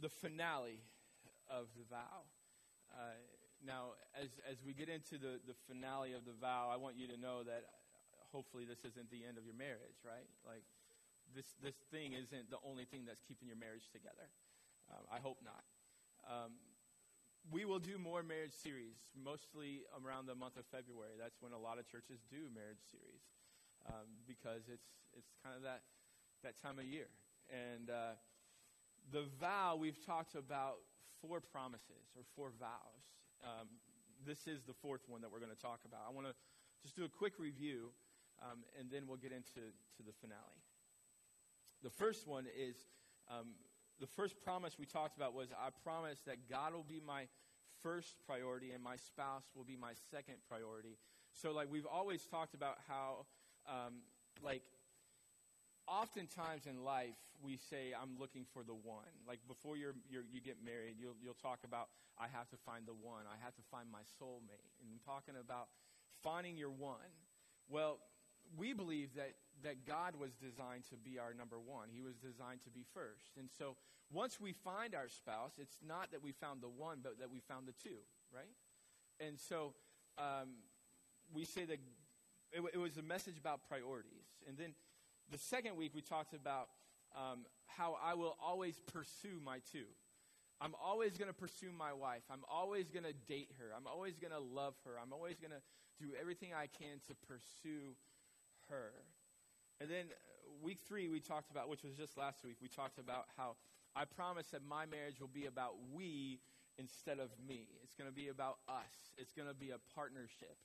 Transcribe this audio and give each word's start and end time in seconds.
the 0.00 0.08
finale 0.08 0.80
of 1.48 1.66
the 1.76 1.84
vow. 1.84 2.24
Uh, 2.90 3.14
now, 3.64 3.94
as, 4.16 4.30
as 4.48 4.56
we 4.64 4.72
get 4.72 4.88
into 4.88 5.20
the, 5.20 5.38
the 5.46 5.54
finale 5.68 6.14
of 6.14 6.24
the 6.24 6.32
vow, 6.32 6.72
I 6.72 6.76
want 6.76 6.96
you 6.96 7.06
to 7.08 7.18
know 7.20 7.44
that 7.44 7.68
hopefully 8.32 8.64
this 8.64 8.80
isn't 8.84 9.10
the 9.10 9.28
end 9.28 9.36
of 9.36 9.44
your 9.44 9.54
marriage, 9.54 10.00
right? 10.00 10.26
Like, 10.46 10.64
this, 11.34 11.54
this 11.62 11.76
thing 11.92 12.14
isn't 12.16 12.50
the 12.50 12.58
only 12.66 12.84
thing 12.84 13.04
that's 13.06 13.22
keeping 13.22 13.46
your 13.46 13.60
marriage 13.60 13.92
together. 13.92 14.32
Um, 14.90 15.04
I 15.12 15.20
hope 15.20 15.38
not. 15.44 15.62
Um, 16.26 16.58
we 17.48 17.64
will 17.64 17.78
do 17.78 17.96
more 17.96 18.22
marriage 18.22 18.52
series, 18.52 19.08
mostly 19.14 19.86
around 19.94 20.26
the 20.26 20.34
month 20.34 20.56
of 20.56 20.66
February. 20.66 21.14
That's 21.16 21.38
when 21.40 21.52
a 21.52 21.58
lot 21.58 21.78
of 21.78 21.86
churches 21.86 22.20
do 22.28 22.50
marriage 22.52 22.82
series 22.90 23.22
um, 23.86 24.20
because 24.26 24.68
it's, 24.68 24.90
it's 25.16 25.30
kind 25.44 25.56
of 25.56 25.62
that, 25.62 25.82
that 26.42 26.60
time 26.60 26.78
of 26.78 26.84
year. 26.84 27.08
And 27.48 27.88
uh, 27.88 28.18
the 29.12 29.24
vow, 29.40 29.76
we've 29.76 30.04
talked 30.04 30.34
about 30.34 30.76
four 31.20 31.40
promises 31.40 32.12
or 32.16 32.22
four 32.36 32.52
vows. 32.58 33.04
Um, 33.44 33.68
this 34.26 34.46
is 34.46 34.62
the 34.62 34.74
fourth 34.74 35.02
one 35.08 35.20
that 35.22 35.32
we're 35.32 35.40
going 35.40 35.54
to 35.54 35.62
talk 35.62 35.80
about. 35.84 36.00
I 36.06 36.12
want 36.12 36.26
to 36.26 36.34
just 36.82 36.96
do 36.96 37.04
a 37.04 37.08
quick 37.08 37.34
review, 37.38 37.90
um, 38.42 38.64
and 38.78 38.90
then 38.90 39.06
we'll 39.06 39.16
get 39.18 39.32
into 39.32 39.60
to 39.96 40.02
the 40.04 40.12
finale. 40.20 40.60
The 41.82 41.90
first 41.90 42.26
one 42.26 42.46
is 42.56 42.76
um, 43.30 43.56
the 44.00 44.06
first 44.06 44.40
promise 44.42 44.78
we 44.78 44.86
talked 44.86 45.16
about 45.16 45.34
was 45.34 45.48
I 45.52 45.70
promise 45.82 46.20
that 46.26 46.48
God 46.48 46.74
will 46.74 46.86
be 46.88 47.00
my 47.04 47.26
first 47.82 48.16
priority 48.26 48.72
and 48.72 48.82
my 48.82 48.96
spouse 48.96 49.44
will 49.54 49.64
be 49.64 49.76
my 49.76 49.92
second 50.10 50.36
priority. 50.48 50.98
So, 51.32 51.52
like, 51.52 51.68
we've 51.70 51.86
always 51.86 52.24
talked 52.24 52.54
about 52.54 52.78
how, 52.88 53.26
um, 53.68 54.02
like, 54.42 54.62
oftentimes 55.86 56.66
in 56.66 56.84
life 56.84 57.18
we 57.42 57.56
say 57.56 57.92
i'm 57.96 58.18
looking 58.18 58.44
for 58.52 58.62
the 58.62 58.74
one. 58.74 59.12
Like 59.26 59.40
before 59.48 59.76
you're, 59.76 59.94
you're, 60.08 60.24
you 60.30 60.40
get 60.40 60.56
married 60.64 60.96
you'll, 60.98 61.16
you'll 61.22 61.38
talk 61.40 61.60
about 61.64 61.88
i 62.18 62.26
have 62.28 62.48
to 62.50 62.56
find 62.56 62.86
the 62.86 62.96
one. 62.96 63.24
I 63.26 63.36
have 63.42 63.54
to 63.56 63.64
find 63.70 63.90
my 63.90 64.04
soulmate. 64.20 64.70
And 64.80 64.88
i'm 64.92 65.00
talking 65.04 65.34
about 65.40 65.68
finding 66.22 66.56
your 66.56 66.70
one. 66.70 67.12
Well 67.68 67.98
we 68.56 68.72
believe 68.72 69.14
that, 69.14 69.34
that 69.62 69.86
god 69.86 70.16
was 70.16 70.32
designed 70.34 70.84
to 70.90 70.96
be 70.96 71.18
our 71.18 71.34
number 71.34 71.58
one. 71.58 71.88
He 71.90 72.02
was 72.02 72.16
designed 72.16 72.62
to 72.64 72.70
be 72.70 72.84
first. 72.94 73.36
And 73.38 73.48
so 73.50 73.76
once 74.12 74.40
we 74.40 74.52
find 74.52 74.94
our 74.94 75.08
spouse 75.08 75.58
it's 75.58 75.78
not 75.86 76.10
that 76.12 76.22
we 76.22 76.32
found 76.32 76.62
the 76.62 76.72
one 76.72 76.98
but 77.02 77.18
that 77.18 77.30
we 77.30 77.40
found 77.40 77.66
the 77.66 77.76
two 77.82 78.00
right? 78.32 78.54
And 79.18 79.38
so 79.38 79.74
um, 80.18 80.62
we 81.32 81.44
say 81.44 81.64
that 81.64 81.78
it, 82.52 82.62
it 82.74 82.78
was 82.78 82.96
a 82.96 83.02
message 83.02 83.38
about 83.38 83.60
priorities. 83.68 84.26
And 84.48 84.56
then 84.58 84.74
the 85.30 85.38
second 85.38 85.76
week, 85.76 85.92
we 85.94 86.02
talked 86.02 86.34
about 86.34 86.68
um, 87.16 87.46
how 87.66 87.96
I 88.02 88.14
will 88.14 88.36
always 88.44 88.80
pursue 88.92 89.40
my 89.44 89.58
two. 89.72 89.86
I'm 90.60 90.74
always 90.82 91.16
going 91.16 91.28
to 91.28 91.34
pursue 91.34 91.72
my 91.76 91.92
wife. 91.92 92.22
I'm 92.30 92.44
always 92.50 92.90
going 92.90 93.04
to 93.04 93.14
date 93.28 93.48
her. 93.58 93.66
I'm 93.74 93.86
always 93.86 94.18
going 94.18 94.32
to 94.32 94.40
love 94.40 94.74
her. 94.84 94.92
I'm 95.00 95.12
always 95.12 95.38
going 95.38 95.52
to 95.52 95.62
do 96.04 96.12
everything 96.20 96.50
I 96.52 96.66
can 96.66 97.00
to 97.08 97.14
pursue 97.26 97.96
her. 98.68 98.92
And 99.80 99.88
then 99.90 100.06
uh, 100.10 100.52
week 100.62 100.80
three, 100.86 101.08
we 101.08 101.20
talked 101.20 101.50
about, 101.50 101.68
which 101.68 101.82
was 101.82 101.94
just 101.94 102.18
last 102.18 102.44
week, 102.44 102.56
we 102.60 102.68
talked 102.68 102.98
about 102.98 103.26
how 103.36 103.56
I 103.96 104.04
promise 104.04 104.48
that 104.48 104.60
my 104.68 104.84
marriage 104.84 105.20
will 105.20 105.32
be 105.32 105.46
about 105.46 105.74
we 105.92 106.40
instead 106.78 107.18
of 107.18 107.30
me. 107.46 107.66
It's 107.82 107.94
going 107.94 108.08
to 108.08 108.14
be 108.14 108.28
about 108.28 108.58
us, 108.68 109.14
it's 109.16 109.32
going 109.32 109.48
to 109.48 109.54
be 109.54 109.70
a 109.70 109.78
partnership. 109.94 110.56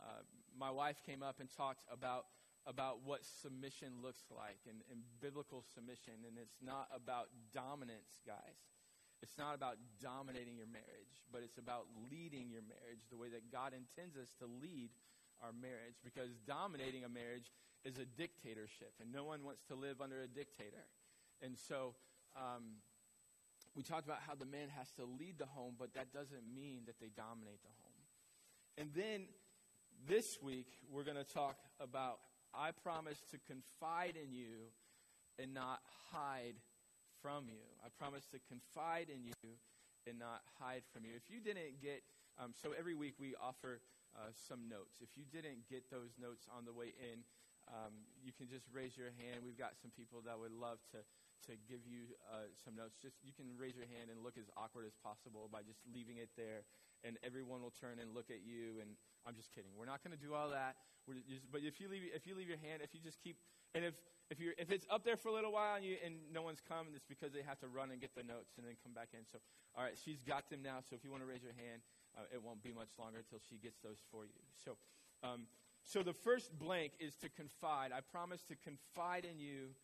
Uh, 0.00 0.22
my 0.58 0.70
wife 0.70 1.02
came 1.04 1.22
up 1.22 1.40
and 1.40 1.48
talked 1.50 1.82
about 1.92 2.26
about 2.66 3.02
what 3.04 3.24
submission 3.24 4.02
looks 4.02 4.30
like 4.30 4.62
and, 4.70 4.82
and 4.90 5.02
biblical 5.20 5.64
submission. 5.74 6.22
And 6.26 6.38
it's 6.38 6.62
not 6.62 6.86
about 6.94 7.28
dominance, 7.52 8.22
guys. 8.26 8.58
It's 9.22 9.38
not 9.38 9.54
about 9.54 9.78
dominating 10.02 10.58
your 10.58 10.66
marriage, 10.66 11.22
but 11.30 11.42
it's 11.42 11.58
about 11.58 11.86
leading 12.10 12.50
your 12.50 12.62
marriage 12.62 13.06
the 13.10 13.16
way 13.16 13.30
that 13.30 13.50
God 13.50 13.70
intends 13.70 14.16
us 14.18 14.34
to 14.38 14.46
lead 14.46 14.90
our 15.42 15.54
marriage 15.54 15.98
because 16.02 16.30
dominating 16.46 17.04
a 17.04 17.08
marriage 17.08 17.50
is 17.84 17.98
a 17.98 18.04
dictatorship, 18.04 18.94
and 19.00 19.12
no 19.12 19.24
one 19.24 19.42
wants 19.42 19.62
to 19.66 19.74
live 19.74 20.00
under 20.00 20.22
a 20.22 20.26
dictator. 20.26 20.86
And 21.42 21.58
so 21.58 21.94
um, 22.36 22.82
we 23.74 23.82
talked 23.82 24.06
about 24.06 24.20
how 24.26 24.34
the 24.34 24.46
man 24.46 24.68
has 24.78 24.90
to 24.98 25.04
lead 25.04 25.38
the 25.38 25.46
home, 25.46 25.74
but 25.78 25.94
that 25.94 26.12
doesn't 26.12 26.46
mean 26.54 26.82
that 26.86 27.00
they 27.00 27.10
dominate 27.14 27.62
the 27.62 27.74
home. 27.82 28.02
And 28.78 28.90
then 28.94 29.26
this 30.06 30.38
week, 30.42 30.66
we're 30.90 31.04
going 31.04 31.16
to 31.16 31.24
talk 31.24 31.56
about 31.80 32.18
I 32.54 32.70
promise 32.72 33.22
to 33.30 33.38
confide 33.46 34.14
in 34.16 34.32
you 34.32 34.70
and 35.38 35.54
not 35.54 35.80
hide 36.12 36.60
from 37.22 37.48
you. 37.48 37.64
I 37.84 37.88
promise 37.98 38.26
to 38.32 38.38
confide 38.48 39.08
in 39.08 39.24
you 39.24 39.56
and 40.06 40.18
not 40.18 40.42
hide 40.60 40.82
from 40.92 41.04
you. 41.04 41.12
If 41.16 41.30
you 41.32 41.40
didn't 41.40 41.80
get, 41.80 42.02
um, 42.38 42.52
so 42.52 42.74
every 42.78 42.94
week 42.94 43.14
we 43.18 43.34
offer 43.40 43.80
uh, 44.16 44.28
some 44.34 44.68
notes. 44.68 45.00
If 45.00 45.16
you 45.16 45.24
didn't 45.24 45.68
get 45.70 45.88
those 45.90 46.18
notes 46.20 46.44
on 46.52 46.64
the 46.64 46.72
way 46.72 46.92
in, 47.00 47.24
um, 47.70 48.04
you 48.20 48.32
can 48.36 48.48
just 48.50 48.66
raise 48.74 48.98
your 48.98 49.14
hand. 49.16 49.40
We've 49.44 49.58
got 49.58 49.78
some 49.80 49.90
people 49.94 50.20
that 50.26 50.36
would 50.36 50.52
love 50.52 50.78
to, 50.92 51.00
to 51.48 51.58
give 51.68 51.82
you 51.86 52.14
uh, 52.30 52.50
some 52.64 52.74
notes. 52.74 52.98
Just 53.00 53.18
you 53.22 53.32
can 53.34 53.58
raise 53.58 53.74
your 53.74 53.86
hand 53.86 54.10
and 54.10 54.22
look 54.22 54.38
as 54.38 54.46
awkward 54.56 54.86
as 54.86 54.94
possible 54.98 55.48
by 55.50 55.62
just 55.62 55.82
leaving 55.90 56.18
it 56.18 56.30
there, 56.36 56.66
and 57.02 57.18
everyone 57.22 57.62
will 57.62 57.74
turn 57.74 57.98
and 57.98 58.14
look 58.14 58.30
at 58.30 58.46
you. 58.46 58.78
And 58.78 58.94
I'm 59.26 59.34
just 59.34 59.50
kidding. 59.54 59.70
We're 59.74 59.90
not 59.90 60.02
going 60.02 60.14
to 60.14 60.22
do 60.22 60.34
all 60.34 60.50
that. 60.50 60.78
Just, 61.26 61.50
but 61.50 61.66
if 61.66 61.82
you 61.82 61.90
leave, 61.90 62.06
if 62.14 62.26
you 62.26 62.38
leave 62.38 62.48
your 62.48 62.62
hand, 62.62 62.80
if 62.82 62.94
you 62.94 63.02
just 63.02 63.18
keep, 63.18 63.36
and 63.74 63.82
if 63.84 63.94
if 64.30 64.38
you 64.38 64.54
if 64.56 64.70
it's 64.70 64.86
up 64.88 65.02
there 65.04 65.18
for 65.18 65.28
a 65.28 65.34
little 65.34 65.52
while 65.52 65.76
and 65.76 65.84
you 65.84 65.98
and 66.00 66.14
no 66.30 66.42
one's 66.42 66.62
come, 66.62 66.94
it's 66.94 67.04
because 67.04 67.34
they 67.34 67.42
have 67.42 67.58
to 67.60 67.68
run 67.68 67.90
and 67.90 68.00
get 68.00 68.14
the 68.14 68.22
notes 68.22 68.54
and 68.56 68.66
then 68.66 68.78
come 68.82 68.94
back 68.94 69.10
in. 69.12 69.26
So, 69.26 69.42
all 69.74 69.82
right, 69.82 69.98
she's 69.98 70.22
got 70.22 70.48
them 70.48 70.62
now. 70.62 70.78
So 70.80 70.94
if 70.94 71.02
you 71.02 71.10
want 71.10 71.22
to 71.22 71.28
raise 71.28 71.42
your 71.42 71.58
hand, 71.58 71.82
uh, 72.16 72.30
it 72.32 72.40
won't 72.40 72.62
be 72.62 72.72
much 72.72 72.94
longer 72.98 73.18
until 73.18 73.42
she 73.50 73.58
gets 73.58 73.82
those 73.82 73.98
for 74.10 74.24
you. 74.24 74.40
So, 74.64 74.78
um, 75.26 75.50
so 75.84 76.02
the 76.02 76.12
first 76.12 76.56
blank 76.56 76.92
is 77.00 77.16
to 77.16 77.28
confide. 77.28 77.90
I 77.90 78.00
promise 78.00 78.42
to 78.48 78.56
confide 78.56 79.26
in 79.26 79.38
you 79.38 79.74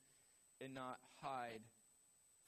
and 0.60 0.74
not 0.74 0.98
hide 1.22 1.62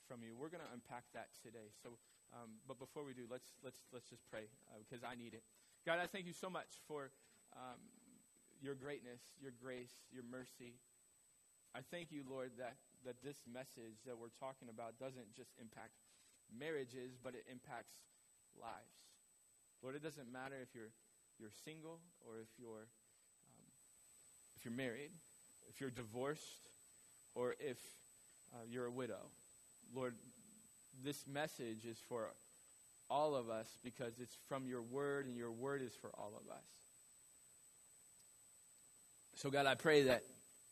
from 0.09 0.23
you. 0.23 0.35
We're 0.35 0.51
going 0.51 0.65
to 0.65 0.73
unpack 0.75 1.05
that 1.15 1.29
today. 1.43 1.71
So, 1.83 1.95
um, 2.35 2.59
but 2.67 2.79
before 2.79 3.05
we 3.05 3.15
do, 3.15 3.27
let's 3.31 3.51
let's 3.63 3.79
let's 3.93 4.09
just 4.11 4.23
pray 4.31 4.51
uh, 4.71 4.79
because 4.83 5.03
I 5.05 5.15
need 5.15 5.35
it. 5.35 5.43
God, 5.87 5.99
I 5.99 6.07
thank 6.07 6.27
you 6.27 6.35
so 6.35 6.51
much 6.51 6.83
for 6.87 7.11
um, 7.57 7.81
your 8.61 8.75
greatness, 8.75 9.21
your 9.41 9.53
grace, 9.57 9.95
your 10.13 10.25
mercy. 10.25 10.77
I 11.75 11.81
thank 11.91 12.11
you, 12.11 12.23
Lord, 12.29 12.51
that, 12.59 12.77
that 13.07 13.23
this 13.23 13.39
message 13.47 14.03
that 14.05 14.19
we're 14.19 14.35
talking 14.37 14.69
about 14.69 14.99
doesn't 14.99 15.33
just 15.37 15.51
impact 15.61 15.95
marriages, 16.51 17.17
but 17.23 17.35
it 17.35 17.47
impacts 17.51 17.95
lives. 18.59 18.99
Lord, 19.83 19.95
it 19.95 20.03
doesn't 20.03 20.31
matter 20.31 20.59
if 20.61 20.75
you're, 20.75 20.93
you're 21.39 21.55
single 21.65 22.01
or 22.27 22.43
if 22.43 22.51
you're, 22.59 22.91
um, 23.47 23.71
if 24.59 24.65
you're 24.65 24.75
married, 24.75 25.15
if 25.71 25.81
you're 25.81 25.95
divorced, 25.95 26.69
or 27.35 27.55
if 27.61 27.79
uh, 28.53 28.59
you're 28.71 28.87
a 28.87 28.91
widow. 28.91 29.21
Lord, 29.95 30.15
this 31.05 31.25
message 31.27 31.85
is 31.85 31.99
for 32.09 32.29
all 33.09 33.35
of 33.35 33.51
us 33.51 33.67
because 33.83 34.19
it's 34.21 34.37
from 34.49 34.67
your 34.67 34.83
word, 34.83 35.27
and 35.27 35.37
your 35.37 35.51
word 35.51 35.83
is 35.83 35.93
for 36.01 36.11
all 36.17 36.33
of 36.37 36.51
us. 36.51 36.65
So, 39.37 39.51
God, 39.51 39.67
I 39.67 39.75
pray 39.75 40.03
that 40.05 40.23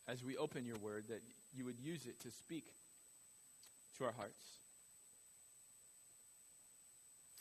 as 0.06 0.22
we 0.22 0.36
open 0.36 0.64
your 0.64 0.78
word, 0.78 1.04
that 1.08 1.22
you 1.54 1.64
would 1.64 1.78
use 1.80 2.06
it 2.06 2.20
to 2.20 2.30
speak 2.30 2.64
to 3.98 4.04
our 4.04 4.12
hearts. 4.12 4.44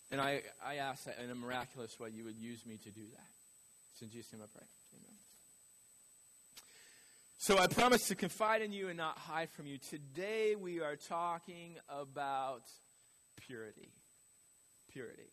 And 0.09 0.22
I, 0.22 0.42
I 0.66 0.76
ask 0.76 1.03
that 1.03 1.20
in 1.22 1.30
a 1.30 1.36
miraculous 1.36 2.00
way 2.00 2.09
you 2.16 2.24
would 2.24 2.38
use 2.38 2.66
me 2.66 2.78
to 2.84 2.90
do 2.90 3.02
that. 3.02 3.28
It's 3.94 4.02
in 4.02 4.09
Jesus' 4.09 4.31
name 4.34 4.42
I 4.44 4.58
pray. 4.58 4.68
So 7.40 7.58
I 7.58 7.68
promise 7.68 8.08
to 8.08 8.16
confide 8.16 8.62
in 8.62 8.72
you 8.72 8.90
and 8.90 8.98
not 8.98 9.18
hide 9.18 9.50
from 9.52 9.68
you. 9.68 9.78
Today 9.78 10.56
we 10.56 10.81
are 10.81 10.96
talking 10.96 11.75
about 11.90 12.64
purity 13.47 13.90
purity. 14.97 15.29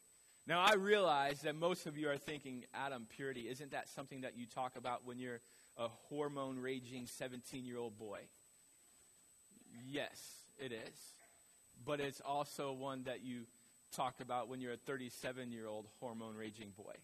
Now, 0.46 0.61
I 0.61 0.75
realize 0.75 1.40
that 1.40 1.55
most 1.55 1.87
of 1.87 1.96
you 1.96 2.11
are 2.11 2.19
thinking, 2.19 2.64
Adam, 2.75 3.06
purity, 3.17 3.49
isn't 3.49 3.70
that 3.70 3.88
something 3.88 4.20
that 4.20 4.37
you 4.37 4.44
talk 4.44 4.76
about 4.76 5.06
when 5.06 5.19
you're 5.19 5.40
a 5.78 5.88
hormone 6.11 6.58
raging 6.58 7.06
17 7.06 7.64
year 7.64 7.78
old 7.78 7.99
boy? 7.99 8.19
Yes, 9.88 10.20
it 10.58 10.70
is. 10.70 10.99
But 11.87 12.00
it's 12.00 12.20
also 12.20 12.73
one 12.73 13.05
that 13.05 13.25
you 13.25 13.46
talk 13.96 14.17
about 14.20 14.49
when 14.49 14.61
you're 14.61 14.73
a 14.73 14.76
37 14.76 15.50
year 15.50 15.67
old 15.67 15.87
hormone 15.99 16.37
raging 16.37 16.73
boy. 16.76 16.94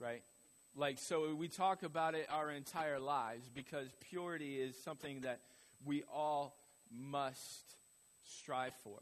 Right? 0.00 0.22
Like, 0.74 0.98
so 0.98 1.34
we 1.34 1.48
talk 1.48 1.82
about 1.82 2.14
it 2.14 2.26
our 2.30 2.50
entire 2.50 2.98
lives 2.98 3.48
because 3.52 3.88
purity 4.00 4.56
is 4.56 4.74
something 4.82 5.20
that 5.20 5.40
we 5.84 6.02
all 6.12 6.56
must 6.90 7.76
strive 8.24 8.74
for. 8.82 9.00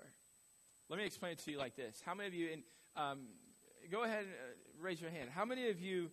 Let 0.89 0.99
me 0.99 1.05
explain 1.05 1.33
it 1.33 1.39
to 1.41 1.51
you 1.51 1.59
like 1.59 1.77
this. 1.77 2.03
How 2.05 2.15
many 2.15 2.29
of 2.29 2.35
you, 2.35 2.49
and 2.53 2.63
um, 2.97 3.19
go 3.91 4.03
ahead 4.03 4.25
and 4.25 4.29
uh, 4.29 4.83
raise 4.83 5.01
your 5.01 5.11
hand. 5.11 5.31
How 5.33 5.45
many 5.45 5.69
of 5.69 5.81
you 5.81 6.11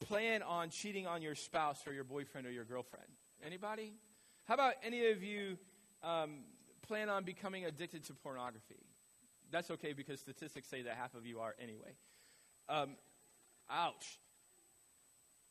plan 0.00 0.42
on 0.42 0.70
cheating 0.70 1.06
on 1.06 1.22
your 1.22 1.34
spouse 1.34 1.86
or 1.86 1.92
your 1.92 2.04
boyfriend 2.04 2.46
or 2.46 2.50
your 2.50 2.64
girlfriend? 2.64 3.08
Anybody? 3.44 3.94
How 4.44 4.54
about 4.54 4.74
any 4.84 5.10
of 5.10 5.22
you 5.22 5.58
um, 6.04 6.40
plan 6.86 7.08
on 7.08 7.24
becoming 7.24 7.64
addicted 7.64 8.04
to 8.04 8.14
pornography? 8.14 8.84
that's 9.52 9.70
okay 9.70 9.92
because 9.92 10.18
statistics 10.18 10.66
say 10.66 10.82
that 10.82 10.96
half 10.96 11.14
of 11.14 11.26
you 11.26 11.38
are 11.38 11.54
anyway. 11.62 11.94
Um, 12.68 12.96
ouch. 13.70 14.18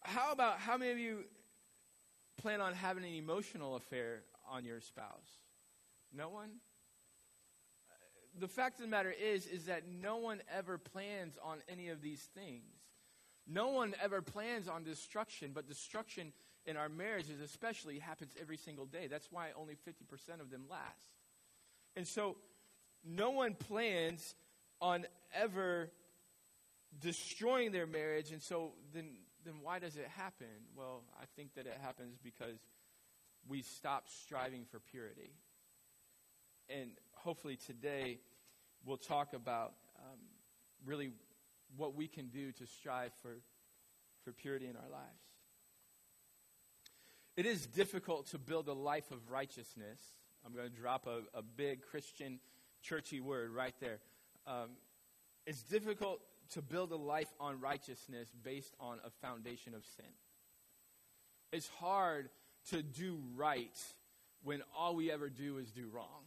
How 0.03 0.31
about 0.31 0.59
how 0.59 0.77
many 0.77 0.91
of 0.91 0.97
you 0.97 1.23
plan 2.37 2.61
on 2.61 2.73
having 2.73 3.03
an 3.03 3.13
emotional 3.13 3.75
affair 3.75 4.23
on 4.49 4.65
your 4.65 4.81
spouse? 4.81 5.39
No 6.13 6.29
one? 6.29 6.49
The 8.39 8.47
fact 8.47 8.79
of 8.79 8.85
the 8.85 8.89
matter 8.89 9.11
is 9.11 9.45
is 9.45 9.65
that 9.65 9.83
no 9.87 10.17
one 10.17 10.41
ever 10.53 10.77
plans 10.77 11.37
on 11.43 11.59
any 11.69 11.89
of 11.89 12.01
these 12.01 12.21
things. 12.35 12.63
No 13.47 13.69
one 13.69 13.93
ever 14.01 14.21
plans 14.21 14.67
on 14.67 14.83
destruction, 14.83 15.51
but 15.53 15.67
destruction 15.67 16.31
in 16.65 16.77
our 16.77 16.89
marriages 16.89 17.41
especially 17.41 17.99
happens 17.99 18.33
every 18.39 18.57
single 18.57 18.85
day. 18.85 19.07
That's 19.07 19.31
why 19.31 19.49
only 19.59 19.75
50% 19.75 20.39
of 20.39 20.49
them 20.51 20.65
last. 20.69 21.07
And 21.95 22.07
so 22.07 22.37
no 23.03 23.31
one 23.31 23.55
plans 23.55 24.35
on 24.79 25.05
ever 25.33 25.91
destroying 26.99 27.71
their 27.71 27.87
marriage 27.87 28.31
and 28.31 28.41
so 28.41 28.73
then 28.93 29.15
then 29.45 29.55
why 29.61 29.79
does 29.79 29.97
it 29.97 30.07
happen? 30.07 30.47
Well, 30.75 31.03
I 31.19 31.25
think 31.35 31.55
that 31.55 31.65
it 31.65 31.77
happens 31.81 32.17
because 32.23 32.59
we 33.47 33.61
stop 33.61 34.05
striving 34.07 34.65
for 34.69 34.79
purity. 34.79 35.31
And 36.69 36.91
hopefully 37.13 37.57
today 37.57 38.19
we'll 38.85 38.97
talk 38.97 39.33
about 39.33 39.73
um, 39.97 40.19
really 40.85 41.11
what 41.77 41.95
we 41.95 42.07
can 42.07 42.27
do 42.27 42.51
to 42.53 42.65
strive 42.65 43.11
for, 43.21 43.37
for 44.23 44.31
purity 44.31 44.67
in 44.67 44.75
our 44.75 44.89
lives. 44.91 45.21
It 47.37 47.45
is 47.45 47.65
difficult 47.65 48.27
to 48.31 48.37
build 48.37 48.67
a 48.67 48.73
life 48.73 49.11
of 49.11 49.29
righteousness. 49.29 49.99
I'm 50.45 50.53
going 50.53 50.69
to 50.69 50.75
drop 50.75 51.07
a, 51.07 51.21
a 51.37 51.41
big 51.41 51.81
Christian, 51.81 52.39
churchy 52.81 53.21
word 53.21 53.51
right 53.51 53.75
there. 53.79 53.99
Um, 54.45 54.71
it's 55.45 55.63
difficult 55.63 56.19
to 56.51 56.61
build 56.61 56.91
a 56.91 56.97
life 56.97 57.31
on 57.39 57.59
righteousness 57.59 58.29
based 58.43 58.73
on 58.79 58.99
a 59.05 59.09
foundation 59.25 59.73
of 59.73 59.83
sin. 59.95 60.05
It's 61.51 61.69
hard 61.79 62.29
to 62.69 62.81
do 62.83 63.19
right 63.35 63.77
when 64.43 64.61
all 64.77 64.95
we 64.95 65.11
ever 65.11 65.29
do 65.29 65.57
is 65.57 65.71
do 65.71 65.87
wrong. 65.93 66.23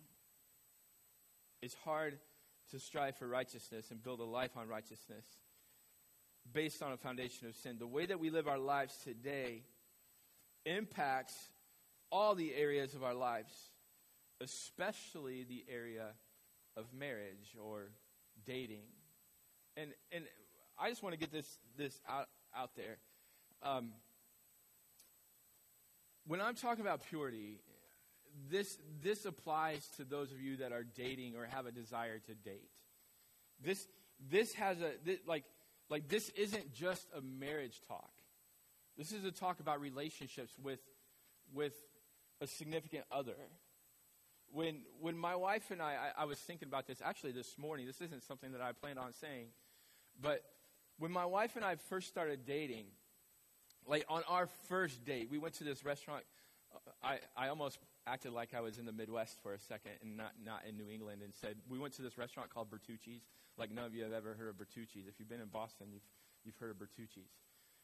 It's 1.63 1.77
hard 1.85 2.19
to 2.71 2.79
strive 2.79 3.17
for 3.17 3.29
righteousness 3.29 3.91
and 3.91 4.03
build 4.03 4.21
a 4.21 4.25
life 4.25 4.57
on 4.57 4.69
righteousness 4.69 5.25
based 6.53 6.83
on 6.83 6.93
a 6.93 6.97
foundation 6.97 7.49
of 7.49 7.57
sin. 7.57 7.77
The 7.79 7.87
way 7.87 8.07
that 8.07 8.21
we 8.21 8.31
live 8.31 8.49
our 8.49 8.59
lives 8.59 8.97
today 9.03 9.63
impacts 10.67 11.35
all 12.11 12.35
the 12.35 12.55
areas 12.55 12.95
of 12.95 13.03
our 13.03 13.15
lives, 13.15 13.53
especially 14.41 15.45
the 15.45 15.65
area 15.73 16.09
of 16.77 16.87
marriage 16.93 17.57
or 17.61 17.91
dating. 18.47 18.85
And 19.77 19.91
and 20.13 20.25
I 20.79 20.89
just 20.89 21.03
want 21.03 21.15
to 21.15 21.19
get 21.19 21.33
this 21.33 21.59
this 21.77 22.01
out 22.09 22.29
out 22.57 22.71
there. 22.77 22.99
Um, 23.63 23.93
when 26.27 26.41
I'm 26.41 26.55
talking 26.55 26.83
about 26.83 27.03
purity, 27.09 27.61
this 28.51 28.79
this 29.03 29.25
applies 29.25 29.89
to 29.97 30.05
those 30.05 30.33
of 30.33 30.41
you 30.41 30.59
that 30.59 30.73
are 30.73 30.85
dating 30.85 31.37
or 31.37 31.47
have 31.47 31.67
a 31.67 31.73
desire 31.73 32.19
to 32.19 32.35
date. 32.35 32.71
This 33.63 33.87
this 34.31 34.55
has 34.55 34.81
a 34.81 34.93
this, 35.05 35.19
like 35.27 35.45
like 35.91 36.09
this 36.09 36.29
isn't 36.31 36.73
just 36.73 37.07
a 37.17 37.21
marriage 37.21 37.81
talk. 37.89 38.11
This 38.97 39.13
is 39.13 39.25
a 39.25 39.33
talk 39.33 39.61
about 39.61 39.81
relationships 39.81 40.53
with 40.63 40.81
with 41.53 41.75
a 42.41 42.47
significant 42.47 43.05
other. 43.11 43.37
When 44.53 44.83
when 45.01 45.17
my 45.17 45.37
wife 45.37 45.71
and 45.71 45.83
I, 45.83 46.13
I, 46.17 46.23
I 46.23 46.25
was 46.25 46.39
thinking 46.39 46.69
about 46.69 46.87
this 46.87 47.01
actually 47.05 47.33
this 47.33 47.59
morning. 47.59 47.87
This 47.87 48.01
isn't 48.01 48.23
something 48.23 48.53
that 48.53 48.61
I 48.61 48.73
planned 48.73 48.99
on 48.99 49.13
saying, 49.13 49.49
but 50.21 50.43
when 50.99 51.11
my 51.11 51.25
wife 51.25 51.57
and 51.57 51.65
I 51.65 51.77
first 51.77 52.09
started 52.09 52.47
dating, 52.47 52.87
like 53.87 54.05
on 54.09 54.23
our 54.29 54.49
first 54.69 55.05
date, 55.05 55.29
we 55.31 55.39
went 55.39 55.55
to 55.55 55.65
this 55.65 55.85
restaurant. 55.85 56.25
I, 57.03 57.19
I 57.37 57.49
almost 57.49 57.79
acted 58.07 58.33
like 58.33 58.55
I 58.55 58.61
was 58.61 58.79
in 58.79 58.87
the 58.87 58.93
Midwest 58.93 59.39
for 59.43 59.55
a 59.55 59.59
second 59.59 59.93
and 60.03 60.17
not, 60.17 60.33
not 60.45 60.63
in 60.69 60.77
New 60.77 60.91
England 60.91 61.23
and 61.23 61.33
said, 61.35 61.57
we 61.69 61.79
went 61.79 61.95
to 61.95 62.03
this 62.03 62.19
restaurant 62.19 62.51
called 62.51 62.69
Bertucci's. 62.71 63.23
Like 63.57 63.71
none 63.71 63.85
of 63.85 63.95
you 63.95 64.03
have 64.03 64.13
ever 64.13 64.35
heard 64.35 64.49
of 64.49 64.57
Bertucci's. 64.57 65.07
If 65.07 65.19
you've 65.19 65.29
been 65.29 65.41
in 65.41 65.49
Boston, 65.49 65.87
you've, 65.93 66.03
you've 66.45 66.57
heard 66.57 66.71
of 66.71 66.77
Bertucci's. 66.79 67.31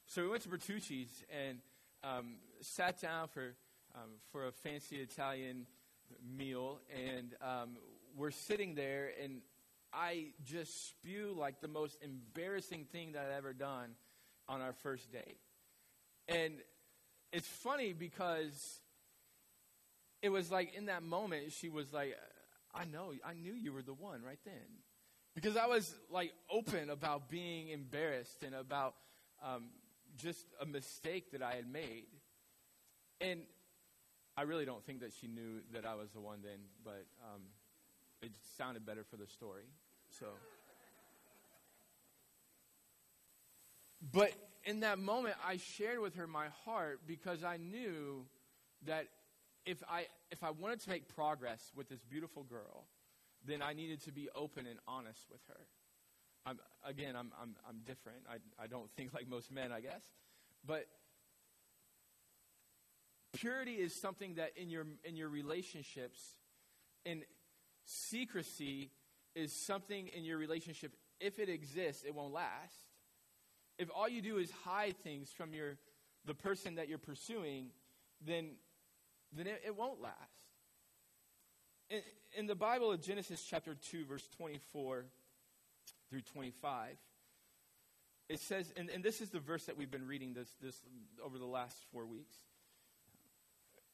So 0.07 0.23
we 0.23 0.29
went 0.29 0.43
to 0.43 0.49
Bertucci's 0.49 1.25
and 1.31 1.59
um, 2.03 2.37
sat 2.61 3.01
down 3.01 3.29
for, 3.29 3.55
um, 3.95 4.11
for 4.33 4.47
a 4.47 4.53
fancy 4.53 4.97
Italian 4.97 5.67
meal. 6.37 6.81
And 6.93 7.35
um, 7.41 7.77
we're 8.17 8.33
sitting 8.33 8.75
there, 8.75 9.13
and 9.23 9.41
I 9.93 10.29
just 10.45 10.89
spew 10.89 11.35
like 11.37 11.61
the 11.61 11.69
most 11.69 11.97
embarrassing 12.03 12.87
thing 12.93 13.13
that 13.13 13.25
I've 13.25 13.39
ever 13.39 13.53
done 13.53 13.91
on 14.49 14.61
our 14.61 14.73
first 14.73 15.13
date. 15.13 15.39
And 16.29 16.55
it's 17.33 17.49
funny 17.49 17.93
because 17.93 18.81
it 20.23 20.29
was 20.29 20.51
like 20.51 20.75
in 20.75 20.87
that 20.87 21.03
moment, 21.03 21.53
she 21.53 21.69
was 21.69 21.93
like, 21.93 22.17
I 22.75 22.85
know, 22.85 23.13
I 23.25 23.35
knew 23.35 23.53
you 23.53 23.73
were 23.73 23.83
the 23.83 23.95
one 23.95 24.23
right 24.23 24.39
then. 24.45 24.55
Because 25.35 25.57
I 25.57 25.67
was 25.67 25.93
like 26.11 26.33
open 26.51 26.91
about 26.91 27.29
being 27.29 27.69
embarrassed 27.69 28.43
and 28.45 28.55
about 28.55 28.95
um, 29.45 29.71
just 30.17 30.45
a 30.61 30.67
mistake 30.67 31.33
that 31.33 31.43
I 31.43 31.55
had 31.55 31.71
made. 31.71 32.07
And 33.21 33.43
I 34.37 34.43
really 34.43 34.65
don't 34.65 34.85
think 34.85 35.01
that 35.01 35.13
she 35.21 35.27
knew 35.27 35.61
that 35.73 35.85
I 35.85 35.95
was 35.95 36.11
the 36.11 36.21
one 36.21 36.39
then, 36.43 36.59
but 36.85 37.07
um, 37.23 37.43
it 38.23 38.33
sounded 38.57 38.85
better 38.87 39.05
for 39.05 39.17
the 39.17 39.27
story. 39.27 39.65
So. 40.19 40.27
But 44.13 44.33
in 44.65 44.81
that 44.81 44.99
moment, 44.99 45.37
I 45.47 45.59
shared 45.59 46.01
with 46.01 46.17
her 46.17 46.27
my 46.27 46.47
heart 46.65 47.01
because 47.07 47.45
I 47.45 47.57
knew 47.57 48.27
that 48.87 49.07
if 49.67 49.83
I, 49.89 50.07
if 50.31 50.43
I 50.43 50.51
wanted 50.51 50.81
to 50.81 50.91
make 50.91 51.09
progress 51.09 51.71
with 51.77 51.89
this 51.89 52.01
beautiful 52.03 52.45
girl, 52.45 52.87
then 53.47 53.63
I 53.63 53.73
needed 53.73 54.03
to 54.05 54.13
be 54.13 54.29
open 54.35 54.67
and 54.67 54.79
honest 54.87 55.27
with 55.31 55.41
her. 55.49 55.61
I'm, 56.47 56.59
again, 56.85 57.15
I'm, 57.17 57.31
I'm, 57.41 57.57
I'm 57.69 57.81
different. 57.87 58.19
I, 58.29 58.63
I 58.63 58.67
don't 58.67 58.91
think 58.97 59.13
like 59.15 59.29
most 59.29 59.51
men, 59.53 59.73
I 59.73 59.81
guess. 59.81 60.03
But 60.67 60.87
purity 63.33 63.75
is 63.75 63.99
something 63.99 64.35
that 64.35 64.53
in 64.57 64.71
your, 64.71 64.87
in 65.05 65.17
your 65.17 65.29
relationships, 65.29 66.19
in 67.05 67.23
secrecy 67.85 68.91
is 69.35 69.53
something 69.53 70.09
in 70.09 70.25
your 70.25 70.39
relationship, 70.39 70.93
if 71.21 71.39
it 71.39 71.49
exists, 71.49 72.05
it 72.05 72.15
won't 72.15 72.33
last. 72.33 72.75
If 73.79 73.89
all 73.95 74.09
you 74.09 74.23
do 74.23 74.39
is 74.39 74.51
hide 74.65 74.97
things 75.03 75.31
from 75.31 75.55
your, 75.55 75.77
the 76.27 76.35
person 76.35 76.75
that 76.77 76.89
you're 76.89 76.99
pursuing, 76.99 77.69
then, 78.27 78.51
then 79.33 79.47
it, 79.47 79.63
it 79.67 79.77
won't 79.77 80.01
last. 80.01 80.17
In, 81.89 82.01
in 82.37 82.47
the 82.47 82.55
Bible 82.55 82.93
of 82.93 83.01
Genesis 83.01 83.45
chapter 83.49 83.75
2, 83.75 84.05
verse 84.05 84.29
24 84.37 85.05
through 86.09 86.21
25, 86.21 86.97
it 88.29 88.41
says, 88.41 88.73
and, 88.77 88.91
and 88.91 89.03
this 89.03 89.21
is 89.21 89.31
the 89.31 89.41
verse 89.41 89.65
that 89.65 89.77
we've 89.77 89.91
been 89.91 90.07
reading 90.07 90.35
this, 90.35 90.49
this 90.63 90.77
over 91.25 91.39
the 91.39 91.47
last 91.47 91.77
four 91.93 92.07
weeks. 92.07 92.37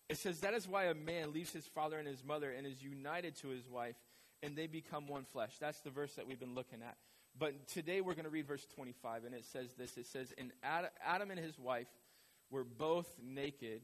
It 0.09 0.19
says, 0.19 0.41
That 0.41 0.55
is 0.55 0.69
why 0.69 0.85
a 0.85 0.95
man 0.95 1.33
leaves 1.33 1.53
his 1.53 1.67
father 1.67 1.99
and 1.99 2.07
his 2.07 2.23
mother 2.25 2.51
and 2.51 2.67
is 2.67 2.83
united 2.83 3.37
to 3.37 3.49
his 3.49 3.69
wife, 3.69 3.97
and 4.43 4.57
they 4.57 4.67
become 4.67 5.07
one 5.07 5.25
flesh. 5.25 5.53
That's 5.61 5.81
the 5.81 5.91
verse 5.91 6.15
that 6.15 6.27
we've 6.27 6.41
been 6.41 6.55
looking 6.55 6.83
at. 6.83 6.97
But 7.39 7.69
today 7.69 8.01
we're 8.01 8.15
going 8.15 8.25
to 8.25 8.31
read 8.31 8.47
verse 8.47 8.67
25, 8.75 9.25
and 9.25 9.35
it 9.35 9.45
says 9.45 9.75
this 9.75 9.97
It 9.97 10.07
says, 10.07 10.33
And 10.39 10.53
Adam 10.63 11.31
and 11.31 11.39
his 11.39 11.59
wife 11.59 11.89
were 12.51 12.65
both 12.65 13.09
naked, 13.23 13.83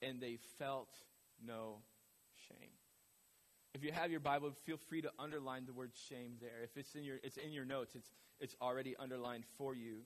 and 0.00 0.20
they 0.20 0.38
felt 0.58 0.88
no 1.44 1.78
shame. 2.48 2.70
If 3.74 3.82
you 3.84 3.92
have 3.92 4.10
your 4.10 4.20
Bible, 4.20 4.52
feel 4.64 4.76
free 4.76 5.02
to 5.02 5.10
underline 5.18 5.64
the 5.66 5.72
word 5.72 5.92
shame 6.08 6.34
there. 6.40 6.62
If 6.62 6.76
it's 6.76 6.94
in 6.94 7.04
your, 7.04 7.18
it's 7.22 7.38
in 7.38 7.52
your 7.52 7.64
notes, 7.64 7.94
it's, 7.94 8.10
it's 8.38 8.56
already 8.60 8.94
underlined 8.98 9.44
for 9.56 9.74
you. 9.74 10.00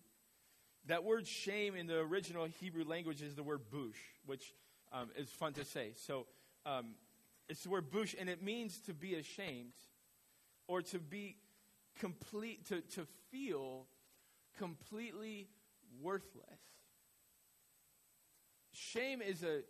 That 0.87 1.03
word 1.03 1.27
shame 1.27 1.75
in 1.75 1.89
the 1.89 1.99
original 1.99 2.47
Hebrew 2.61 2.85
language 2.85 3.23
is 3.23 3.35
the 3.35 3.43
word 3.43 3.63
bush, 3.71 3.99
which 4.25 4.55
um, 4.93 5.11
is 5.17 5.29
fun 5.29 5.53
to 5.55 5.65
say. 5.65 5.91
So 5.97 6.27
um, 6.65 6.95
it's 7.49 7.63
the 7.63 7.71
word 7.71 7.91
bush, 7.91 8.15
and 8.19 8.29
it 8.29 8.43
means 8.43 8.79
to 8.87 8.95
be 8.95 9.15
ashamed 9.15 9.73
or 10.69 10.83
to 10.83 10.99
be 10.99 11.37
complete, 11.99 12.67
to, 12.69 12.81
to 12.81 13.07
feel 13.31 13.87
completely 14.59 15.49
worthless. 16.03 16.61
Shame 18.73 19.23
is 19.23 19.43
a 19.43 19.61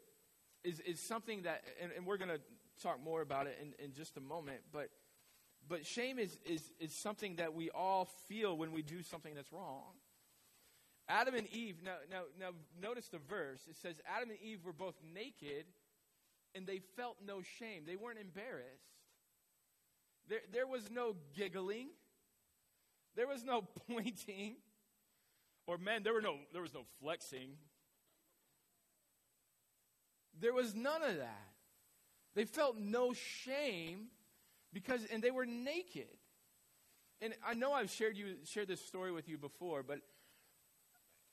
is, 0.64 0.80
is 0.80 0.98
something 0.98 1.42
that, 1.42 1.62
and, 1.80 1.92
and 1.96 2.04
we're 2.04 2.16
going 2.16 2.30
to 2.30 2.40
talk 2.82 3.00
more 3.00 3.22
about 3.22 3.46
it 3.46 3.56
in, 3.62 3.84
in 3.84 3.92
just 3.92 4.16
a 4.16 4.20
moment, 4.20 4.62
but 4.72 4.88
but 5.68 5.84
shame 5.84 6.18
is, 6.18 6.38
is, 6.44 6.70
is 6.78 6.94
something 6.94 7.36
that 7.36 7.54
we 7.54 7.70
all 7.70 8.08
feel 8.28 8.56
when 8.56 8.72
we 8.72 8.82
do 8.82 9.02
something 9.02 9.34
that's 9.34 9.52
wrong. 9.52 9.94
Adam 11.08 11.34
and 11.34 11.46
Eve, 11.52 11.76
now, 11.84 11.96
now, 12.10 12.22
now 12.38 12.50
notice 12.80 13.08
the 13.08 13.18
verse. 13.18 13.60
It 13.68 13.76
says 13.76 13.96
Adam 14.08 14.30
and 14.30 14.38
Eve 14.40 14.60
were 14.64 14.72
both 14.72 14.94
naked 15.14 15.66
and 16.56 16.66
they 16.66 16.80
felt 16.96 17.16
no 17.24 17.42
shame. 17.42 17.82
They 17.86 17.96
weren't 17.96 18.18
embarrassed. 18.18 18.96
There, 20.28 20.40
there 20.52 20.66
was 20.66 20.90
no 20.90 21.14
giggling. 21.34 21.88
There 23.14 23.26
was 23.26 23.44
no 23.44 23.62
pointing. 23.88 24.56
Or 25.66 25.78
men, 25.78 26.02
there, 26.02 26.14
were 26.14 26.20
no, 26.20 26.36
there 26.52 26.62
was 26.62 26.74
no 26.74 26.84
flexing. 27.00 27.50
There 30.38 30.52
was 30.52 30.74
none 30.74 31.02
of 31.02 31.16
that. 31.16 31.48
They 32.34 32.44
felt 32.44 32.76
no 32.78 33.12
shame 33.12 34.08
because, 34.72 35.04
and 35.10 35.22
they 35.22 35.30
were 35.30 35.46
naked. 35.46 36.18
And 37.20 37.34
I 37.44 37.54
know 37.54 37.72
I've 37.72 37.90
shared 37.90 38.18
you 38.18 38.36
shared 38.44 38.68
this 38.68 38.84
story 38.84 39.10
with 39.10 39.26
you 39.26 39.38
before, 39.38 39.82
but 39.82 40.00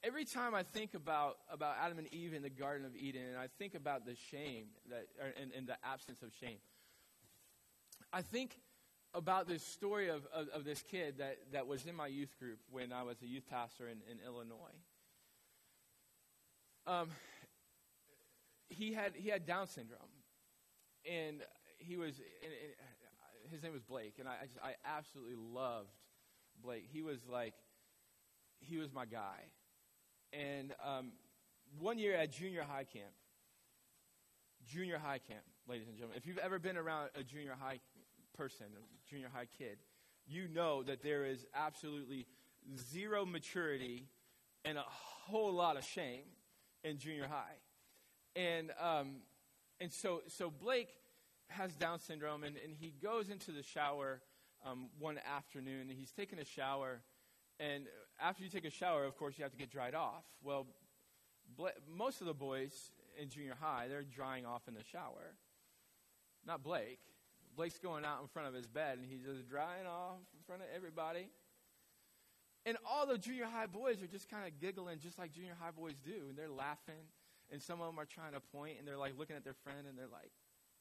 every 0.04 0.26
time 0.26 0.54
I 0.54 0.64
think 0.64 0.94
about, 0.94 1.38
about 1.50 1.76
Adam 1.82 1.98
and 1.98 2.14
Eve 2.14 2.34
in 2.34 2.42
the 2.42 2.50
Garden 2.50 2.86
of 2.86 2.96
Eden, 2.96 3.22
and 3.30 3.38
I 3.38 3.48
think 3.58 3.74
about 3.74 4.06
the 4.06 4.16
shame 4.32 4.66
that, 4.90 5.08
and, 5.42 5.52
and 5.56 5.68
the 5.68 5.78
absence 5.84 6.22
of 6.22 6.32
shame, 6.40 6.58
I 8.12 8.22
think 8.22 8.60
about 9.14 9.48
this 9.48 9.64
story 9.64 10.10
of, 10.10 10.28
of, 10.34 10.48
of, 10.50 10.66
this 10.66 10.82
kid 10.82 11.20
that, 11.20 11.38
that 11.52 11.68
was 11.68 11.86
in 11.86 11.96
my 11.96 12.08
youth 12.08 12.38
group 12.40 12.60
when 12.70 12.92
I 12.92 13.04
was 13.04 13.22
a 13.22 13.28
youth 13.28 13.48
pastor 13.50 13.88
in, 13.88 14.00
in 14.12 14.18
Illinois. 14.26 14.58
Um, 16.86 17.10
he 18.70 18.92
had 18.92 19.14
he 19.16 19.30
had 19.30 19.46
Down 19.46 19.68
syndrome, 19.68 20.00
and 21.10 21.42
he 21.78 21.96
was 21.96 22.16
and, 22.44 22.52
and 22.52 23.52
his 23.52 23.64
name 23.64 23.72
was 23.72 23.84
Blake, 23.84 24.16
and 24.20 24.28
I 24.28 24.34
I, 24.42 24.46
just, 24.46 24.60
I 24.62 24.74
absolutely 24.86 25.36
loved 25.36 25.94
Blake. 26.62 26.86
He 26.92 27.02
was 27.02 27.20
like 27.30 27.54
he 28.60 28.78
was 28.78 28.92
my 28.92 29.06
guy, 29.06 29.46
and 30.34 30.74
um, 30.84 31.12
one 31.80 31.98
year 31.98 32.16
at 32.16 32.32
junior 32.32 32.64
high 32.64 32.84
camp, 32.84 33.14
junior 34.68 34.98
high 34.98 35.20
camp, 35.20 35.44
ladies 35.68 35.88
and 35.88 35.96
gentlemen, 35.96 36.18
if 36.18 36.26
you've 36.26 36.38
ever 36.38 36.60
been 36.60 36.78
around 36.78 37.10
a 37.16 37.24
junior 37.24 37.56
high 37.60 37.80
person, 38.36 38.66
a 38.76 39.10
junior 39.10 39.30
high 39.34 39.48
kid, 39.58 39.78
you 40.26 40.48
know 40.48 40.84
that 40.84 41.04
there 41.04 41.26
is 41.26 41.46
absolutely 41.54 42.26
zero 42.92 43.26
maturity 43.26 44.08
and 44.66 44.78
a 44.78 44.84
whole 44.88 45.54
lot 45.54 45.78
of 45.78 45.84
shame 45.84 46.24
in 46.84 46.98
junior 46.98 47.28
high. 47.28 47.58
And, 48.36 48.72
um, 48.80 49.18
and 49.80 49.92
so, 49.92 50.22
so 50.28 50.50
Blake 50.50 50.90
has 51.50 51.76
Down 51.76 52.00
syndrome, 52.00 52.44
and, 52.44 52.56
and 52.64 52.74
he 52.74 52.94
goes 53.02 53.30
into 53.30 53.52
the 53.52 53.64
shower 53.64 54.22
um, 54.66 54.90
one 54.98 55.20
afternoon. 55.36 55.90
And 55.90 55.92
he's 55.92 56.12
taking 56.12 56.40
a 56.40 56.46
shower, 56.46 57.02
and 57.60 57.86
after 58.20 58.44
you 58.44 58.50
take 58.50 58.66
a 58.66 58.70
shower, 58.70 59.06
of 59.06 59.18
course, 59.18 59.38
you 59.38 59.44
have 59.44 59.52
to 59.52 59.58
get 59.58 59.72
dried 59.72 59.96
off. 59.96 60.24
Well, 60.44 60.68
most 61.88 62.22
of 62.22 62.28
the 62.28 62.34
boys 62.34 62.92
in 63.20 63.30
junior 63.30 63.56
high, 63.60 63.88
they're 63.88 64.04
drying 64.04 64.46
off 64.46 64.68
in 64.68 64.74
the 64.74 64.84
shower. 64.84 65.36
Not 66.46 66.64
Blake. 66.64 67.00
Blake's 67.56 67.78
going 67.78 68.04
out 68.04 68.22
in 68.22 68.28
front 68.28 68.48
of 68.48 68.54
his 68.54 68.68
bed, 68.68 68.98
and 68.98 69.08
he's 69.08 69.22
just 69.22 69.48
drying 69.48 69.86
off 69.86 70.18
in 70.34 70.44
front 70.46 70.62
of 70.62 70.68
everybody. 70.76 71.30
And 72.66 72.78
all 72.90 73.06
the 73.06 73.18
junior 73.18 73.46
high 73.46 73.68
boys 73.68 74.02
are 74.02 74.08
just 74.08 74.30
kind 74.30 74.48
of 74.48 74.60
giggling, 74.60 75.00
just 75.00 75.20
like 75.20 75.32
junior 75.32 75.56
high 75.60 75.72
boys 75.72 75.96
do, 76.04 76.30
and 76.30 76.38
they're 76.38 76.50
laughing. 76.50 77.12
And 77.52 77.62
some 77.62 77.82
of 77.82 77.88
them 77.88 78.00
are 78.00 78.06
trying 78.06 78.34
to 78.34 78.40
point, 78.40 78.78
and 78.80 78.88
they're 78.88 78.98
like 78.98 79.14
looking 79.18 79.36
at 79.36 79.44
their 79.44 79.54
friend, 79.54 79.86
and 79.88 79.98
they're 79.98 80.08
like 80.12 80.32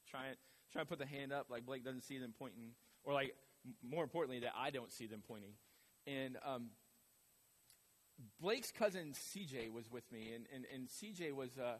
trying 0.09 0.35
trying 0.71 0.85
to 0.85 0.89
put 0.89 0.97
the 0.97 1.05
hand 1.05 1.31
up, 1.31 1.47
like 1.49 1.65
Blake 1.65 1.85
doesn't 1.85 2.01
see 2.01 2.17
them 2.17 2.33
pointing, 2.37 2.71
or 3.03 3.13
like 3.13 3.35
more 3.83 4.03
importantly, 4.03 4.39
that 4.39 4.53
I 4.57 4.71
don't 4.71 4.91
see 4.91 5.05
them 5.05 5.21
pointing. 5.25 5.51
And 6.05 6.37
um, 6.45 6.69
Blake's 8.39 8.71
cousin 8.71 9.13
CJ 9.13 9.71
was 9.71 9.89
with 9.89 10.09
me, 10.11 10.31
and, 10.35 10.45
and, 10.53 10.65
and 10.73 10.87
CJ 10.87 11.33
was 11.33 11.57
a, 11.57 11.79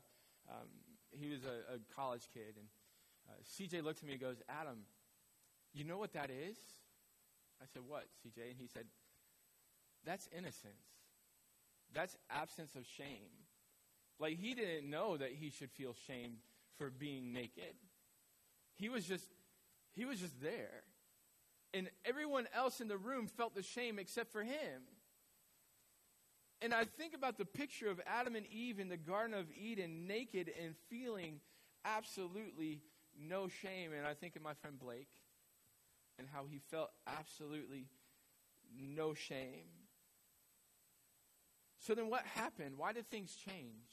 um, 0.50 0.68
he 1.12 1.30
was 1.30 1.44
a, 1.44 1.76
a, 1.76 1.78
college 1.96 2.28
kid, 2.34 2.56
and 2.58 2.68
uh, 3.30 3.34
CJ 3.44 3.84
looked 3.84 4.00
at 4.00 4.06
me 4.06 4.14
and 4.14 4.22
goes, 4.22 4.42
Adam, 4.50 4.80
you 5.74 5.84
know 5.84 5.98
what 5.98 6.14
that 6.14 6.30
is? 6.30 6.58
I 7.62 7.66
said, 7.72 7.84
what, 7.88 8.06
CJ? 8.26 8.52
And 8.52 8.60
he 8.60 8.68
said, 8.68 8.86
that's 10.06 10.28
innocence. 10.36 10.74
That's 11.94 12.18
absence 12.30 12.76
of 12.76 12.86
shame. 12.86 13.32
Like 14.20 14.38
he 14.38 14.54
didn't 14.54 14.90
know 14.90 15.18
that 15.18 15.32
he 15.32 15.50
should 15.50 15.72
feel 15.72 15.96
shame 16.08 16.38
for 16.78 16.90
being 16.90 17.34
naked. 17.34 17.76
He 18.76 18.90
was 18.90 19.06
just 19.06 19.26
he 19.96 20.06
was 20.06 20.20
just 20.20 20.42
there. 20.42 20.84
And 21.74 21.90
everyone 22.06 22.48
else 22.56 22.82
in 22.82 22.88
the 22.88 22.98
room 22.98 23.28
felt 23.28 23.56
the 23.56 23.64
shame 23.64 23.98
except 23.98 24.32
for 24.32 24.44
him. 24.44 24.84
And 26.62 26.74
I 26.74 26.86
think 26.86 27.14
about 27.14 27.38
the 27.38 27.46
picture 27.46 27.90
of 27.90 28.00
Adam 28.06 28.36
and 28.36 28.46
Eve 28.48 28.80
in 28.80 28.88
the 28.88 28.98
Garden 28.98 29.34
of 29.34 29.48
Eden, 29.52 30.08
naked 30.08 30.52
and 30.62 30.76
feeling 30.90 31.42
absolutely 31.84 32.82
no 33.20 33.48
shame. 33.48 33.92
And 33.92 34.08
I 34.08 34.14
think 34.14 34.36
of 34.36 34.42
my 34.42 34.54
friend 34.54 34.80
Blake 34.80 35.10
and 36.18 36.28
how 36.32 36.46
he 36.50 36.60
felt 36.60 36.92
absolutely 37.08 37.88
no 38.80 39.14
shame. 39.14 39.68
So 41.80 41.94
then 41.96 42.10
what 42.10 42.24
happened? 42.24 42.78
Why 42.78 42.94
did 42.94 43.10
things 43.10 43.36
change? 43.36 43.90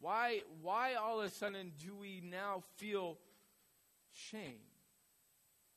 Why, 0.00 0.40
why 0.62 0.94
all 0.94 1.20
of 1.20 1.26
a 1.26 1.30
sudden 1.30 1.72
do 1.78 1.94
we 1.94 2.20
now 2.24 2.62
feel 2.78 3.18
shame? 4.12 4.69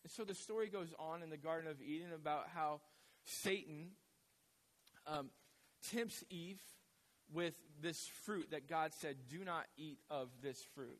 And 0.03 0.11
so 0.11 0.23
the 0.23 0.35
story 0.35 0.67
goes 0.67 0.93
on 0.99 1.23
in 1.23 1.29
the 1.29 1.37
Garden 1.37 1.69
of 1.69 1.81
Eden 1.81 2.09
about 2.13 2.47
how 2.53 2.81
Satan 3.25 3.91
um, 5.07 5.29
tempts 5.91 6.23
Eve 6.29 6.61
with 7.33 7.55
this 7.81 8.09
fruit 8.25 8.51
that 8.51 8.67
God 8.67 8.91
said, 8.93 9.15
do 9.29 9.43
not 9.43 9.65
eat 9.77 9.99
of 10.09 10.29
this 10.41 10.61
fruit. 10.75 10.99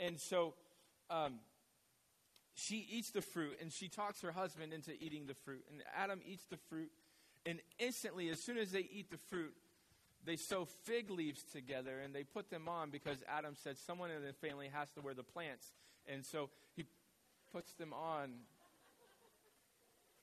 And 0.00 0.18
so 0.18 0.54
um, 1.08 1.34
she 2.54 2.86
eats 2.90 3.10
the 3.10 3.22
fruit 3.22 3.58
and 3.60 3.72
she 3.72 3.88
talks 3.88 4.20
her 4.22 4.32
husband 4.32 4.72
into 4.72 4.92
eating 5.00 5.26
the 5.26 5.34
fruit. 5.34 5.64
And 5.70 5.82
Adam 5.96 6.20
eats 6.26 6.44
the 6.50 6.58
fruit. 6.68 6.90
And 7.46 7.60
instantly, 7.78 8.28
as 8.30 8.40
soon 8.40 8.58
as 8.58 8.72
they 8.72 8.88
eat 8.90 9.10
the 9.10 9.18
fruit, 9.18 9.54
they 10.24 10.36
sew 10.36 10.66
fig 10.84 11.10
leaves 11.10 11.42
together 11.52 12.00
and 12.00 12.14
they 12.14 12.24
put 12.24 12.50
them 12.50 12.68
on 12.68 12.90
because 12.90 13.18
Adam 13.28 13.54
said 13.62 13.76
someone 13.76 14.10
in 14.10 14.22
the 14.24 14.32
family 14.32 14.70
has 14.72 14.90
to 14.92 15.00
wear 15.00 15.14
the 15.14 15.22
plants. 15.22 15.72
And 16.06 16.24
so 16.24 16.50
he 16.74 16.84
puts 17.54 17.72
them 17.74 17.92
on. 17.92 18.34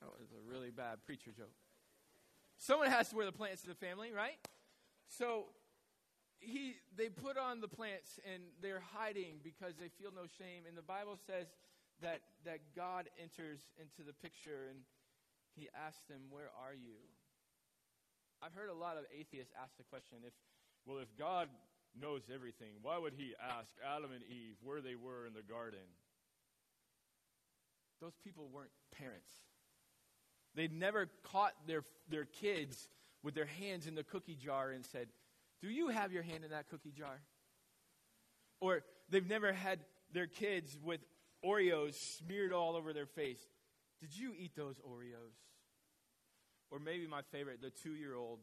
That 0.02 0.12
was 0.20 0.28
a 0.36 0.52
really 0.52 0.70
bad 0.70 1.00
preacher 1.06 1.32
joke. 1.32 1.56
Someone 2.58 2.92
has 2.92 3.10
to 3.10 3.16
wear 3.16 3.26
the 3.26 3.32
plants 3.32 3.62
to 3.62 3.70
the 3.70 3.76
family, 3.76 4.12
right? 4.12 4.36
So 5.08 5.46
he, 6.40 6.76
they 6.98 7.08
put 7.08 7.38
on 7.38 7.62
the 7.62 7.70
plants 7.70 8.20
and 8.28 8.44
they're 8.62 8.84
hiding 8.94 9.40
because 9.44 9.80
they 9.80 9.88
feel 9.88 10.12
no 10.14 10.28
shame. 10.28 10.68
And 10.68 10.76
the 10.76 10.84
Bible 10.84 11.18
says 11.26 11.48
that, 12.02 12.20
that 12.44 12.60
God 12.76 13.08
enters 13.16 13.62
into 13.80 14.04
the 14.06 14.14
picture 14.14 14.68
and 14.70 14.80
he 15.56 15.70
asks 15.72 16.04
them, 16.10 16.28
Where 16.30 16.52
are 16.60 16.76
you? 16.76 17.00
I've 18.44 18.54
heard 18.54 18.70
a 18.70 18.76
lot 18.76 18.98
of 18.98 19.06
atheists 19.16 19.54
ask 19.56 19.78
the 19.78 19.88
question 19.88 20.20
if, 20.26 20.34
well, 20.86 20.98
if 20.98 21.16
God 21.16 21.48
knows 21.96 22.24
everything, 22.34 22.76
why 22.82 22.98
would 22.98 23.14
he 23.14 23.36
ask 23.40 23.72
Adam 23.80 24.12
and 24.12 24.24
Eve 24.28 24.58
where 24.64 24.82
they 24.82 24.96
were 24.96 25.26
in 25.26 25.34
the 25.34 25.46
garden? 25.46 25.88
Those 28.02 28.16
people 28.24 28.50
weren't 28.52 28.72
parents. 28.98 29.32
They'd 30.56 30.74
never 30.74 31.08
caught 31.24 31.54
their, 31.68 31.84
their 32.10 32.26
kids 32.26 32.90
with 33.24 33.36
their 33.36 33.46
hands 33.46 33.88
in 33.88 33.96
the 33.96 34.04
cookie 34.04 34.36
jar 34.36 34.72
and 34.72 34.84
said, 34.86 35.08
Do 35.62 35.70
you 35.70 35.90
have 35.90 36.12
your 36.12 36.24
hand 36.24 36.44
in 36.44 36.50
that 36.50 36.68
cookie 36.70 36.92
jar? 36.92 37.22
Or 38.60 38.82
they've 39.10 39.28
never 39.28 39.54
had 39.54 39.80
their 40.14 40.28
kids 40.28 40.78
with 40.84 41.00
Oreos 41.46 41.94
smeared 41.94 42.52
all 42.52 42.76
over 42.76 42.92
their 42.92 43.06
face. 43.06 43.42
Did 44.00 44.18
you 44.18 44.34
eat 44.38 44.56
those 44.56 44.76
Oreos? 44.80 45.38
Or 46.72 46.80
maybe 46.80 47.08
my 47.08 47.22
favorite, 47.32 47.62
the 47.62 47.70
two 47.70 47.94
year 47.94 48.16
old 48.16 48.40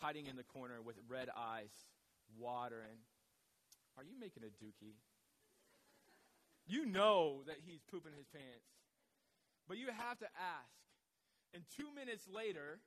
hiding 0.00 0.26
in 0.26 0.36
the 0.36 0.42
corner 0.42 0.80
with 0.82 0.96
red 1.08 1.28
eyes, 1.36 1.70
watering. 2.38 3.00
Are 3.96 4.04
you 4.04 4.18
making 4.18 4.42
a 4.44 4.64
dookie? 4.64 4.94
You 6.66 6.84
know 6.84 7.46
that 7.46 7.62
he's 7.64 7.80
pooping 7.86 8.12
his 8.16 8.26
pants. 8.26 8.66
But 9.68 9.78
you 9.78 9.86
have 9.86 10.18
to 10.18 10.30
ask. 10.34 10.82
And 11.54 11.62
two 11.78 11.94
minutes 11.94 12.26
later, 12.26 12.82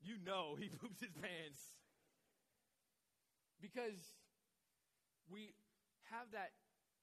you 0.00 0.16
know 0.24 0.56
he 0.56 0.68
poops 0.80 1.00
his 1.00 1.12
pants. 1.12 1.60
Because 3.60 4.16
we 5.28 5.52
have 6.12 6.32
that, 6.32 6.52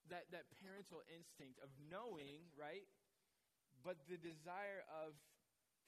that, 0.09 0.29
that 0.33 0.45
parental 0.61 1.01
instinct 1.09 1.57
of 1.61 1.69
knowing, 1.89 2.49
right? 2.53 2.85
But 3.81 3.97
the 4.05 4.17
desire 4.17 4.85
of 4.89 5.17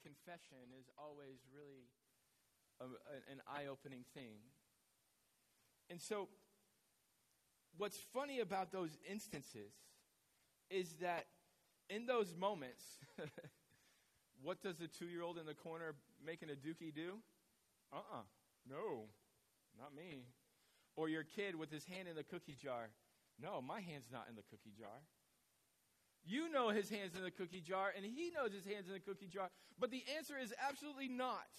confession 0.02 0.74
is 0.74 0.90
always 0.98 1.42
really 1.54 1.86
a, 2.82 2.90
an 3.30 3.38
eye 3.46 3.70
opening 3.70 4.02
thing. 4.14 4.42
And 5.90 6.00
so, 6.00 6.28
what's 7.78 7.98
funny 8.12 8.40
about 8.40 8.72
those 8.72 8.96
instances 9.10 9.72
is 10.70 10.94
that 11.00 11.26
in 11.90 12.06
those 12.06 12.34
moments, 12.34 12.82
what 14.42 14.62
does 14.62 14.78
the 14.78 14.88
two 14.88 15.06
year 15.06 15.22
old 15.22 15.38
in 15.38 15.46
the 15.46 15.54
corner 15.54 15.94
making 16.24 16.50
a 16.50 16.54
dookie 16.54 16.94
do? 16.94 17.18
Uh 17.92 17.96
uh-uh, 17.96 18.18
uh 18.18 18.22
no, 18.68 19.08
not 19.78 19.94
me. 19.94 20.24
Or 20.96 21.08
your 21.08 21.24
kid 21.24 21.56
with 21.56 21.70
his 21.70 21.84
hand 21.84 22.08
in 22.08 22.16
the 22.16 22.22
cookie 22.22 22.56
jar. 22.60 22.88
No, 23.40 23.60
my 23.60 23.80
hand's 23.80 24.10
not 24.12 24.26
in 24.28 24.36
the 24.36 24.42
cookie 24.42 24.72
jar. 24.78 25.02
You 26.24 26.50
know 26.50 26.70
his 26.70 26.88
hands 26.88 27.14
in 27.16 27.22
the 27.22 27.30
cookie 27.30 27.60
jar, 27.60 27.92
and 27.94 28.04
he 28.04 28.30
knows 28.30 28.52
his 28.52 28.64
hands 28.64 28.86
in 28.86 28.94
the 28.94 29.00
cookie 29.00 29.26
jar. 29.26 29.50
But 29.78 29.90
the 29.90 30.02
answer 30.16 30.38
is 30.40 30.54
absolutely 30.66 31.08
not. 31.08 31.50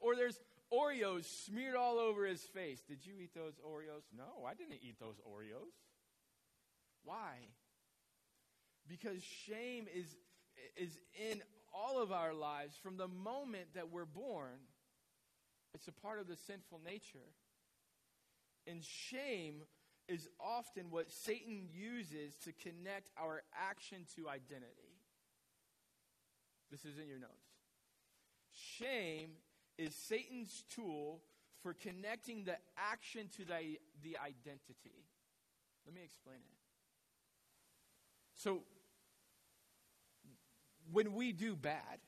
Or 0.00 0.16
there's 0.16 0.40
Oreos 0.72 1.24
smeared 1.24 1.76
all 1.76 1.98
over 1.98 2.26
his 2.26 2.40
face. 2.40 2.80
Did 2.88 3.04
you 3.04 3.14
eat 3.22 3.34
those 3.34 3.54
Oreos? 3.66 4.04
No, 4.16 4.46
I 4.46 4.54
didn't 4.54 4.80
eat 4.82 4.98
those 4.98 5.16
Oreos. 5.28 5.74
Why? 7.04 7.34
Because 8.88 9.22
shame 9.22 9.86
is, 9.94 10.06
is 10.76 10.98
in 11.30 11.42
all 11.74 12.02
of 12.02 12.12
our 12.12 12.32
lives 12.32 12.76
from 12.82 12.96
the 12.96 13.08
moment 13.08 13.74
that 13.74 13.90
we're 13.90 14.06
born. 14.06 14.58
It's 15.74 15.88
a 15.88 15.92
part 15.92 16.20
of 16.20 16.26
the 16.26 16.36
sinful 16.36 16.80
nature. 16.84 17.18
And 18.66 18.82
shame 18.82 19.62
is 20.08 20.28
often 20.40 20.90
what 20.90 21.10
Satan 21.10 21.68
uses 21.72 22.36
to 22.44 22.52
connect 22.52 23.10
our 23.16 23.42
action 23.54 24.06
to 24.16 24.28
identity. 24.28 24.98
This 26.70 26.84
is 26.84 26.98
in 26.98 27.08
your 27.08 27.18
notes. 27.18 27.32
Shame 28.78 29.30
is 29.78 29.94
Satan's 29.94 30.64
tool 30.68 31.22
for 31.62 31.74
connecting 31.74 32.44
the 32.44 32.56
action 32.76 33.28
to 33.36 33.44
the, 33.44 33.78
the 34.02 34.16
identity. 34.18 35.06
Let 35.86 35.94
me 35.94 36.02
explain 36.04 36.36
it. 36.36 36.58
So, 38.34 38.62
when 40.90 41.14
we 41.14 41.32
do 41.32 41.54
bad, 41.54 42.00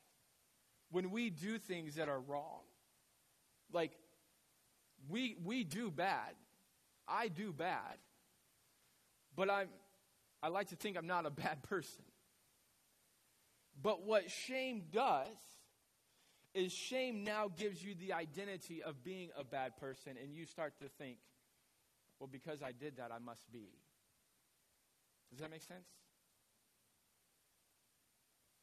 when 0.91 1.11
we 1.11 1.29
do 1.29 1.57
things 1.57 1.95
that 1.95 2.09
are 2.09 2.19
wrong, 2.19 2.61
like 3.71 3.91
we, 5.09 5.35
we 5.43 5.63
do 5.63 5.89
bad, 5.89 6.35
I 7.07 7.27
do 7.29 7.53
bad, 7.53 7.97
but 9.35 9.49
I'm, 9.49 9.69
I 10.43 10.49
like 10.49 10.69
to 10.69 10.75
think 10.75 10.97
I'm 10.97 11.07
not 11.07 11.25
a 11.25 11.29
bad 11.31 11.63
person. 11.63 12.03
But 13.81 14.03
what 14.05 14.29
shame 14.29 14.83
does 14.91 15.27
is 16.55 16.71
shame 16.71 17.23
now 17.23 17.51
gives 17.55 17.83
you 17.83 17.93
the 17.93 18.13
identity 18.13 18.81
of 18.81 19.03
being 19.03 19.29
a 19.37 19.43
bad 19.43 19.75
person, 19.77 20.13
and 20.21 20.33
you 20.33 20.45
start 20.45 20.73
to 20.79 20.87
think, 20.97 21.17
well, 22.19 22.29
because 22.31 22.63
I 22.63 22.71
did 22.71 22.97
that, 22.97 23.11
I 23.11 23.19
must 23.19 23.51
be. 23.51 23.67
Does 25.29 25.41
that 25.41 25.51
make 25.51 25.63
sense? 25.63 25.85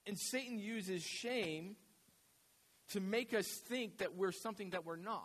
And 0.06 0.18
Satan 0.18 0.58
uses 0.58 1.02
shame 1.02 1.76
to 2.92 3.00
make 3.00 3.34
us 3.34 3.46
think 3.68 3.98
that 3.98 4.16
we're 4.16 4.32
something 4.32 4.70
that 4.70 4.84
we're 4.84 4.96
not. 4.96 5.22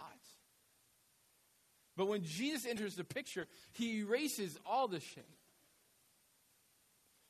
But 1.96 2.08
when 2.08 2.24
Jesus 2.24 2.66
enters 2.66 2.96
the 2.96 3.04
picture, 3.04 3.48
he 3.74 4.00
erases 4.00 4.58
all 4.66 4.88
the 4.88 5.00
shame. 5.00 5.24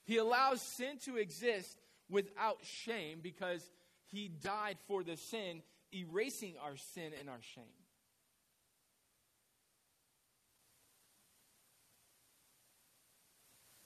He 0.04 0.18
allows 0.18 0.62
sin 0.62 0.98
to 1.06 1.18
exist 1.18 1.78
without 2.10 2.58
shame 2.64 3.20
because 3.22 3.62
he 4.12 4.28
died 4.28 4.78
for 4.88 5.04
the 5.04 5.18
sin, 5.18 5.62
erasing 5.94 6.56
our 6.64 6.78
sin 6.78 7.12
and 7.20 7.30
our 7.30 7.42
shame. 7.42 7.64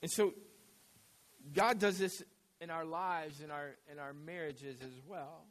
And 0.02 0.10
so 0.10 0.34
God 1.52 1.78
does 1.78 1.98
this 1.98 2.22
in 2.60 2.70
our 2.70 2.84
lives, 2.84 3.40
in 3.40 3.50
our 3.50 3.76
in 3.90 3.98
our 3.98 4.12
marriages 4.12 4.80
as 4.80 5.00
well. 5.06 5.46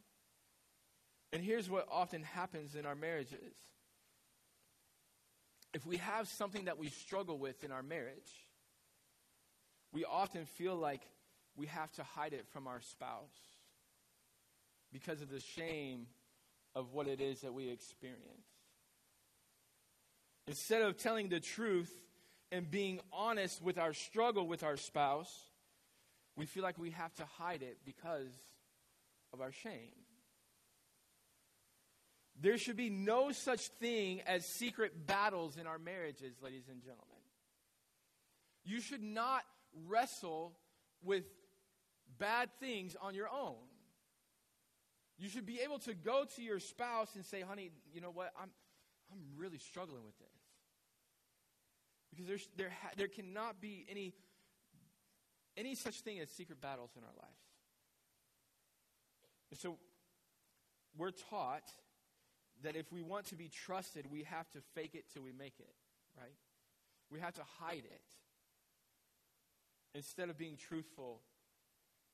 And 1.33 1.41
here's 1.41 1.69
what 1.69 1.87
often 1.89 2.23
happens 2.23 2.75
in 2.75 2.85
our 2.85 2.95
marriages 2.95 3.55
if 5.73 5.85
we 5.85 5.97
have 5.97 6.27
something 6.27 6.65
that 6.65 6.77
we 6.77 6.89
struggle 6.89 7.37
with 7.37 7.63
in 7.63 7.71
our 7.71 7.83
marriage, 7.83 8.47
we 9.93 10.03
often 10.03 10.45
feel 10.45 10.75
like 10.75 11.01
we 11.55 11.67
have 11.67 11.91
to 11.93 12.03
hide 12.03 12.33
it 12.33 12.45
from 12.51 12.67
our 12.67 12.81
spouse 12.81 13.50
because 14.91 15.21
of 15.21 15.29
the 15.29 15.39
shame 15.39 16.07
of 16.75 16.93
what 16.93 17.07
it 17.07 17.21
is 17.21 17.41
that 17.41 17.53
we 17.53 17.69
experience. 17.69 18.47
Instead 20.47 20.81
of 20.81 20.97
telling 20.97 21.29
the 21.29 21.39
truth 21.39 21.91
and 22.51 22.69
being 22.69 22.99
honest 23.13 23.61
with 23.61 23.77
our 23.77 23.93
struggle 23.93 24.47
with 24.47 24.63
our 24.63 24.77
spouse, 24.77 25.33
we 26.35 26.45
feel 26.45 26.63
like 26.63 26.77
we 26.77 26.91
have 26.91 27.13
to 27.15 27.25
hide 27.37 27.61
it 27.61 27.77
because 27.85 28.31
of 29.33 29.41
our 29.41 29.51
shame. 29.51 29.91
There 32.39 32.57
should 32.57 32.77
be 32.77 32.89
no 32.89 33.31
such 33.31 33.67
thing 33.67 34.21
as 34.25 34.45
secret 34.45 35.05
battles 35.05 35.57
in 35.57 35.67
our 35.67 35.77
marriages, 35.77 36.35
ladies 36.41 36.67
and 36.69 36.81
gentlemen. 36.81 37.05
You 38.63 38.81
should 38.81 39.03
not 39.03 39.43
wrestle 39.87 40.53
with 41.03 41.23
bad 42.17 42.49
things 42.59 42.95
on 42.99 43.13
your 43.13 43.29
own. 43.29 43.55
You 45.21 45.29
should 45.29 45.45
be 45.45 45.59
able 45.63 45.77
to 45.79 45.93
go 45.93 46.25
to 46.35 46.41
your 46.41 46.59
spouse 46.59 47.09
and 47.13 47.23
say, 47.23 47.41
honey, 47.41 47.69
you 47.93 48.01
know 48.01 48.09
what? 48.09 48.33
I'm, 48.41 48.49
I'm 49.11 49.19
really 49.37 49.59
struggling 49.59 50.03
with 50.03 50.17
this. 50.17 50.27
Because 52.09 52.25
there's, 52.25 52.49
there, 52.57 52.71
ha- 52.81 52.89
there 52.97 53.07
cannot 53.07 53.61
be 53.61 53.85
any, 53.87 54.15
any 55.55 55.75
such 55.75 56.01
thing 56.01 56.19
as 56.19 56.31
secret 56.31 56.59
battles 56.59 56.89
in 56.97 57.03
our 57.03 57.13
lives. 57.21 57.39
And 59.51 59.59
so 59.59 59.77
we're 60.97 61.11
taught 61.11 61.69
that 62.63 62.75
if 62.75 62.91
we 62.91 63.03
want 63.03 63.27
to 63.27 63.35
be 63.35 63.47
trusted, 63.47 64.07
we 64.11 64.23
have 64.23 64.49
to 64.53 64.59
fake 64.73 64.95
it 64.95 65.05
till 65.13 65.21
we 65.21 65.33
make 65.33 65.59
it, 65.59 65.75
right? 66.17 66.33
We 67.11 67.19
have 67.19 67.35
to 67.35 67.43
hide 67.59 67.83
it. 67.85 68.01
Instead 69.93 70.29
of 70.29 70.37
being 70.37 70.57
truthful 70.57 71.21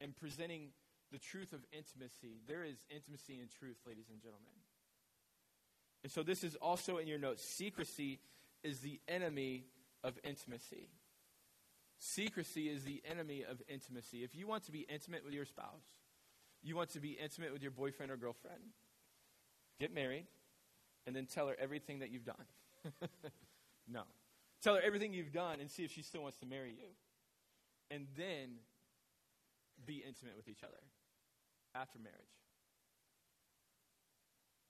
and 0.02 0.13
presenting 0.13 0.72
the 1.12 1.20
truth 1.20 1.54
of 1.54 1.62
intimacy, 1.72 2.41
there 2.48 2.63
is 2.63 2.78
intimacy 2.89 3.39
in 3.39 3.48
truth, 3.48 3.78
ladies 3.88 4.10
and 4.10 4.22
gentlemen. 4.22 4.52
And 6.04 6.12
so 6.12 6.24
this 6.24 6.43
is 6.43 6.56
also 6.56 6.98
in 6.98 7.08
your 7.08 7.20
notes. 7.20 7.43
Secrecy 7.43 8.20
is 8.63 8.80
the 8.80 9.00
enemy 9.08 9.65
of 10.04 10.17
intimacy. 10.24 10.89
Secrecy 12.00 12.70
is 12.70 12.84
the 12.84 13.02
enemy 13.10 13.43
of 13.50 13.62
intimacy. 13.67 14.24
If 14.24 14.36
you 14.36 14.48
want 14.48 14.63
to 14.65 14.72
be 14.72 14.82
intimate 14.82 15.26
with 15.26 15.34
your 15.34 15.46
spouse, 15.46 15.84
you 16.62 16.76
want 16.76 16.91
to 16.91 17.00
be 17.00 17.12
intimate 17.12 17.54
with 17.54 17.62
your 17.62 17.72
boyfriend 17.72 18.12
or 18.12 18.17
girlfriend, 18.17 18.62
get 19.80 19.93
married, 19.93 20.28
and 21.06 21.15
then 21.15 21.26
tell 21.26 21.48
her 21.48 21.56
everything 21.60 22.00
that 22.00 22.12
you've 22.12 22.26
done. 22.26 22.46
no. 23.88 24.04
Tell 24.62 24.76
her 24.76 24.82
everything 24.82 25.13
you've 25.13 25.32
done 25.32 25.60
and 25.60 25.70
see 25.70 25.84
if 25.84 25.91
she 25.91 26.02
still 26.02 26.22
wants 26.22 26.38
to 26.39 26.46
marry 26.46 26.72
you. 26.72 26.89
And 27.89 28.08
then 28.17 28.58
be 29.86 30.04
intimate 30.06 30.36
with 30.36 30.50
each 30.50 30.63
other 30.63 30.78
after 31.75 31.99
marriage. 31.99 32.17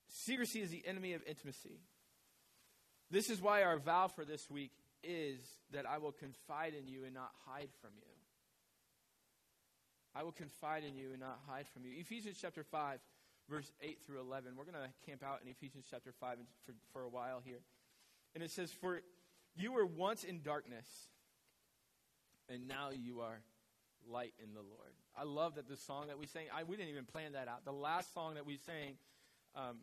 Secrecy 0.07 0.61
is 0.61 0.69
the 0.69 0.83
enemy 0.85 1.13
of 1.13 1.21
intimacy. 1.27 1.79
This 3.09 3.29
is 3.29 3.41
why 3.41 3.63
our 3.63 3.77
vow 3.77 4.07
for 4.07 4.25
this 4.25 4.49
week 4.49 4.71
is 5.03 5.39
that 5.71 5.85
I 5.85 5.99
will 5.99 6.11
confide 6.11 6.73
in 6.73 6.87
you 6.87 7.05
and 7.05 7.13
not 7.13 7.31
hide 7.45 7.69
from 7.81 7.91
you. 7.95 8.03
I 10.15 10.23
will 10.23 10.31
confide 10.31 10.83
in 10.83 10.97
you 10.97 11.11
and 11.11 11.19
not 11.19 11.39
hide 11.47 11.67
from 11.73 11.85
you. 11.85 11.91
Ephesians 11.95 12.37
chapter 12.41 12.63
5 12.63 12.99
verse 13.49 13.71
8 13.81 13.99
through 14.05 14.19
11. 14.19 14.53
We're 14.55 14.65
going 14.65 14.75
to 14.75 15.09
camp 15.09 15.23
out 15.23 15.39
in 15.43 15.49
Ephesians 15.49 15.85
chapter 15.89 16.13
5 16.19 16.37
for, 16.65 16.73
for 16.91 17.03
a 17.03 17.09
while 17.09 17.41
here. 17.43 17.59
And 18.35 18.43
it 18.43 18.51
says, 18.51 18.71
For 18.71 19.01
you 19.55 19.71
were 19.71 19.85
once 19.85 20.23
in 20.23 20.41
darkness, 20.41 20.85
and 22.49 22.67
now 22.67 22.89
you 22.91 23.21
are 23.21 23.41
light 24.09 24.33
in 24.43 24.53
the 24.53 24.61
Lord. 24.61 24.93
I 25.17 25.23
love 25.23 25.55
that 25.55 25.67
the 25.67 25.75
song 25.75 26.07
that 26.07 26.19
we 26.19 26.27
sang, 26.27 26.45
I, 26.55 26.63
we 26.63 26.75
didn't 26.75 26.89
even 26.89 27.05
plan 27.05 27.33
that 27.33 27.47
out. 27.47 27.65
The 27.65 27.71
last 27.71 28.13
song 28.13 28.35
that 28.35 28.45
we 28.45 28.57
sang 28.57 28.97
um, 29.55 29.77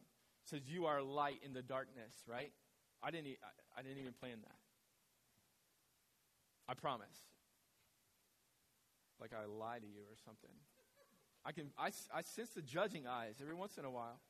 says, 0.44 0.60
You 0.66 0.86
are 0.86 1.02
light 1.02 1.40
in 1.44 1.52
the 1.52 1.62
darkness, 1.62 2.14
right? 2.26 2.52
I 3.02 3.10
didn't, 3.10 3.36
I, 3.76 3.82
didn't 3.82 3.98
even 3.98 4.12
plan 4.12 4.36
that. 4.42 4.56
I 6.68 6.74
promise. 6.74 7.18
Like 9.20 9.32
I 9.32 9.46
lie 9.46 9.78
to 9.78 9.86
you 9.86 10.02
or 10.02 10.16
something. 10.24 10.50
I 11.44 11.52
can 11.52 11.70
I, 11.78 11.90
I 12.14 12.22
sense 12.22 12.50
the 12.50 12.62
judging 12.62 13.06
eyes 13.06 13.34
every 13.40 13.54
once 13.54 13.76
in 13.76 13.84
a 13.84 13.90
while. 13.90 14.20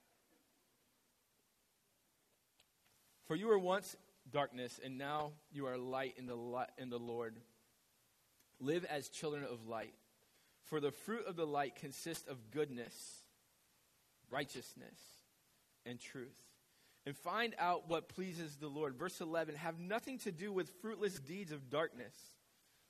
For 3.27 3.37
you 3.37 3.47
were 3.47 3.59
once 3.59 3.97
darkness, 4.31 4.81
and 4.85 4.99
now 4.99 5.33
you 5.53 5.67
are 5.67 5.79
light 5.79 6.14
in 6.19 6.27
the, 6.27 6.37
in 6.79 6.90
the 6.90 6.99
Lord. 6.99 7.37
Live 8.61 8.85
as 8.85 9.09
children 9.09 9.45
of 9.45 9.67
light. 9.67 9.95
For 10.64 10.81
the 10.81 10.90
fruit 10.90 11.27
of 11.27 11.37
the 11.37 11.46
light 11.46 11.77
consists 11.77 12.27
of 12.29 12.50
goodness, 12.50 12.94
righteousness, 14.31 14.98
and 15.85 16.00
truth. 16.00 16.37
And 17.07 17.14
find 17.16 17.55
out 17.59 17.88
what 17.88 18.09
pleases 18.09 18.57
the 18.57 18.68
Lord. 18.68 18.96
Verse 18.96 19.20
11 19.20 19.57
Have 19.57 19.79
nothing 19.79 20.18
to 20.20 20.33
do 20.33 20.53
with 20.53 20.70
fruitless 20.81 21.18
deeds 21.18 21.53
of 21.53 21.68
darkness, 21.68 22.14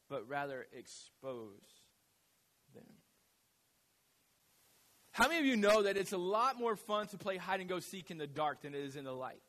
but 0.09 0.29
rather 0.29 0.67
expose 0.73 1.63
them. 2.75 2.85
How 5.11 5.29
many 5.29 5.41
of 5.41 5.47
you 5.47 5.57
know 5.57 5.83
that 5.83 5.97
it's 5.97 6.13
a 6.13 6.19
lot 6.19 6.59
more 6.59 6.77
fun 6.77 7.07
to 7.09 7.19
play 7.19 7.37
hide 7.37 7.61
and 7.61 7.69
go 7.69 7.81
seek 7.81 8.11
in 8.11 8.19
the 8.19 8.27
dark 8.27 8.63
than 8.63 8.75
it 8.75 8.81
is 8.81 8.97
in 8.97 9.05
the 9.05 9.13
light? 9.13 9.43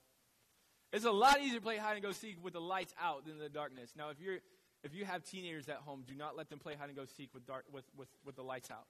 It's 0.94 1.06
a 1.06 1.12
lot 1.12 1.42
easier 1.42 1.56
to 1.56 1.62
play 1.62 1.78
hide 1.78 1.94
and 1.94 2.04
go 2.04 2.12
seek 2.12 2.44
with 2.44 2.54
the 2.54 2.62
lights 2.62 2.94
out 3.02 3.26
than 3.26 3.38
the 3.38 3.50
darkness. 3.50 3.92
Now, 3.98 4.10
if 4.10 4.20
you're 4.20 4.40
If 4.86 4.94
you 4.94 5.04
have 5.04 5.24
teenagers 5.24 5.68
at 5.68 5.78
home, 5.78 6.04
do 6.08 6.14
not 6.14 6.38
let 6.38 6.48
them 6.48 6.60
play 6.60 6.76
hide 6.76 6.90
and 6.90 6.96
go 6.96 7.06
seek 7.06 7.34
with, 7.34 7.48
dark, 7.48 7.66
with, 7.72 7.86
with, 7.98 8.08
with 8.24 8.36
the 8.36 8.44
lights 8.44 8.70
out. 8.70 8.86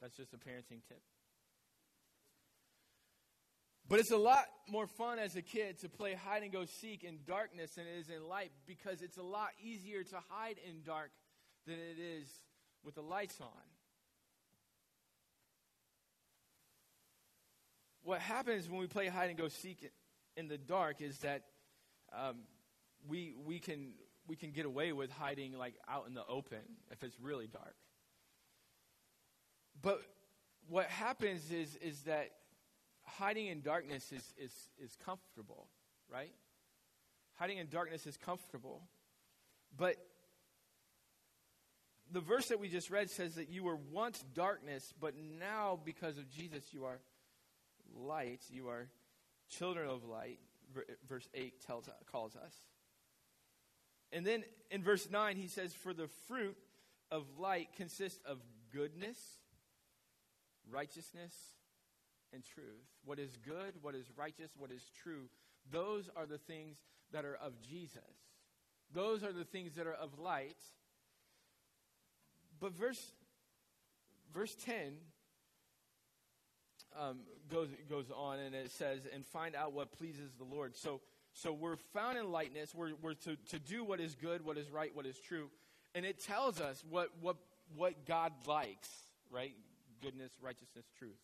That's 0.00 0.16
just 0.16 0.32
a 0.32 0.36
parenting 0.36 0.86
tip. 0.86 1.02
But 3.88 3.98
it's 3.98 4.12
a 4.12 4.16
lot 4.16 4.44
more 4.68 4.86
fun 4.86 5.18
as 5.18 5.34
a 5.34 5.42
kid 5.42 5.80
to 5.80 5.88
play 5.88 6.14
hide 6.14 6.44
and 6.44 6.52
go 6.52 6.64
seek 6.64 7.02
in 7.02 7.18
darkness 7.26 7.72
than 7.72 7.86
it 7.86 7.98
is 7.98 8.08
in 8.08 8.28
light 8.28 8.52
because 8.68 9.02
it's 9.02 9.16
a 9.16 9.22
lot 9.22 9.48
easier 9.60 10.04
to 10.04 10.16
hide 10.28 10.56
in 10.64 10.82
dark 10.84 11.10
than 11.66 11.74
it 11.74 12.00
is 12.00 12.28
with 12.84 12.94
the 12.94 13.02
lights 13.02 13.40
on. 13.40 13.48
What 18.04 18.20
happens 18.20 18.70
when 18.70 18.78
we 18.78 18.86
play 18.86 19.08
hide 19.08 19.30
and 19.30 19.38
go 19.38 19.48
seek 19.48 19.90
in 20.36 20.46
the 20.46 20.58
dark 20.58 21.00
is 21.00 21.18
that 21.18 21.42
um, 22.16 22.42
we, 23.08 23.34
we, 23.44 23.58
can, 23.58 23.94
we 24.28 24.36
can 24.36 24.50
get 24.50 24.66
away 24.66 24.92
with 24.92 25.10
hiding 25.10 25.56
like 25.56 25.74
out 25.88 26.06
in 26.06 26.14
the 26.14 26.26
open 26.26 26.58
if 26.90 27.02
it's 27.02 27.18
really 27.20 27.46
dark. 27.46 27.74
But 29.82 30.00
what 30.68 30.86
happens 30.86 31.50
is, 31.50 31.76
is 31.76 32.00
that 32.02 32.30
hiding 33.04 33.46
in 33.46 33.60
darkness 33.62 34.12
is, 34.12 34.34
is, 34.38 34.52
is 34.78 34.96
comfortable, 35.04 35.68
right? 36.12 36.34
Hiding 37.34 37.58
in 37.58 37.68
darkness 37.68 38.06
is 38.06 38.16
comfortable. 38.16 38.82
But 39.76 39.96
the 42.10 42.20
verse 42.20 42.48
that 42.48 42.60
we 42.60 42.68
just 42.68 42.90
read 42.90 43.10
says 43.10 43.34
that 43.34 43.48
you 43.48 43.62
were 43.62 43.76
once 43.76 44.24
darkness, 44.34 44.94
but 44.98 45.14
now 45.16 45.78
because 45.84 46.18
of 46.18 46.30
Jesus 46.30 46.64
you 46.72 46.84
are 46.84 47.00
light. 47.94 48.40
You 48.48 48.68
are 48.68 48.88
children 49.48 49.88
of 49.88 50.04
light, 50.04 50.38
verse 51.08 51.28
8 51.34 51.64
tells, 51.66 51.88
calls 52.10 52.36
us. 52.36 52.54
And 54.12 54.24
then 54.24 54.44
in 54.70 54.82
verse 54.82 55.08
9, 55.10 55.36
he 55.36 55.48
says, 55.48 55.74
For 55.74 55.92
the 55.92 56.08
fruit 56.28 56.56
of 57.10 57.24
light 57.38 57.68
consists 57.76 58.20
of 58.24 58.38
goodness, 58.72 59.18
righteousness, 60.70 61.34
and 62.32 62.42
truth. 62.44 62.86
What 63.04 63.18
is 63.18 63.36
good, 63.44 63.74
what 63.82 63.94
is 63.94 64.06
righteous, 64.16 64.50
what 64.56 64.70
is 64.70 64.82
true, 65.02 65.28
those 65.70 66.08
are 66.16 66.26
the 66.26 66.38
things 66.38 66.76
that 67.12 67.24
are 67.24 67.36
of 67.42 67.60
Jesus. 67.60 68.00
Those 68.92 69.22
are 69.22 69.32
the 69.32 69.44
things 69.44 69.74
that 69.74 69.86
are 69.86 69.94
of 69.94 70.18
light. 70.18 70.56
But 72.60 72.72
verse, 72.72 73.12
verse 74.32 74.54
10 74.64 74.94
um, 76.98 77.18
goes, 77.50 77.68
goes 77.88 78.10
on 78.14 78.38
and 78.38 78.54
it 78.54 78.70
says, 78.70 79.00
and 79.12 79.24
find 79.26 79.54
out 79.54 79.72
what 79.72 79.92
pleases 79.92 80.30
the 80.38 80.44
Lord. 80.44 80.76
So, 80.76 81.00
so 81.36 81.52
we're 81.52 81.76
found 81.76 82.16
in 82.16 82.32
lightness. 82.32 82.74
We're, 82.74 82.92
we're 83.02 83.12
to, 83.12 83.36
to 83.50 83.58
do 83.58 83.84
what 83.84 84.00
is 84.00 84.14
good, 84.14 84.42
what 84.42 84.56
is 84.56 84.70
right, 84.70 84.90
what 84.94 85.04
is 85.04 85.18
true. 85.18 85.50
And 85.94 86.06
it 86.06 86.24
tells 86.24 86.62
us 86.62 86.82
what, 86.88 87.10
what, 87.20 87.36
what 87.76 88.06
God 88.06 88.32
likes, 88.46 88.88
right? 89.30 89.54
Goodness, 90.02 90.32
righteousness, 90.40 90.86
truth. 90.98 91.20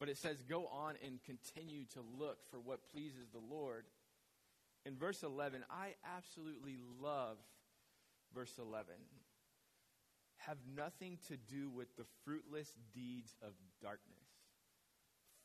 But 0.00 0.08
it 0.08 0.16
says, 0.16 0.42
go 0.48 0.66
on 0.66 0.94
and 1.04 1.20
continue 1.24 1.84
to 1.92 2.00
look 2.18 2.38
for 2.50 2.58
what 2.58 2.80
pleases 2.90 3.28
the 3.32 3.54
Lord. 3.54 3.84
In 4.86 4.96
verse 4.96 5.22
11, 5.22 5.62
I 5.70 5.94
absolutely 6.16 6.78
love 7.00 7.36
verse 8.34 8.54
11. 8.58 8.94
Have 10.38 10.58
nothing 10.74 11.18
to 11.28 11.36
do 11.36 11.68
with 11.68 11.94
the 11.98 12.04
fruitless 12.24 12.72
deeds 12.94 13.36
of 13.42 13.52
darkness 13.80 14.22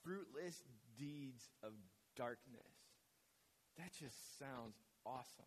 fruitless 0.08 0.64
deeds 0.98 1.50
of 1.64 1.74
darkness. 2.16 2.77
That 3.78 3.92
just 4.00 4.40
sounds 4.40 4.76
awesome, 5.06 5.46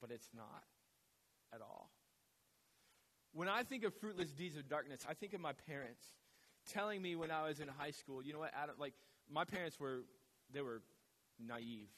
but 0.00 0.10
it's 0.10 0.28
not 0.34 0.64
at 1.54 1.60
all. 1.60 1.90
When 3.34 3.48
I 3.48 3.62
think 3.62 3.84
of 3.84 3.94
fruitless 3.94 4.30
deeds 4.30 4.56
of 4.56 4.68
darkness, 4.68 5.06
I 5.08 5.14
think 5.14 5.32
of 5.34 5.40
my 5.40 5.52
parents 5.52 6.02
telling 6.70 7.00
me 7.00 7.16
when 7.16 7.30
I 7.30 7.46
was 7.46 7.60
in 7.60 7.68
high 7.68 7.90
school, 7.90 8.22
you 8.22 8.32
know 8.32 8.38
what, 8.38 8.52
Adam, 8.54 8.76
like, 8.78 8.94
my 9.30 9.44
parents 9.44 9.80
were, 9.80 10.02
they 10.52 10.62
were 10.62 10.82
naive. 11.38 11.88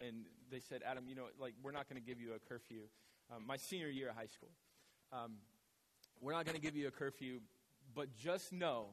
And 0.00 0.24
they 0.50 0.60
said, 0.60 0.82
Adam, 0.84 1.04
you 1.08 1.14
know, 1.14 1.26
like, 1.38 1.54
we're 1.62 1.72
not 1.72 1.88
going 1.88 2.00
to 2.00 2.06
give 2.06 2.20
you 2.20 2.34
a 2.34 2.38
curfew. 2.38 2.82
Um, 3.34 3.46
my 3.46 3.56
senior 3.56 3.88
year 3.88 4.10
of 4.10 4.16
high 4.16 4.26
school. 4.26 4.50
Um, 5.12 5.36
we're 6.20 6.32
not 6.32 6.44
going 6.44 6.56
to 6.56 6.60
give 6.60 6.76
you 6.76 6.88
a 6.88 6.90
curfew, 6.90 7.40
but 7.94 8.16
just 8.16 8.52
know 8.52 8.88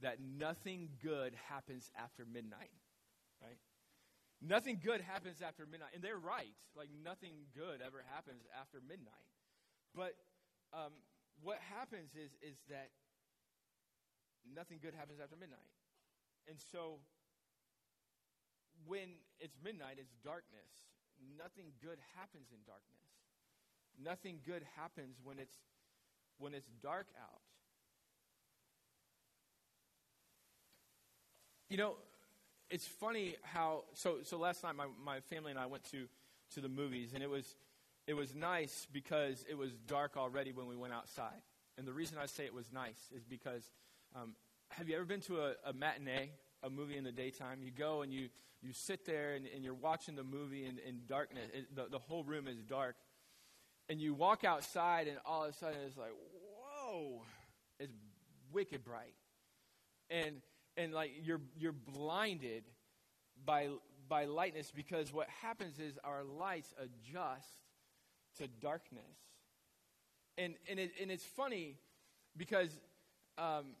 that 0.00 0.18
nothing 0.20 0.88
good 1.02 1.34
happens 1.48 1.90
after 1.96 2.24
midnight, 2.24 2.70
right? 3.40 3.58
Nothing 4.42 4.80
good 4.82 5.00
happens 5.00 5.38
after 5.40 5.64
midnight. 5.66 5.94
And 5.94 6.02
they're 6.02 6.18
right. 6.18 6.50
Like, 6.74 6.88
nothing 7.04 7.46
good 7.54 7.78
ever 7.78 8.02
happens 8.10 8.42
after 8.58 8.82
midnight. 8.82 9.30
But 9.94 10.18
um, 10.74 10.90
what 11.42 11.58
happens 11.62 12.10
is, 12.18 12.34
is 12.42 12.58
that 12.68 12.90
nothing 14.42 14.78
good 14.82 14.94
happens 14.94 15.20
after 15.22 15.36
midnight. 15.36 15.70
And 16.48 16.58
so, 16.58 16.98
when 18.84 19.22
it's 19.38 19.54
midnight, 19.62 20.02
it's 20.02 20.14
darkness. 20.24 20.74
Nothing 21.38 21.70
good 21.78 21.98
happens 22.18 22.50
in 22.50 22.58
darkness. 22.66 23.06
Nothing 23.94 24.40
good 24.44 24.64
happens 24.74 25.18
when 25.22 25.38
it's, 25.38 25.54
when 26.38 26.52
it's 26.52 26.70
dark 26.82 27.06
out. 27.14 27.42
You 31.68 31.76
know, 31.76 31.94
it's 32.72 32.86
funny 32.86 33.36
how 33.42 33.84
so 33.92 34.16
so 34.24 34.38
last 34.38 34.64
night 34.64 34.74
my, 34.74 34.86
my 35.04 35.20
family 35.20 35.50
and 35.50 35.60
I 35.60 35.66
went 35.66 35.84
to 35.90 36.06
to 36.54 36.60
the 36.60 36.68
movies 36.68 37.10
and 37.14 37.22
it 37.22 37.30
was 37.30 37.54
it 38.06 38.14
was 38.14 38.34
nice 38.34 38.86
because 38.92 39.44
it 39.48 39.56
was 39.56 39.70
dark 39.86 40.16
already 40.16 40.52
when 40.52 40.66
we 40.66 40.74
went 40.74 40.92
outside. 40.92 41.40
And 41.78 41.86
the 41.86 41.92
reason 41.92 42.18
I 42.18 42.26
say 42.26 42.44
it 42.44 42.54
was 42.54 42.72
nice 42.72 42.98
is 43.14 43.24
because 43.24 43.70
um, 44.14 44.34
have 44.70 44.88
you 44.88 44.96
ever 44.96 45.04
been 45.04 45.20
to 45.22 45.40
a, 45.40 45.54
a, 45.64 45.72
matinee, 45.72 46.30
a 46.62 46.70
movie 46.70 46.96
in 46.96 47.04
the 47.04 47.12
daytime? 47.12 47.62
You 47.62 47.70
go 47.70 48.02
and 48.02 48.12
you, 48.12 48.28
you 48.60 48.72
sit 48.72 49.06
there 49.06 49.34
and, 49.34 49.46
and 49.54 49.62
you're 49.62 49.74
watching 49.74 50.16
the 50.16 50.24
movie 50.24 50.64
in, 50.64 50.78
in 50.86 51.02
darkness. 51.06 51.44
It, 51.54 51.74
the, 51.74 51.86
the 51.90 51.98
whole 51.98 52.24
room 52.24 52.48
is 52.48 52.56
dark. 52.62 52.96
And 53.88 54.00
you 54.00 54.14
walk 54.14 54.44
outside 54.44 55.06
and 55.06 55.18
all 55.24 55.44
of 55.44 55.50
a 55.50 55.52
sudden 55.52 55.78
it's 55.86 55.96
like, 55.96 56.12
whoa, 56.58 57.22
it's 57.78 57.94
wicked 58.52 58.84
bright. 58.84 59.14
And 60.10 60.42
and 60.76 60.92
like 60.92 61.12
you're 61.22 61.40
you're 61.56 61.72
blinded 61.72 62.64
by 63.44 63.68
by 64.08 64.24
lightness 64.24 64.70
because 64.74 65.12
what 65.12 65.28
happens 65.40 65.78
is 65.78 65.98
our 66.04 66.22
lights 66.22 66.74
adjust 66.78 67.48
to 68.38 68.48
darkness. 68.60 69.02
And 70.38 70.54
and 70.68 70.78
it, 70.78 70.92
and 71.00 71.10
it's 71.10 71.24
funny 71.24 71.76
because 72.36 72.70
um, 73.38 73.74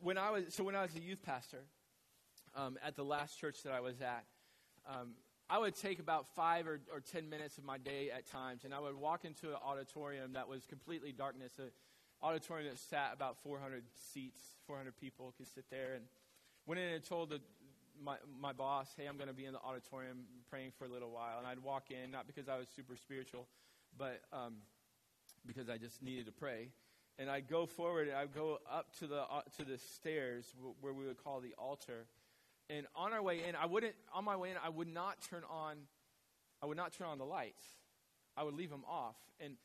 when 0.00 0.18
I 0.18 0.30
was 0.30 0.44
so 0.50 0.64
when 0.64 0.74
I 0.74 0.82
was 0.82 0.94
a 0.94 1.00
youth 1.00 1.22
pastor 1.22 1.64
um, 2.54 2.78
at 2.84 2.96
the 2.96 3.04
last 3.04 3.38
church 3.40 3.62
that 3.64 3.72
I 3.72 3.80
was 3.80 4.00
at, 4.00 4.24
um, 4.88 5.12
I 5.48 5.58
would 5.58 5.74
take 5.74 5.98
about 5.98 6.26
five 6.34 6.66
or, 6.66 6.80
or 6.92 7.00
ten 7.00 7.28
minutes 7.28 7.58
of 7.58 7.64
my 7.64 7.78
day 7.78 8.10
at 8.10 8.26
times, 8.26 8.64
and 8.64 8.74
I 8.74 8.80
would 8.80 8.96
walk 8.96 9.24
into 9.24 9.50
an 9.50 9.58
auditorium 9.64 10.34
that 10.34 10.48
was 10.48 10.66
completely 10.66 11.12
darkness, 11.12 11.52
an 11.58 11.70
auditorium 12.22 12.70
that 12.70 12.78
sat 12.78 13.12
about 13.14 13.36
400 13.42 13.84
seats, 14.12 14.40
400 14.66 14.96
people 14.96 15.34
could 15.36 15.46
sit 15.46 15.64
there, 15.70 15.94
and 15.94 16.04
Went 16.66 16.80
in 16.80 16.92
and 16.92 17.04
told 17.04 17.30
the, 17.30 17.40
my, 18.02 18.16
my 18.40 18.52
boss, 18.52 18.88
hey, 18.96 19.06
I'm 19.06 19.16
going 19.16 19.28
to 19.28 19.34
be 19.34 19.44
in 19.44 19.52
the 19.52 19.60
auditorium 19.60 20.24
praying 20.48 20.72
for 20.78 20.86
a 20.86 20.88
little 20.88 21.10
while. 21.10 21.38
And 21.38 21.46
I'd 21.46 21.58
walk 21.58 21.90
in, 21.90 22.10
not 22.10 22.26
because 22.26 22.48
I 22.48 22.56
was 22.56 22.68
super 22.74 22.96
spiritual, 22.96 23.48
but 23.98 24.22
um, 24.32 24.54
because 25.46 25.68
I 25.68 25.76
just 25.76 26.02
needed 26.02 26.26
to 26.26 26.32
pray. 26.32 26.68
And 27.18 27.30
I'd 27.30 27.48
go 27.48 27.66
forward 27.66 28.08
and 28.08 28.16
I'd 28.16 28.34
go 28.34 28.58
up 28.70 28.96
to 28.98 29.06
the, 29.06 29.22
uh, 29.22 29.42
to 29.58 29.64
the 29.64 29.78
stairs 29.78 30.46
w- 30.56 30.74
where 30.80 30.92
we 30.92 31.06
would 31.06 31.22
call 31.22 31.40
the 31.40 31.54
altar. 31.58 32.06
And 32.70 32.86
on 32.96 33.12
our 33.12 33.22
way 33.22 33.44
in, 33.46 33.54
I 33.54 33.66
wouldn't, 33.66 33.94
on 34.12 34.24
my 34.24 34.36
way 34.36 34.50
in, 34.50 34.56
I 34.64 34.70
would 34.70 34.88
not 34.88 35.18
turn 35.28 35.42
on, 35.50 35.76
I 36.62 36.66
would 36.66 36.78
not 36.78 36.92
turn 36.94 37.08
on 37.08 37.18
the 37.18 37.26
lights. 37.26 37.62
I 38.36 38.42
would 38.42 38.54
leave 38.54 38.70
them 38.70 38.84
off. 38.88 39.16
And 39.38 39.56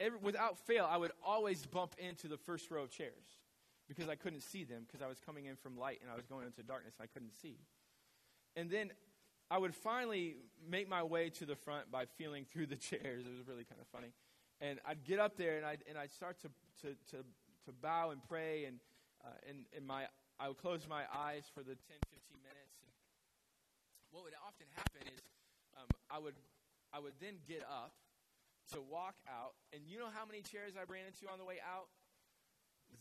every, 0.00 0.18
without 0.20 0.58
fail, 0.66 0.88
I 0.90 0.96
would 0.96 1.12
always 1.24 1.64
bump 1.66 1.94
into 1.98 2.28
the 2.28 2.38
first 2.38 2.70
row 2.70 2.82
of 2.82 2.90
chairs 2.90 3.12
because 3.88 4.08
I 4.08 4.16
couldn't 4.16 4.42
see 4.42 4.64
them 4.64 4.84
because 4.86 5.02
I 5.02 5.08
was 5.08 5.18
coming 5.24 5.46
in 5.46 5.56
from 5.56 5.78
light 5.78 5.98
and 6.02 6.10
I 6.10 6.16
was 6.16 6.26
going 6.26 6.46
into 6.46 6.62
darkness. 6.62 6.94
and 6.98 7.08
I 7.08 7.12
couldn't 7.12 7.34
see. 7.40 7.58
And 8.56 8.70
then 8.70 8.90
I 9.50 9.58
would 9.58 9.74
finally 9.74 10.36
make 10.68 10.88
my 10.88 11.02
way 11.02 11.30
to 11.30 11.46
the 11.46 11.54
front 11.54 11.90
by 11.90 12.06
feeling 12.18 12.44
through 12.44 12.66
the 12.66 12.76
chairs. 12.90 13.24
It 13.26 13.30
was 13.30 13.46
really 13.46 13.64
kind 13.64 13.80
of 13.80 13.86
funny. 13.88 14.12
And 14.60 14.80
I'd 14.86 15.04
get 15.04 15.20
up 15.20 15.36
there 15.36 15.56
and 15.56 15.66
I'd, 15.66 15.84
and 15.88 15.98
I'd 15.98 16.10
start 16.10 16.40
to, 16.42 16.48
to, 16.82 16.94
to, 17.10 17.22
to 17.66 17.72
bow 17.82 18.10
and 18.10 18.20
pray. 18.28 18.64
And, 18.64 18.80
uh, 19.24 19.48
and, 19.48 19.64
and 19.76 19.86
my, 19.86 20.06
I 20.40 20.48
would 20.48 20.58
close 20.58 20.80
my 20.88 21.04
eyes 21.14 21.44
for 21.54 21.60
the 21.60 21.76
10, 21.76 22.00
15 22.10 22.42
minutes. 22.42 22.74
And 22.82 22.90
what 24.10 24.24
would 24.24 24.34
often 24.42 24.66
happen 24.74 25.06
is 25.14 25.22
um, 25.78 25.88
I, 26.10 26.18
would, 26.18 26.34
I 26.92 26.98
would 26.98 27.14
then 27.20 27.38
get 27.46 27.62
up 27.62 27.92
to 28.72 28.80
walk 28.80 29.14
out. 29.28 29.54
And 29.72 29.86
you 29.86 29.98
know 30.00 30.10
how 30.10 30.26
many 30.26 30.42
chairs 30.42 30.74
I 30.74 30.90
ran 30.90 31.06
into 31.06 31.30
on 31.30 31.38
the 31.38 31.44
way 31.46 31.62
out? 31.62 31.86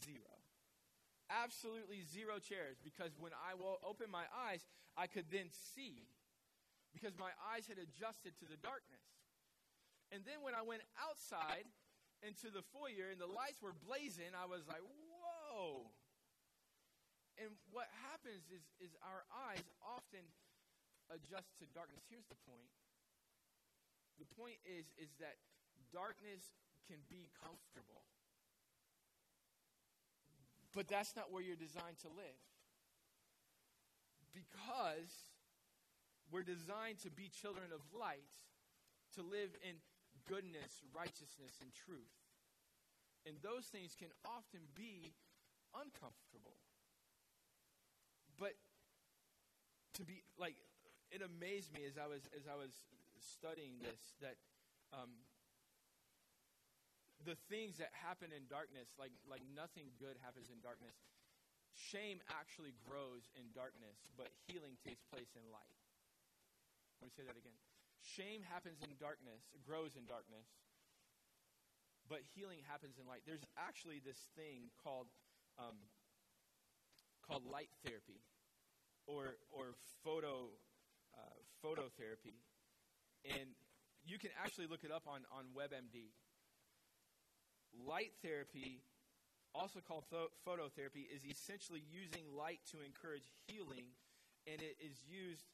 Zero 0.03 0.44
absolutely 1.29 2.01
zero 2.01 2.37
chairs 2.39 2.77
because 2.83 3.13
when 3.17 3.31
I 3.33 3.55
will 3.55 3.81
open 3.81 4.09
my 4.09 4.25
eyes, 4.31 4.65
I 4.97 5.07
could 5.07 5.27
then 5.31 5.49
see 5.75 6.07
because 6.95 7.17
my 7.19 7.35
eyes 7.51 7.67
had 7.67 7.75
adjusted 7.75 8.39
to 8.39 8.45
the 8.47 8.55
darkness. 8.59 9.03
And 10.13 10.23
then 10.23 10.39
when 10.45 10.55
I 10.55 10.63
went 10.63 10.85
outside 10.95 11.67
into 12.23 12.47
the 12.47 12.63
foyer 12.71 13.11
and 13.11 13.19
the 13.19 13.27
lights 13.27 13.59
were 13.59 13.75
blazing, 13.75 14.31
I 14.31 14.47
was 14.47 14.63
like, 14.69 14.79
whoa. 14.81 15.91
And 17.35 17.51
what 17.67 17.91
happens 18.07 18.47
is, 18.47 18.63
is 18.79 18.95
our 19.03 19.27
eyes 19.27 19.67
often 19.83 20.23
adjust 21.11 21.51
to 21.59 21.67
darkness. 21.75 22.07
Here's 22.07 22.25
the 22.31 22.39
point. 22.47 22.71
The 24.15 24.29
point 24.39 24.63
is, 24.63 24.87
is 24.95 25.11
that 25.19 25.35
darkness 25.91 26.55
can 26.87 27.03
be 27.11 27.27
comfortable. 27.35 28.07
But 30.75 30.91
that's 30.91 31.15
not 31.15 31.31
where 31.31 31.41
you're 31.41 31.55
designed 31.55 32.03
to 32.03 32.11
live. 32.11 32.43
Because 34.35 35.31
we're 36.27 36.43
designed 36.43 36.99
to 37.07 37.09
be 37.09 37.31
children 37.31 37.71
of 37.71 37.79
light, 37.95 38.35
to 39.15 39.23
live 39.23 39.55
in 39.63 39.79
goodness, 40.27 40.83
righteousness, 40.91 41.63
and 41.63 41.71
truth. 41.71 42.11
And 43.23 43.39
those 43.39 43.71
things 43.71 43.95
can 43.95 44.11
often 44.27 44.67
be 44.75 45.15
uncomfortable. 45.71 46.59
But 48.35 48.59
to 49.95 50.03
be 50.03 50.27
like, 50.37 50.59
it 51.09 51.23
amazed 51.23 51.71
me 51.71 51.87
as 51.87 51.95
I 51.95 52.11
was 52.11 52.27
as 52.35 52.51
I 52.51 52.59
was 52.59 52.75
studying 53.15 53.79
this 53.79 54.19
that 54.19 54.35
um, 54.91 55.23
the 57.25 57.35
things 57.49 57.81
that 57.81 57.89
happen 57.91 58.29
in 58.29 58.45
darkness, 58.45 58.93
like 59.01 59.11
like 59.25 59.41
nothing 59.57 59.89
good 59.97 60.15
happens 60.21 60.53
in 60.53 60.61
darkness. 60.61 60.95
Shame 61.75 62.23
actually 62.31 62.71
grows 62.87 63.27
in 63.35 63.51
darkness, 63.51 63.99
but 64.15 64.31
healing 64.47 64.79
takes 64.79 65.03
place 65.11 65.35
in 65.35 65.43
light. 65.51 65.75
Let 67.03 67.11
me 67.11 67.13
say 67.17 67.27
that 67.27 67.35
again. 67.35 67.57
Shame 67.99 68.45
happens 68.47 68.79
in 68.85 68.95
darkness, 69.01 69.43
grows 69.65 69.97
in 69.99 70.05
darkness, 70.07 70.47
but 72.07 72.21
healing 72.37 72.61
happens 72.69 72.95
in 73.01 73.09
light. 73.09 73.25
There's 73.25 73.43
actually 73.57 73.99
this 73.99 74.21
thing 74.37 74.71
called 74.79 75.09
um, 75.57 75.75
called 77.25 77.43
light 77.49 77.73
therapy, 77.83 78.21
or 79.09 79.41
or 79.51 79.73
photo 80.05 80.53
uh, 81.17 81.39
phototherapy, 81.65 82.37
and 83.25 83.51
you 84.05 84.21
can 84.21 84.29
actually 84.37 84.69
look 84.69 84.85
it 84.85 84.93
up 84.93 85.09
on 85.09 85.25
on 85.33 85.49
WebMD. 85.57 86.13
Light 87.83 88.11
therapy, 88.23 88.79
also 89.53 89.79
called 89.79 90.05
pho- 90.09 90.31
phototherapy, 90.47 91.05
is 91.11 91.25
essentially 91.27 91.83
using 91.91 92.23
light 92.37 92.59
to 92.71 92.77
encourage 92.85 93.27
healing, 93.47 93.85
and 94.47 94.61
it 94.61 94.77
is 94.79 95.01
used 95.07 95.45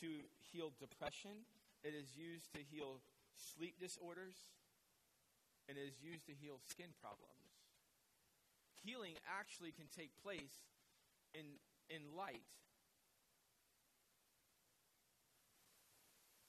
to 0.00 0.06
heal 0.52 0.72
depression. 0.78 1.46
It 1.82 1.94
is 1.94 2.16
used 2.16 2.52
to 2.52 2.60
heal 2.70 3.00
sleep 3.34 3.80
disorders, 3.80 4.36
and 5.68 5.78
it 5.78 5.86
is 5.86 6.02
used 6.02 6.26
to 6.26 6.32
heal 6.32 6.58
skin 6.68 6.90
problems. 7.00 7.48
Healing 8.84 9.14
actually 9.38 9.72
can 9.72 9.86
take 9.94 10.10
place 10.22 10.66
in, 11.34 11.58
in 11.88 12.02
light. 12.16 12.42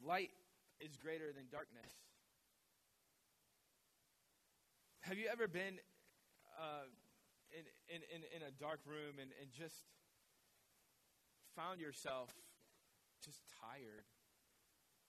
Light 0.05 0.31
is 0.79 0.95
greater 0.95 1.31
than 1.33 1.45
darkness. 1.51 2.08
Have 5.01 5.17
you 5.17 5.27
ever 5.31 5.47
been 5.47 5.79
uh, 6.59 6.87
in, 7.55 7.63
in, 7.87 8.01
in, 8.11 8.21
in 8.35 8.41
a 8.43 8.51
dark 8.51 8.83
room 8.85 9.15
and, 9.15 9.31
and 9.39 9.47
just 9.55 9.87
found 11.55 11.79
yourself 11.79 12.29
just 13.23 13.39
tired 13.63 14.05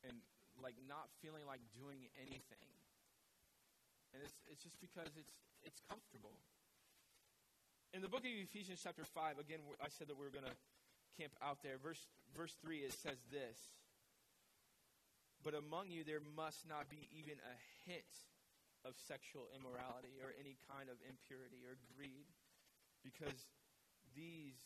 and 0.07 0.15
like 0.63 0.79
not 0.87 1.11
feeling 1.19 1.43
like 1.47 1.61
doing 1.75 2.07
anything? 2.23 2.71
And 4.15 4.23
it's, 4.23 4.35
it's 4.51 4.63
just 4.63 4.79
because 4.81 5.11
it's, 5.19 5.35
it's 5.67 5.83
comfortable. 5.91 6.39
In 7.91 8.03
the 8.03 8.09
book 8.09 8.23
of 8.23 8.31
Ephesians, 8.31 8.79
chapter 8.83 9.03
5, 9.03 9.43
again, 9.43 9.59
I 9.83 9.91
said 9.91 10.07
that 10.07 10.15
we 10.15 10.23
were 10.23 10.35
going 10.35 10.47
to 10.47 10.59
camp 11.19 11.35
out 11.43 11.59
there. 11.67 11.75
Verse, 11.83 12.07
verse 12.31 12.55
3, 12.63 12.87
it 12.87 12.95
says 12.95 13.19
this 13.31 13.59
But 15.43 15.59
among 15.59 15.91
you 15.91 16.07
there 16.07 16.23
must 16.23 16.63
not 16.71 16.87
be 16.87 17.11
even 17.11 17.43
a 17.43 17.55
hint 17.91 18.07
of 18.85 18.97
sexual 18.97 19.49
immorality 19.53 20.17
or 20.21 20.33
any 20.41 20.57
kind 20.69 20.89
of 20.89 20.97
impurity 21.05 21.65
or 21.69 21.77
greed, 21.93 22.29
because 23.05 23.49
these 24.17 24.57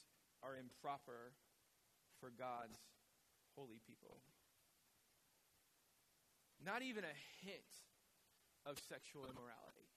are 0.42 0.54
improper 0.54 1.34
for 2.20 2.30
God's 2.30 2.78
holy 3.56 3.80
people. 3.82 4.22
Not 6.62 6.82
even 6.82 7.04
a 7.04 7.16
hint 7.42 7.70
of 8.64 8.78
sexual 8.78 9.26
immorality. 9.26 9.90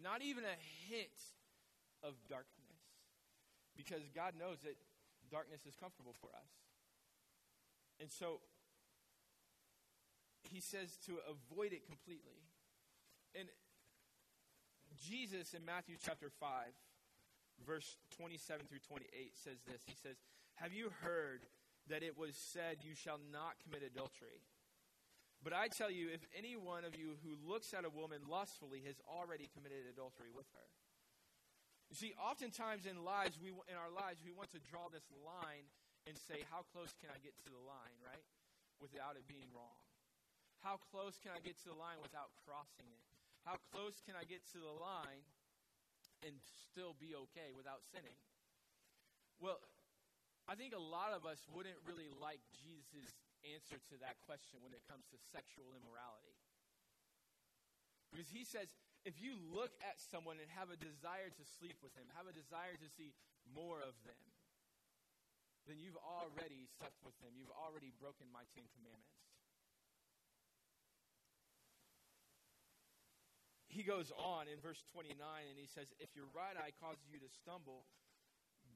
Not 0.00 0.22
even 0.22 0.44
a 0.44 0.58
hint 0.88 1.36
of 2.02 2.14
darkness. 2.28 2.80
Because 3.76 4.08
God 4.14 4.34
knows 4.38 4.60
that 4.64 4.76
darkness 5.30 5.66
is 5.66 5.74
comfortable 5.76 6.14
for 6.20 6.28
us. 6.32 6.50
And 8.00 8.10
so 8.10 8.40
he 10.42 10.60
says 10.60 10.96
to 11.06 11.18
avoid 11.28 11.72
it 11.72 11.86
completely. 11.86 12.49
And 13.34 13.48
Jesus 14.98 15.54
in 15.54 15.64
Matthew 15.64 15.96
chapter 16.02 16.28
5, 16.28 16.72
verse 17.66 17.96
27 18.16 18.66
through 18.66 18.84
28 18.86 19.08
says 19.36 19.58
this. 19.66 19.82
He 19.86 19.94
says, 19.94 20.16
Have 20.56 20.72
you 20.72 20.90
heard 21.02 21.46
that 21.88 22.02
it 22.02 22.18
was 22.18 22.36
said, 22.36 22.82
You 22.82 22.94
shall 22.94 23.20
not 23.32 23.56
commit 23.62 23.82
adultery? 23.82 24.42
But 25.40 25.56
I 25.56 25.72
tell 25.72 25.88
you, 25.88 26.12
if 26.12 26.20
any 26.36 26.52
one 26.52 26.84
of 26.84 26.92
you 27.00 27.16
who 27.24 27.32
looks 27.40 27.72
at 27.72 27.88
a 27.88 27.92
woman 27.92 28.28
lustfully 28.28 28.84
has 28.84 29.00
already 29.08 29.48
committed 29.48 29.88
adultery 29.88 30.28
with 30.28 30.44
her. 30.52 30.68
You 31.88 31.96
see, 31.96 32.12
oftentimes 32.20 32.84
in 32.84 33.02
lives, 33.02 33.40
we, 33.40 33.50
in 33.50 33.74
our 33.74 33.88
lives, 33.90 34.20
we 34.20 34.36
want 34.36 34.52
to 34.52 34.60
draw 34.60 34.92
this 34.92 35.08
line 35.24 35.66
and 36.04 36.14
say, 36.14 36.44
how 36.52 36.62
close 36.70 36.92
can 37.00 37.08
I 37.08 37.18
get 37.24 37.34
to 37.42 37.50
the 37.50 37.58
line, 37.64 37.96
right? 38.04 38.22
Without 38.78 39.16
it 39.16 39.24
being 39.26 39.48
wrong. 39.50 39.80
How 40.60 40.76
close 40.92 41.16
can 41.16 41.32
I 41.32 41.40
get 41.40 41.56
to 41.64 41.72
the 41.72 41.78
line 41.80 41.98
without 42.04 42.36
crossing 42.44 42.86
it? 42.92 43.09
How 43.44 43.56
close 43.72 44.00
can 44.04 44.14
I 44.14 44.28
get 44.28 44.44
to 44.52 44.60
the 44.60 44.74
line 44.76 45.24
and 46.22 46.36
still 46.68 46.92
be 47.00 47.16
okay 47.28 47.56
without 47.56 47.80
sinning? 47.88 48.16
Well, 49.40 49.58
I 50.44 50.58
think 50.58 50.76
a 50.76 50.82
lot 50.82 51.16
of 51.16 51.24
us 51.24 51.40
wouldn't 51.48 51.80
really 51.88 52.12
like 52.20 52.42
Jesus' 52.52 53.16
answer 53.46 53.80
to 53.88 53.96
that 54.04 54.20
question 54.28 54.60
when 54.60 54.76
it 54.76 54.84
comes 54.84 55.08
to 55.08 55.16
sexual 55.32 55.72
immorality. 55.72 56.36
Because 58.12 58.28
he 58.28 58.44
says, 58.44 58.68
if 59.08 59.16
you 59.16 59.38
look 59.38 59.72
at 59.80 59.96
someone 59.96 60.36
and 60.42 60.50
have 60.52 60.68
a 60.68 60.76
desire 60.76 61.32
to 61.32 61.44
sleep 61.56 61.78
with 61.80 61.94
him, 61.96 62.04
have 62.18 62.28
a 62.28 62.36
desire 62.36 62.76
to 62.76 62.88
see 62.98 63.16
more 63.48 63.80
of 63.80 63.96
them, 64.04 64.20
then 65.64 65.78
you've 65.78 66.00
already 66.02 66.66
slept 66.76 66.98
with 67.06 67.16
them. 67.22 67.32
You've 67.38 67.54
already 67.54 67.94
broken 67.96 68.26
my 68.34 68.44
Ten 68.52 68.66
Commandments. 68.74 69.29
He 73.70 73.86
goes 73.86 74.10
on 74.18 74.50
in 74.50 74.58
verse 74.58 74.82
29 74.90 75.14
and 75.14 75.54
he 75.54 75.70
says, 75.70 75.94
If 76.02 76.10
your 76.18 76.26
right 76.34 76.58
eye 76.58 76.74
causes 76.82 77.06
you 77.06 77.22
to 77.22 77.30
stumble, 77.30 77.86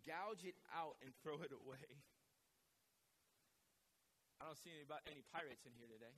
gouge 0.07 0.46
it 0.46 0.54
out 0.70 0.94
and 1.02 1.11
throw 1.18 1.42
it 1.42 1.50
away. 1.50 1.98
I 4.38 4.46
don't 4.46 4.59
see 4.62 4.70
any, 4.70 4.87
any 5.11 5.26
pirates 5.35 5.66
in 5.66 5.74
here 5.74 5.90
today. 5.90 6.14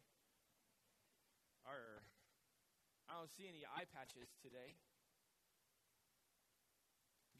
Arr. 1.65 2.05
I 3.09 3.17
don't 3.17 3.33
see 3.33 3.49
any 3.49 3.65
eye 3.65 3.89
patches 3.89 4.29
today. 4.45 4.77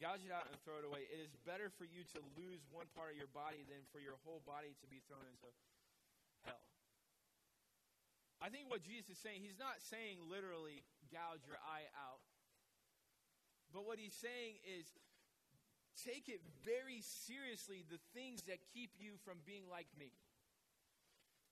Gouge 0.01 0.25
it 0.25 0.33
out 0.33 0.49
and 0.49 0.57
throw 0.65 0.81
it 0.81 0.85
away. 0.89 1.05
It 1.09 1.21
is 1.21 1.33
better 1.45 1.69
for 1.69 1.85
you 1.85 2.01
to 2.17 2.19
lose 2.33 2.65
one 2.69 2.89
part 2.97 3.13
of 3.13 3.17
your 3.17 3.29
body 3.29 3.61
than 3.65 3.85
for 3.93 4.01
your 4.01 4.17
whole 4.25 4.41
body 4.45 4.73
to 4.81 4.85
be 4.89 5.05
thrown 5.05 5.25
into 5.25 5.49
hell. 6.45 6.65
I 8.37 8.53
think 8.53 8.69
what 8.69 8.85
Jesus 8.85 9.17
is 9.17 9.19
saying, 9.19 9.41
he's 9.41 9.57
not 9.57 9.81
saying 9.81 10.21
literally 10.29 10.85
gouge 11.11 11.43
your 11.47 11.59
eye 11.63 11.87
out. 11.95 12.23
But 13.73 13.85
what 13.85 13.99
he's 13.99 14.15
saying 14.15 14.63
is 14.63 14.87
take 15.99 16.29
it 16.29 16.41
very 16.63 17.01
seriously 17.01 17.83
the 17.87 17.99
things 18.13 18.47
that 18.47 18.63
keep 18.73 18.95
you 18.99 19.19
from 19.25 19.43
being 19.43 19.67
like 19.67 19.89
me. 19.97 20.13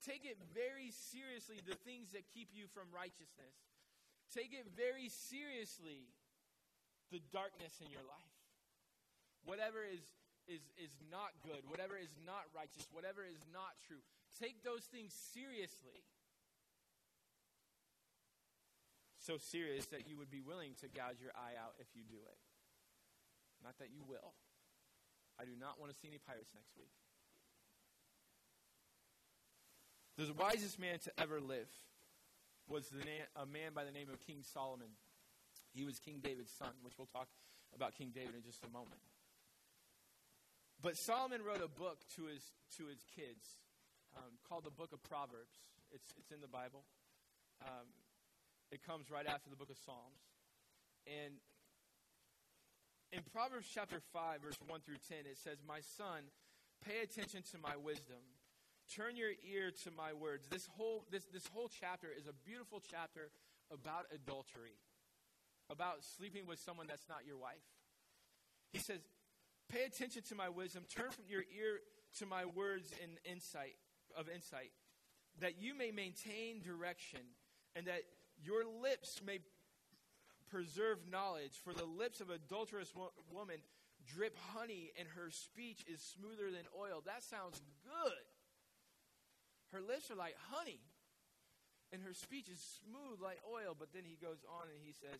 Take 0.06 0.22
it 0.22 0.38
very 0.54 0.94
seriously, 0.94 1.66
the 1.66 1.80
things 1.82 2.14
that 2.14 2.30
keep 2.30 2.54
you 2.54 2.70
from 2.70 2.94
righteousness. 2.94 3.58
Take 4.30 4.54
it 4.54 4.70
very 4.78 5.10
seriously, 5.10 6.14
the 7.10 7.22
darkness 7.34 7.82
in 7.82 7.90
your 7.90 8.06
life. 8.06 8.38
Whatever 9.50 9.82
is, 9.82 10.06
is, 10.46 10.62
is 10.78 10.94
not 11.10 11.34
good, 11.42 11.66
whatever 11.70 11.98
is 11.98 12.14
not 12.22 12.46
righteous, 12.54 12.86
whatever 12.94 13.26
is 13.26 13.42
not 13.50 13.78
true, 13.90 14.02
take 14.38 14.62
those 14.62 14.86
things 14.86 15.10
seriously. 15.10 16.06
So 19.26 19.42
serious 19.42 19.90
that 19.90 20.06
you 20.06 20.22
would 20.22 20.30
be 20.30 20.46
willing 20.46 20.78
to 20.86 20.88
gouge 20.88 21.18
your 21.18 21.34
eye 21.34 21.58
out 21.58 21.74
if 21.82 21.90
you 21.98 22.06
do 22.06 22.22
it. 22.22 22.38
Not 23.66 23.74
that 23.82 23.90
you 23.90 24.06
will. 24.06 24.38
I 25.42 25.50
do 25.50 25.58
not 25.58 25.82
want 25.82 25.92
to 25.92 25.98
see 25.98 26.06
any 26.08 26.22
pirates 26.22 26.54
next 26.54 26.78
week. 26.78 26.94
The 30.22 30.30
wisest 30.38 30.78
man 30.78 31.02
to 31.10 31.12
ever 31.18 31.42
live 31.42 31.74
was 32.70 32.94
na- 32.94 33.42
a 33.42 33.50
man 33.50 33.74
by 33.74 33.84
the 33.84 33.92
name 33.92 34.14
of 34.14 34.22
King 34.22 34.46
Solomon. 34.46 34.94
He 35.74 35.84
was 35.84 35.98
King 35.98 36.22
David's 36.22 36.54
son, 36.54 36.78
which 36.86 36.94
we'll 36.96 37.10
talk 37.10 37.28
about 37.74 37.98
King 37.98 38.14
David 38.14 38.38
in 38.38 38.44
just 38.46 38.64
a 38.64 38.70
moment. 38.70 39.02
But 40.86 40.98
Solomon 41.02 41.42
wrote 41.42 41.66
a 41.66 41.68
book 41.68 42.06
to 42.16 42.30
his, 42.30 42.54
to 42.78 42.86
his 42.86 43.02
kids 43.18 43.58
um, 44.16 44.38
called 44.48 44.64
the 44.64 44.72
Book 44.72 44.94
of 44.94 45.02
Proverbs. 45.02 45.66
It's, 45.92 46.14
it's 46.16 46.30
in 46.30 46.42
the 46.42 46.48
Bible. 46.48 46.86
Um, 47.66 47.90
it 48.72 48.86
comes 48.86 49.12
right 49.12 49.28
after 49.28 49.50
the 49.50 49.56
book 49.56 49.70
of 49.70 49.78
Psalms. 49.78 50.22
And 51.06 51.36
in 53.12 53.22
Proverbs 53.32 53.68
chapter 53.72 54.02
5, 54.14 54.42
verse 54.42 54.58
1 54.68 54.82
through 54.82 55.02
10, 55.08 55.30
it 55.30 55.38
says, 55.38 55.60
My 55.66 55.80
son, 55.80 56.28
pay 56.84 57.02
attention 57.02 57.44
to 57.52 57.58
my 57.58 57.78
wisdom. 57.78 58.22
Turn 58.94 59.16
your 59.16 59.32
ear 59.46 59.72
to 59.84 59.90
my 59.92 60.14
words. 60.14 60.48
This 60.50 60.68
whole, 60.78 61.06
this, 61.10 61.26
this 61.32 61.48
whole 61.48 61.70
chapter 61.70 62.08
is 62.10 62.28
a 62.28 62.34
beautiful 62.46 62.82
chapter 62.82 63.30
about 63.72 64.06
adultery, 64.14 64.78
about 65.70 66.04
sleeping 66.04 66.46
with 66.46 66.60
someone 66.60 66.86
that's 66.88 67.10
not 67.10 67.26
your 67.26 67.38
wife. 67.38 67.66
He 68.74 68.80
says, 68.80 69.00
Pay 69.70 69.84
attention 69.84 70.22
to 70.30 70.36
my 70.36 70.50
wisdom. 70.50 70.84
Turn 70.90 71.10
from 71.10 71.26
your 71.28 71.42
ear 71.58 71.80
to 72.20 72.26
my 72.26 72.46
words 72.46 72.92
in 73.02 73.18
insight 73.30 73.76
of 74.16 74.30
insight, 74.30 74.72
that 75.42 75.60
you 75.60 75.76
may 75.76 75.92
maintain 75.92 76.62
direction, 76.62 77.22
and 77.76 77.88
that 77.88 78.04
your 78.44 78.64
lips 78.66 79.22
may 79.26 79.40
preserve 80.50 81.00
knowledge. 81.10 81.54
For 81.64 81.74
the 81.74 81.86
lips 81.86 82.22
of 82.22 82.30
adulterous 82.30 82.94
wo- 82.96 83.12
woman 83.32 83.58
drip 84.06 84.38
honey, 84.54 84.92
and 85.00 85.08
her 85.16 85.32
speech 85.32 85.84
is 85.92 86.02
smoother 86.02 86.52
than 86.52 86.66
oil. 86.78 87.02
That 87.06 87.24
sounds 87.24 87.62
good. 87.84 88.26
Her 89.72 89.82
lips 89.82 90.12
are 90.12 90.16
like 90.16 90.36
honey, 90.52 90.80
and 91.92 92.02
her 92.04 92.14
speech 92.14 92.48
is 92.50 92.62
smooth 92.80 93.20
like 93.22 93.40
oil. 93.50 93.76
But 93.78 93.90
then 93.94 94.04
he 94.06 94.18
goes 94.22 94.46
on 94.48 94.70
and 94.70 94.80
he 94.84 94.94
says, 94.94 95.20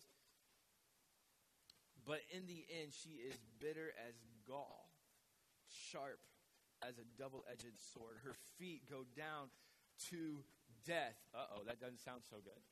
But 2.06 2.20
in 2.30 2.46
the 2.46 2.64
end, 2.80 2.92
she 2.92 3.20
is 3.20 3.36
bitter 3.60 3.92
as 4.08 4.14
gall, 4.46 4.88
sharp 5.90 6.20
as 6.82 6.98
a 6.98 7.06
double 7.20 7.44
edged 7.50 7.76
sword. 7.92 8.16
Her 8.24 8.34
feet 8.58 8.88
go 8.88 9.04
down 9.16 9.48
to 10.10 10.44
death. 10.86 11.16
Uh 11.34 11.46
oh, 11.56 11.62
that 11.66 11.80
doesn't 11.80 12.00
sound 12.00 12.22
so 12.30 12.36
good. 12.44 12.62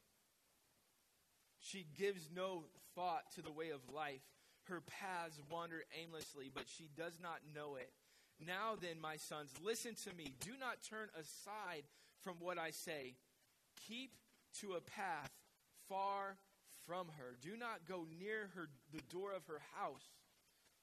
She 1.65 1.87
gives 1.99 2.29
no 2.35 2.65
thought 2.95 3.25
to 3.35 3.43
the 3.43 3.51
way 3.51 3.71
of 3.71 3.81
life. 3.93 4.21
Her 4.65 4.83
paths 4.83 5.41
wander 5.51 5.83
aimlessly, 5.99 6.51
but 6.55 6.65
she 6.69 6.91
does 6.97 7.19
not 7.23 7.39
know 7.55 7.77
it. 7.77 7.91
Now 8.45 8.77
then, 8.81 9.01
my 9.01 9.17
sons, 9.17 9.51
listen 9.65 9.95
to 10.05 10.15
me. 10.15 10.35
Do 10.41 10.53
not 10.61 10.83
turn 10.89 11.09
aside 11.19 11.85
from 12.23 12.35
what 12.41 12.59
I 12.59 12.71
say. 12.71 13.15
Keep 13.89 14.13
to 14.61 14.73
a 14.75 14.81
path 14.81 15.31
far 15.89 16.37
from 16.87 17.07
her. 17.19 17.37
Do 17.41 17.57
not 17.57 17.89
go 17.89 18.07
near 18.19 18.51
her 18.55 18.69
the 18.93 19.03
door 19.11 19.33
of 19.35 19.47
her 19.47 19.63
house, 19.75 20.05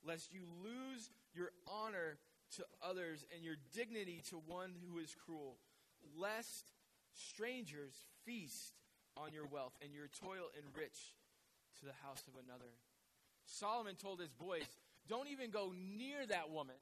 lest 0.04 0.34
you 0.34 0.41
lose 0.63 1.12
your 1.36 1.52
honor 1.67 2.17
to 2.56 2.65
others 2.84 3.24
and 3.36 3.44
your 3.44 3.56
dignity 3.74 4.24
to 4.30 4.41
one 4.48 4.74
who 4.84 5.00
is 5.00 5.15
cruel, 5.26 5.58
lest 6.17 6.72
strangers 7.13 7.94
feast 8.26 8.81
on 9.17 9.34
your 9.34 9.45
wealth 9.45 9.74
and 9.84 9.93
your 9.93 10.08
toil 10.08 10.52
enrich 10.56 11.15
to 11.80 11.86
the 11.86 11.95
house 12.06 12.24
of 12.28 12.36
another. 12.39 12.71
Solomon 13.45 13.95
told 13.95 14.19
his 14.19 14.32
boys, 14.32 14.67
Don't 15.08 15.28
even 15.28 15.50
go 15.52 15.74
near 15.76 16.26
that 16.30 16.50
woman. 16.50 16.78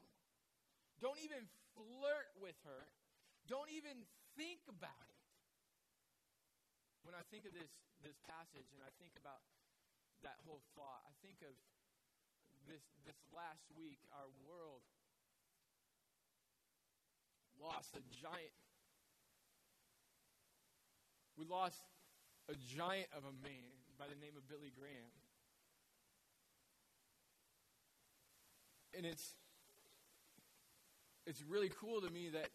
Don't 1.00 1.18
even 1.24 1.48
flirt 1.74 2.28
with 2.36 2.56
her. 2.68 2.82
Don't 3.48 3.72
even 3.72 4.04
think 4.36 4.60
about 4.68 5.06
it. 5.08 5.20
When 7.02 7.16
I 7.16 7.24
think 7.32 7.48
of 7.48 7.56
this, 7.56 7.72
this 8.04 8.20
passage 8.28 8.68
and 8.76 8.84
I 8.84 8.92
think 9.00 9.16
about 9.16 9.40
that 10.22 10.36
whole 10.44 10.60
thought, 10.76 11.00
I 11.08 11.14
think 11.24 11.40
of 11.40 11.56
this, 12.68 12.84
this 13.08 13.16
last 13.32 13.64
week, 13.72 14.04
our 14.12 14.28
world 14.44 14.84
lost 17.56 17.96
a 17.96 18.04
giant. 18.12 18.56
We 21.40 21.48
lost 21.48 21.80
a 22.50 22.54
giant 22.76 23.06
of 23.16 23.22
a 23.22 23.34
man 23.46 23.78
by 23.98 24.06
the 24.10 24.18
name 24.18 24.34
of 24.36 24.48
Billy 24.48 24.72
Graham. 24.76 25.14
And 28.96 29.06
it's 29.06 29.34
it's 31.26 31.44
really 31.48 31.70
cool 31.80 32.00
to 32.00 32.10
me 32.10 32.28
that 32.30 32.48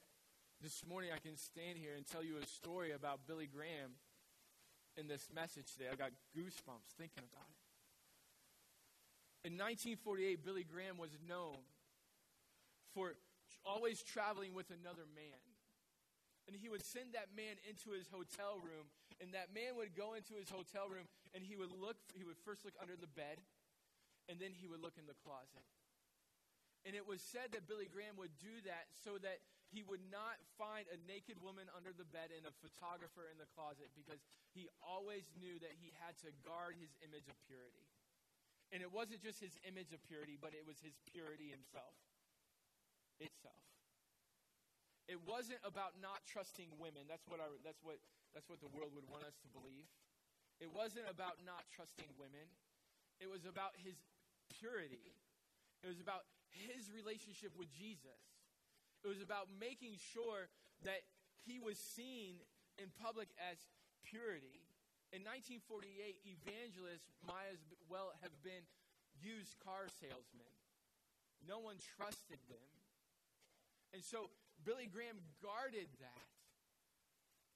this 0.61 0.83
morning 0.85 1.11
I 1.15 1.19
can 1.19 1.37
stand 1.37 1.77
here 1.77 1.93
and 1.95 2.05
tell 2.05 2.23
you 2.23 2.35
a 2.41 2.45
story 2.45 2.91
about 2.91 3.21
Billy 3.25 3.47
Graham 3.47 3.95
in 4.97 5.07
this 5.07 5.29
message 5.33 5.71
today. 5.73 5.85
I 5.91 5.95
got 5.95 6.11
goosebumps 6.35 6.91
thinking 6.97 7.23
about 7.23 7.47
it. 7.47 7.61
In 9.47 9.53
1948, 9.53 10.43
Billy 10.43 10.65
Graham 10.65 10.97
was 10.97 11.11
known 11.29 11.55
for 12.93 13.13
always 13.65 14.01
traveling 14.01 14.53
with 14.53 14.71
another 14.71 15.05
man. 15.15 15.54
And 16.45 16.53
he 16.53 16.69
would 16.69 16.85
send 16.85 17.17
that 17.17 17.33
man 17.33 17.57
into 17.65 17.89
his 17.89 18.05
hotel 18.07 18.61
room, 18.61 18.85
and 19.17 19.33
that 19.33 19.49
man 19.49 19.73
would 19.81 19.97
go 19.97 20.13
into 20.13 20.37
his 20.37 20.49
hotel 20.49 20.85
room, 20.85 21.09
and 21.33 21.41
he 21.41 21.57
would 21.57 21.73
look, 21.73 21.97
he 22.13 22.21
would 22.21 22.37
first 22.45 22.61
look 22.61 22.77
under 22.77 22.93
the 22.93 23.09
bed, 23.09 23.41
and 24.29 24.37
then 24.37 24.53
he 24.53 24.69
would 24.69 24.81
look 24.81 25.01
in 25.01 25.09
the 25.09 25.17
closet. 25.25 25.65
And 26.85 26.93
it 26.93 27.01
was 27.01 27.17
said 27.17 27.49
that 27.57 27.65
Billy 27.65 27.89
Graham 27.89 28.13
would 28.21 28.37
do 28.37 28.61
that 28.69 28.93
so 28.93 29.17
that 29.25 29.41
he 29.73 29.81
would 29.81 30.05
not 30.13 30.37
find 30.61 30.85
a 30.93 31.01
naked 31.09 31.41
woman 31.41 31.65
under 31.73 31.89
the 31.89 32.05
bed 32.05 32.29
and 32.29 32.45
a 32.45 32.53
photographer 32.61 33.25
in 33.25 33.41
the 33.41 33.49
closet 33.57 33.89
because 33.97 34.21
he 34.53 34.69
always 34.85 35.25
knew 35.33 35.57
that 35.65 35.73
he 35.81 35.89
had 36.05 36.13
to 36.21 36.29
guard 36.45 36.77
his 36.77 36.93
image 37.01 37.25
of 37.25 37.35
purity. 37.49 37.89
And 38.69 38.85
it 38.85 38.93
wasn't 38.93 39.25
just 39.25 39.41
his 39.41 39.57
image 39.65 39.97
of 39.97 40.01
purity, 40.05 40.37
but 40.37 40.53
it 40.53 40.61
was 40.61 40.77
his 40.77 40.93
purity 41.09 41.49
himself. 41.49 41.97
Itself. 43.17 43.74
It 45.05 45.21
wasn't 45.21 45.61
about 45.61 46.01
not 46.01 46.25
trusting 46.25 46.73
women. 46.81 47.05
That's 47.05 47.25
what, 47.29 47.37
that's, 47.61 47.81
what, 47.85 48.01
that's 48.33 48.49
what 48.49 48.57
the 48.57 48.71
world 48.73 48.89
would 48.97 49.05
want 49.05 49.21
us 49.21 49.37
to 49.45 49.49
believe. 49.53 49.85
It 50.57 50.71
wasn't 50.73 51.05
about 51.05 51.43
not 51.45 51.67
trusting 51.69 52.09
women. 52.17 52.47
It 53.21 53.29
was 53.29 53.45
about 53.45 53.77
his 53.77 53.95
purity. 54.49 55.13
It 55.85 55.87
was 55.87 56.01
about 56.01 56.25
his 56.49 56.89
relationship 56.89 57.53
with 57.53 57.69
Jesus. 57.69 58.23
It 59.05 59.09
was 59.11 59.21
about 59.21 59.53
making 59.53 60.01
sure 60.01 60.49
that 60.81 61.05
he 61.45 61.61
was 61.61 61.77
seen 61.77 62.41
in 62.81 62.89
public 62.97 63.29
as 63.37 63.61
purity. 64.01 64.65
In 65.13 65.21
1948, 65.21 66.17
evangelists 66.25 67.13
might 67.21 67.53
as 67.53 67.61
well 67.85 68.17
have 68.25 68.33
been 68.41 68.65
used 69.21 69.53
car 69.61 69.85
salesmen. 70.01 70.53
No 71.45 71.61
one 71.61 71.77
trusted 71.77 72.41
them. 72.49 72.71
And 73.93 74.01
so 74.01 74.33
Billy 74.63 74.87
Graham 74.87 75.19
guarded 75.43 75.89
that. 75.99 76.27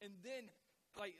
And 0.04 0.12
then, 0.20 0.50
like, 0.98 1.14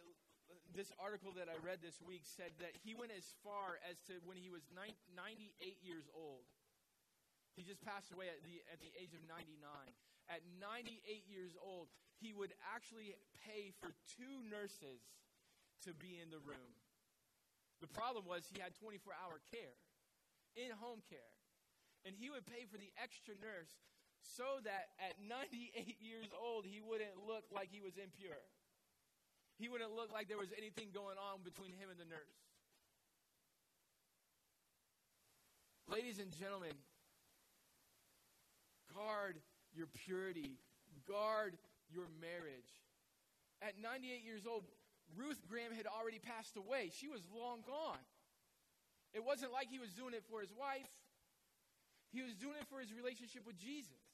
this 0.74 0.92
article 0.98 1.32
that 1.38 1.48
I 1.48 1.56
read 1.64 1.78
this 1.82 1.98
week 2.02 2.22
said 2.26 2.52
that 2.58 2.74
he 2.82 2.94
went 2.94 3.14
as 3.14 3.26
far 3.42 3.78
as 3.86 3.98
to 4.10 4.18
when 4.26 4.36
he 4.36 4.50
was 4.50 4.62
98 4.74 4.98
years 5.82 6.06
old 6.10 6.44
he 7.60 7.68
just 7.68 7.84
passed 7.84 8.08
away 8.14 8.30
at 8.30 8.40
the, 8.40 8.62
at 8.70 8.78
the 8.78 8.88
age 8.96 9.12
of 9.12 9.20
99. 9.28 9.60
At 10.32 10.40
98 10.62 11.28
years 11.28 11.52
old, 11.58 11.90
he 12.16 12.32
would 12.32 12.56
actually 12.62 13.12
pay 13.42 13.74
for 13.76 13.92
two 14.16 14.40
nurses 14.46 15.04
to 15.84 15.92
be 15.92 16.16
in 16.16 16.30
the 16.30 16.40
room. 16.40 16.72
The 17.84 17.90
problem 17.92 18.28
was 18.28 18.48
he 18.48 18.64
had 18.64 18.72
24 18.80 19.12
hour 19.12 19.44
care, 19.52 19.76
in 20.56 20.72
home 20.72 21.04
care. 21.04 21.36
And 22.08 22.16
he 22.16 22.32
would 22.32 22.48
pay 22.48 22.64
for 22.64 22.80
the 22.80 22.88
extra 22.96 23.36
nurse 23.36 23.76
so 24.22 24.60
that 24.64 24.92
at 25.00 25.16
98 25.20 25.96
years 26.00 26.28
old, 26.36 26.64
he 26.64 26.80
wouldn't 26.80 27.16
look 27.26 27.44
like 27.52 27.68
he 27.70 27.80
was 27.80 27.96
impure. 27.96 28.40
He 29.58 29.68
wouldn't 29.68 29.92
look 29.92 30.12
like 30.12 30.28
there 30.28 30.40
was 30.40 30.52
anything 30.56 30.88
going 30.92 31.16
on 31.20 31.44
between 31.44 31.72
him 31.72 31.92
and 31.92 32.00
the 32.00 32.08
nurse. 32.08 32.40
Ladies 35.88 36.18
and 36.18 36.30
gentlemen, 36.32 36.72
Guard 38.94 39.38
your 39.72 39.86
purity, 39.86 40.58
guard 41.06 41.54
your 41.90 42.06
marriage. 42.20 42.82
At 43.62 43.78
98 43.78 44.24
years 44.24 44.46
old, 44.46 44.64
Ruth 45.14 45.38
Graham 45.46 45.72
had 45.74 45.86
already 45.86 46.18
passed 46.18 46.56
away. 46.56 46.90
She 46.90 47.06
was 47.06 47.22
long 47.30 47.62
gone. 47.66 48.02
It 49.14 49.22
wasn't 49.24 49.52
like 49.52 49.68
he 49.70 49.78
was 49.78 49.90
doing 49.94 50.14
it 50.14 50.22
for 50.30 50.40
his 50.40 50.50
wife, 50.54 50.90
he 52.10 52.22
was 52.22 52.34
doing 52.34 52.58
it 52.58 52.66
for 52.66 52.80
his 52.80 52.90
relationship 52.90 53.46
with 53.46 53.58
Jesus. 53.58 54.09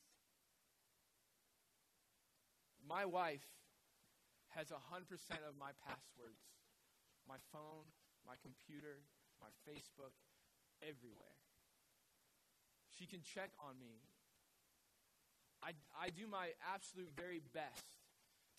My 2.89 3.05
wife 3.05 3.45
has 4.55 4.69
100% 4.69 4.79
of 5.45 5.55
my 5.59 5.71
passwords 5.87 6.43
my 7.27 7.43
phone, 7.51 7.83
my 8.23 8.39
computer, 8.39 9.03
my 9.43 9.51
Facebook, 9.67 10.15
everywhere. 10.79 11.35
She 12.95 13.05
can 13.11 13.19
check 13.27 13.51
on 13.59 13.75
me 13.83 14.07
I, 15.67 15.75
I 15.99 16.15
do 16.15 16.31
my 16.31 16.55
absolute 16.63 17.11
very 17.17 17.43
best 17.51 17.99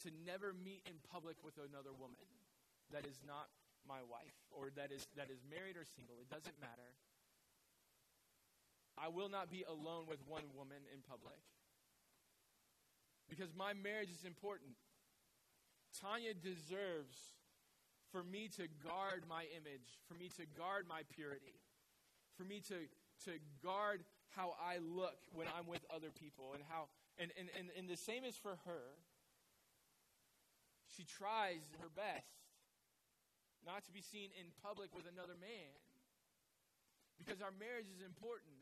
to 0.04 0.12
never 0.28 0.52
meet 0.52 0.84
in 0.84 1.00
public 1.08 1.40
with 1.40 1.56
another 1.56 1.96
woman. 1.96 2.20
that 2.92 3.08
is 3.08 3.20
not 3.24 3.48
my 3.88 4.04
wife 4.04 4.36
or 4.52 4.72
that 4.76 4.92
is, 4.92 5.08
that 5.16 5.32
is 5.32 5.40
married 5.48 5.80
or 5.80 5.88
single. 5.88 6.20
It 6.20 6.28
doesn't 6.28 6.60
matter. 6.60 6.92
I 9.00 9.08
will 9.08 9.30
not 9.30 9.48
be 9.48 9.64
alone 9.64 10.04
with 10.10 10.20
one 10.28 10.44
woman 10.52 10.84
in 10.92 11.00
public 11.06 11.40
because 13.30 13.54
my 13.56 13.74
marriage 13.74 14.10
is 14.10 14.26
important. 14.26 14.72
Tanya 16.02 16.34
deserves 16.34 17.18
for 18.12 18.24
me 18.24 18.50
to 18.56 18.68
guard 18.84 19.24
my 19.28 19.44
image, 19.56 20.00
for 20.08 20.16
me 20.16 20.30
to 20.38 20.46
guard 20.58 20.86
my 20.88 21.02
purity, 21.14 21.60
for 22.36 22.44
me 22.44 22.62
to, 22.68 22.88
to 23.26 23.40
guard 23.64 24.04
how 24.36 24.56
I 24.62 24.78
look 24.80 25.18
when 25.34 25.48
I'm 25.58 25.68
with 25.68 25.84
other 25.94 26.12
people 26.12 26.54
and 26.54 26.64
how 26.70 26.88
and, 27.18 27.34
and, 27.34 27.50
and, 27.58 27.74
and 27.74 27.90
the 27.90 27.98
same 27.98 28.24
is 28.24 28.38
for 28.38 28.62
her. 28.70 28.86
She 30.94 31.04
tries 31.04 31.66
her 31.82 31.90
best 31.90 32.38
not 33.66 33.84
to 33.90 33.92
be 33.92 34.06
seen 34.06 34.30
in 34.38 34.54
public 34.62 34.94
with 34.94 35.10
another 35.10 35.34
man 35.42 35.74
because 37.18 37.42
our 37.42 37.52
marriage 37.58 37.90
is 37.90 38.06
important. 38.06 38.54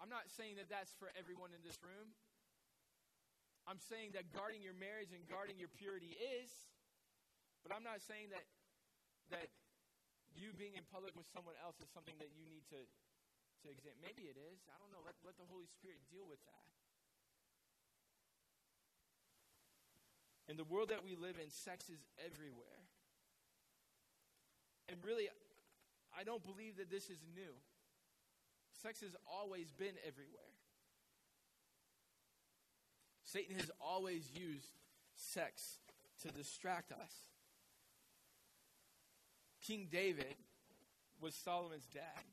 I'm 0.00 0.08
not 0.08 0.26
saying 0.32 0.56
that 0.56 0.72
that's 0.72 0.90
for 0.96 1.12
everyone 1.14 1.52
in 1.54 1.62
this 1.62 1.78
room. 1.84 2.16
I'm 3.66 3.78
saying 3.78 4.18
that 4.18 4.34
guarding 4.34 4.60
your 4.62 4.74
marriage 4.74 5.14
and 5.14 5.22
guarding 5.30 5.56
your 5.56 5.70
purity 5.70 6.18
is, 6.18 6.50
but 7.62 7.70
I'm 7.70 7.86
not 7.86 8.02
saying 8.02 8.34
that 8.34 8.42
that 9.30 9.48
you 10.34 10.52
being 10.56 10.74
in 10.74 10.84
public 10.90 11.14
with 11.14 11.28
someone 11.30 11.54
else 11.62 11.78
is 11.78 11.88
something 11.94 12.16
that 12.18 12.34
you 12.34 12.42
need 12.48 12.66
to 12.74 12.80
to 13.62 13.66
examine. 13.70 14.02
Maybe 14.02 14.26
it 14.26 14.34
is. 14.34 14.66
I 14.66 14.76
don't 14.82 14.90
know. 14.90 15.02
Let, 15.06 15.14
let 15.22 15.38
the 15.38 15.46
Holy 15.46 15.70
Spirit 15.70 16.02
deal 16.10 16.26
with 16.26 16.42
that. 16.42 16.66
In 20.50 20.58
the 20.58 20.66
world 20.66 20.90
that 20.90 21.06
we 21.06 21.14
live 21.14 21.38
in, 21.38 21.48
sex 21.48 21.86
is 21.86 22.02
everywhere. 22.18 22.82
And 24.90 24.98
really, 25.06 25.30
I 26.10 26.26
don't 26.26 26.42
believe 26.42 26.76
that 26.76 26.90
this 26.90 27.08
is 27.08 27.22
new. 27.32 27.54
Sex 28.82 29.00
has 29.00 29.14
always 29.24 29.70
been 29.70 29.94
everywhere. 30.02 30.51
Satan 33.32 33.56
has 33.56 33.70
always 33.80 34.28
used 34.34 34.68
sex 35.16 35.78
to 36.20 36.28
distract 36.28 36.92
us. 36.92 37.12
King 39.66 39.88
David 39.90 40.36
was 41.20 41.34
Solomon's 41.34 41.86
dad. 41.94 42.24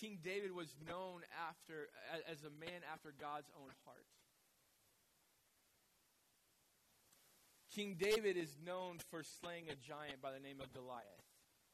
King 0.00 0.18
David 0.24 0.52
was 0.52 0.74
known 0.88 1.20
after 1.48 1.90
as 2.28 2.42
a 2.42 2.50
man 2.50 2.80
after 2.92 3.14
God's 3.20 3.50
own 3.56 3.70
heart. 3.84 4.06
King 7.72 7.96
David 7.98 8.36
is 8.36 8.56
known 8.66 8.98
for 9.10 9.22
slaying 9.22 9.68
a 9.68 9.76
giant 9.76 10.20
by 10.20 10.32
the 10.32 10.40
name 10.40 10.60
of 10.60 10.72
Goliath. 10.74 11.06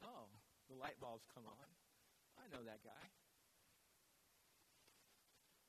Oh, 0.03 0.29
the 0.69 0.75
light 0.75 0.99
bulbs 1.01 1.25
come 1.33 1.43
on. 1.47 1.67
I 2.37 2.55
know 2.55 2.63
that 2.63 2.83
guy. 2.83 3.18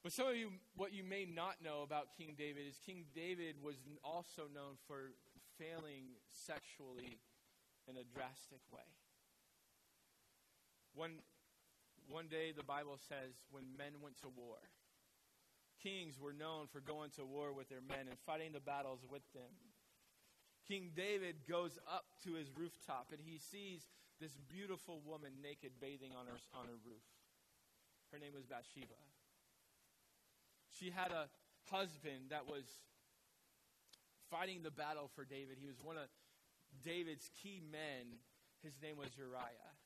But 0.02 0.12
some 0.12 0.28
of 0.28 0.36
you, 0.36 0.52
what 0.76 0.94
you 0.94 1.04
may 1.04 1.26
not 1.26 1.56
know 1.62 1.82
about 1.82 2.16
King 2.16 2.34
David 2.36 2.64
is 2.66 2.80
King 2.84 3.04
David 3.14 3.56
was 3.62 3.76
also 4.02 4.48
known 4.52 4.80
for 4.86 5.12
failing 5.58 6.16
sexually 6.32 7.20
in 7.86 7.96
a 7.96 8.04
drastic 8.04 8.60
way. 8.72 8.88
One 10.94 11.20
one 12.08 12.26
day, 12.26 12.50
the 12.50 12.66
Bible 12.66 12.98
says, 12.98 13.38
when 13.54 13.62
men 13.78 14.02
went 14.02 14.18
to 14.22 14.28
war, 14.34 14.58
kings 15.78 16.18
were 16.18 16.32
known 16.32 16.66
for 16.66 16.80
going 16.80 17.10
to 17.14 17.24
war 17.24 17.52
with 17.54 17.68
their 17.68 17.84
men 17.86 18.10
and 18.10 18.18
fighting 18.26 18.50
the 18.50 18.60
battles 18.60 19.06
with 19.06 19.22
them. 19.32 19.54
King 20.66 20.90
David 20.94 21.46
goes 21.48 21.78
up 21.86 22.06
to 22.24 22.34
his 22.34 22.50
rooftop 22.50 23.14
and 23.14 23.20
he 23.22 23.38
sees 23.38 23.86
this 24.20 24.36
beautiful 24.50 25.00
woman 25.06 25.38
naked 25.42 25.78
bathing 25.80 26.10
on 26.18 26.26
her, 26.26 26.38
on 26.52 26.66
her 26.66 26.78
roof. 26.84 27.06
Her 28.12 28.18
name 28.18 28.34
was 28.34 28.44
Bathsheba. 28.44 28.98
She 30.80 30.88
had 30.88 31.12
a 31.12 31.28
husband 31.68 32.32
that 32.32 32.48
was 32.48 32.64
fighting 34.32 34.64
the 34.64 34.72
battle 34.72 35.12
for 35.12 35.28
David. 35.28 35.60
He 35.60 35.68
was 35.68 35.76
one 35.84 36.00
of 36.00 36.08
David's 36.80 37.28
key 37.42 37.60
men. 37.60 38.16
His 38.64 38.72
name 38.80 38.96
was 38.96 39.12
Uriah. 39.20 39.76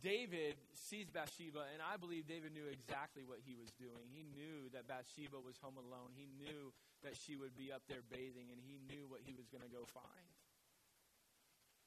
David 0.00 0.56
sees 0.74 1.06
Bathsheba, 1.12 1.62
and 1.70 1.78
I 1.78 1.94
believe 2.00 2.26
David 2.26 2.50
knew 2.50 2.66
exactly 2.66 3.22
what 3.22 3.38
he 3.44 3.54
was 3.54 3.70
doing. 3.78 4.10
He 4.10 4.26
knew 4.26 4.66
that 4.74 4.88
Bathsheba 4.88 5.38
was 5.38 5.60
home 5.62 5.78
alone. 5.78 6.10
He 6.16 6.26
knew 6.26 6.74
that 7.04 7.14
she 7.14 7.36
would 7.36 7.54
be 7.54 7.70
up 7.70 7.86
there 7.86 8.02
bathing, 8.10 8.50
and 8.50 8.58
he 8.58 8.82
knew 8.82 9.06
what 9.06 9.22
he 9.22 9.30
was 9.30 9.46
going 9.46 9.62
to 9.62 9.70
go 9.70 9.86
find. 9.86 10.32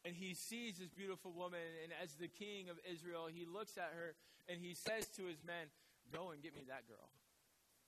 And 0.05 0.15
he 0.15 0.31
sees 0.37 0.77
this 0.77 0.93
beautiful 0.93 1.33
woman, 1.33 1.65
and 1.83 1.91
as 1.97 2.13
the 2.15 2.29
king 2.29 2.69
of 2.69 2.77
Israel, 2.87 3.27
he 3.27 3.43
looks 3.43 3.75
at 3.75 3.91
her 3.97 4.15
and 4.47 4.61
he 4.61 4.73
says 4.73 5.09
to 5.17 5.25
his 5.25 5.43
men, 5.43 5.73
Go 6.13 6.31
and 6.31 6.41
get 6.41 6.53
me 6.53 6.65
that 6.67 6.87
girl. 6.87 7.09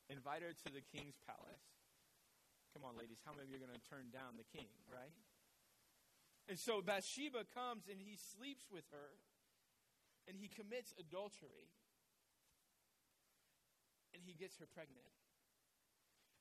Invite 0.10 0.42
her 0.42 0.54
to 0.54 0.70
the 0.72 0.82
king's 0.82 1.20
palace. 1.28 1.68
Come 2.74 2.88
on, 2.88 2.96
ladies, 2.96 3.20
how 3.26 3.34
many 3.34 3.46
of 3.46 3.50
you 3.50 3.58
are 3.58 3.66
going 3.66 3.76
to 3.76 3.88
turn 3.90 4.14
down 4.14 4.38
the 4.38 4.48
king, 4.48 4.70
right? 4.88 5.14
And 6.48 6.56
so 6.56 6.80
Bathsheba 6.80 7.44
comes 7.52 7.90
and 7.92 8.00
he 8.00 8.16
sleeps 8.16 8.70
with 8.72 8.88
her 8.96 9.20
and 10.28 10.36
he 10.36 10.52
commits 10.52 10.94
adultery. 11.00 11.72
And 14.12 14.24
he 14.24 14.36
gets 14.36 14.60
her 14.60 14.68
pregnant. 14.68 15.08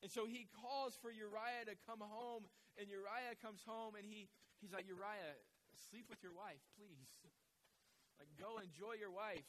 And 0.02 0.10
so 0.10 0.26
he 0.26 0.50
calls 0.50 0.98
for 0.98 1.08
Uriah 1.10 1.66
to 1.66 1.76
come 1.88 2.02
home, 2.02 2.44
and 2.76 2.90
Uriah 2.90 3.34
comes 3.40 3.64
home, 3.64 3.96
and 3.96 4.04
he, 4.04 4.28
he's 4.60 4.70
like, 4.70 4.84
Uriah, 4.84 5.40
sleep 5.88 6.06
with 6.12 6.20
your 6.20 6.36
wife, 6.36 6.60
please. 6.76 7.10
Like, 8.20 8.28
go 8.36 8.60
enjoy 8.60 9.00
your 9.00 9.12
wife. 9.12 9.48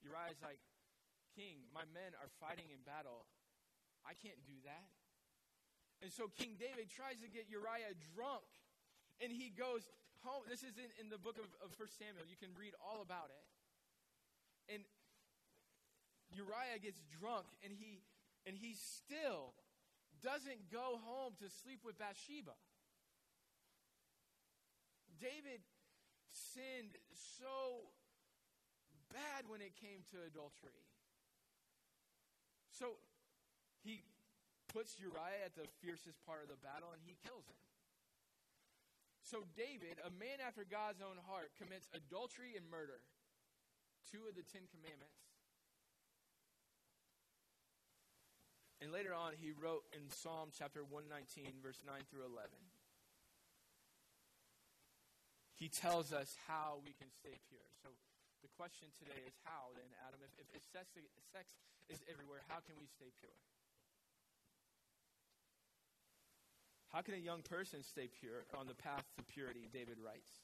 Uriah's 0.00 0.40
like, 0.40 0.60
King, 1.36 1.66
my 1.70 1.86
men 1.94 2.16
are 2.18 2.30
fighting 2.40 2.68
in 2.70 2.82
battle. 2.82 3.26
I 4.02 4.14
can't 4.18 4.38
do 4.46 4.56
that. 4.64 4.90
And 6.00 6.08
so 6.08 6.32
King 6.32 6.56
David 6.56 6.88
tries 6.88 7.20
to 7.20 7.28
get 7.28 7.46
Uriah 7.52 7.92
drunk, 8.16 8.48
and 9.20 9.28
he 9.28 9.52
goes, 9.52 9.84
home. 10.24 10.44
This 10.48 10.60
is 10.60 10.76
in, 10.76 10.88
in 11.00 11.08
the 11.08 11.20
book 11.20 11.36
of, 11.40 11.48
of 11.64 11.72
1 11.76 11.88
Samuel. 11.96 12.28
You 12.28 12.36
can 12.36 12.52
read 12.56 12.76
all 12.80 13.00
about 13.00 13.32
it. 13.32 13.44
And 14.72 14.82
Uriah 16.32 16.78
gets 16.80 17.00
drunk, 17.20 17.48
and 17.64 17.72
he, 17.72 18.04
and 18.46 18.56
he 18.56 18.76
still 18.76 19.56
doesn't 20.20 20.68
go 20.70 21.00
home 21.04 21.34
to 21.40 21.48
sleep 21.64 21.80
with 21.84 21.98
Bathsheba. 21.98 22.54
David 25.18 25.60
sinned 26.32 26.96
so 27.12 27.92
bad 29.12 29.48
when 29.48 29.60
it 29.60 29.76
came 29.76 30.06
to 30.12 30.22
adultery. 30.24 30.76
So 32.80 32.96
he 33.84 34.00
puts 34.72 34.96
Uriah 34.96 35.44
at 35.44 35.52
the 35.52 35.68
fiercest 35.84 36.16
part 36.24 36.40
of 36.40 36.48
the 36.48 36.56
battle 36.64 36.88
and 36.96 37.04
he 37.04 37.20
kills 37.20 37.44
him. 37.44 37.60
So 39.20 39.44
David, 39.52 40.00
a 40.00 40.08
man 40.08 40.40
after 40.40 40.64
God's 40.64 41.04
own 41.04 41.20
heart, 41.28 41.52
commits 41.60 41.92
adultery 41.92 42.56
and 42.56 42.64
murder, 42.72 43.04
two 44.08 44.24
of 44.24 44.34
the 44.34 44.42
Ten 44.48 44.64
Commandments. 44.72 45.20
And 48.80 48.90
later 48.90 49.12
on, 49.12 49.36
he 49.36 49.52
wrote 49.52 49.84
in 49.92 50.08
Psalm 50.08 50.48
chapter 50.56 50.80
119, 50.80 51.60
verse 51.60 51.84
9 51.84 52.00
through 52.08 52.24
11. 52.24 52.48
He 55.52 55.68
tells 55.68 56.16
us 56.16 56.32
how 56.48 56.80
we 56.80 56.96
can 56.96 57.12
stay 57.12 57.36
pure. 57.44 57.68
So 57.84 57.92
the 58.40 58.52
question 58.56 58.88
today 58.96 59.20
is 59.24 59.36
how, 59.44 59.72
then, 59.76 59.88
Adam? 60.08 60.20
If, 60.24 60.32
if, 60.52 60.64
sex, 60.72 60.88
sex 61.32 61.46
is 61.92 62.00
everywhere, 62.08 62.40
how 62.48 62.64
can 62.64 62.76
we 62.80 62.88
stay 62.88 63.12
pure? 63.20 63.36
How 66.92 67.02
can 67.02 67.14
a 67.14 67.22
young 67.22 67.42
person 67.42 67.84
stay 67.84 68.08
pure 68.08 68.48
on 68.56 68.66
the 68.66 68.74
path 68.74 69.06
to 69.16 69.22
purity? 69.22 69.68
David 69.70 69.98
writes. 70.02 70.42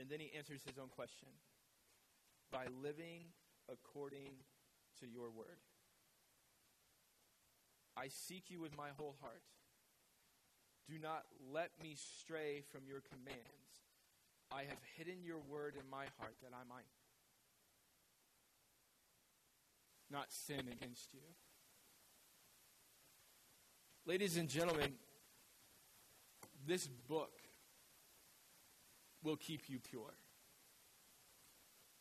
And 0.00 0.08
then 0.08 0.18
he 0.18 0.32
answers 0.36 0.64
his 0.66 0.78
own 0.78 0.88
question 0.88 1.28
by 2.50 2.66
living 2.82 3.30
according 3.70 4.42
to 5.00 5.06
your 5.06 5.30
word. 5.30 5.62
I 7.96 8.08
seek 8.08 8.50
you 8.50 8.60
with 8.60 8.76
my 8.76 8.88
whole 8.96 9.14
heart. 9.20 9.42
Do 10.88 10.98
not 10.98 11.22
let 11.52 11.70
me 11.82 11.94
stray 11.94 12.62
from 12.72 12.82
your 12.88 13.00
commands. 13.00 13.91
I 14.54 14.64
have 14.68 14.78
hidden 14.96 15.24
your 15.24 15.38
word 15.48 15.74
in 15.82 15.88
my 15.90 16.04
heart 16.18 16.34
that 16.42 16.52
I 16.52 16.68
might 16.68 16.84
not 20.10 20.30
sin 20.30 20.60
against 20.70 21.14
you. 21.14 21.20
Ladies 24.04 24.36
and 24.36 24.48
gentlemen, 24.48 24.92
this 26.66 26.86
book 26.86 27.32
will 29.22 29.36
keep 29.36 29.68
you 29.68 29.78
pure. 29.78 30.14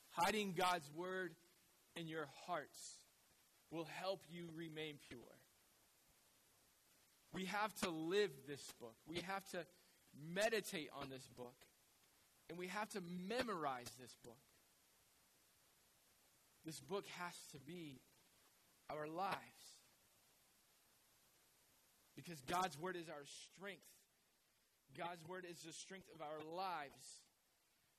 Hiding 0.10 0.54
God's 0.58 0.90
word 0.94 1.36
in 1.96 2.08
your 2.08 2.28
hearts 2.46 2.98
will 3.70 3.88
help 4.02 4.24
you 4.30 4.50
remain 4.56 4.96
pure. 5.08 5.20
We 7.34 7.46
have 7.46 7.74
to 7.82 7.90
live 7.90 8.32
this 8.48 8.62
book. 8.80 8.96
We 9.08 9.22
have 9.28 9.48
to 9.52 9.60
meditate 10.34 10.90
on 11.02 11.10
this 11.10 11.26
book. 11.38 11.56
And 12.52 12.60
we 12.60 12.68
have 12.68 12.92
to 13.00 13.02
memorize 13.32 13.88
this 13.96 14.12
book. 14.28 14.44
This 16.68 16.84
book 16.84 17.08
has 17.16 17.32
to 17.56 17.60
be 17.64 18.04
our 18.92 19.08
lives. 19.08 19.64
Because 22.20 22.44
God's 22.52 22.76
word 22.76 23.00
is 23.00 23.08
our 23.08 23.24
strength. 23.56 23.88
God's 25.00 25.24
word 25.32 25.48
is 25.48 25.64
the 25.64 25.72
strength 25.72 26.12
of 26.12 26.20
our 26.20 26.44
lives. 26.44 27.24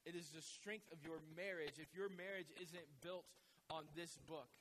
It 0.04 0.12
is 0.12 0.28
the 0.36 0.44
strength 0.44 0.84
of 0.92 1.00
your 1.00 1.16
marriage. 1.32 1.80
If 1.80 1.88
your 1.96 2.12
marriage 2.12 2.52
isn't 2.60 2.88
built 3.00 3.24
on 3.72 3.88
this 3.96 4.20
book, 4.28 4.52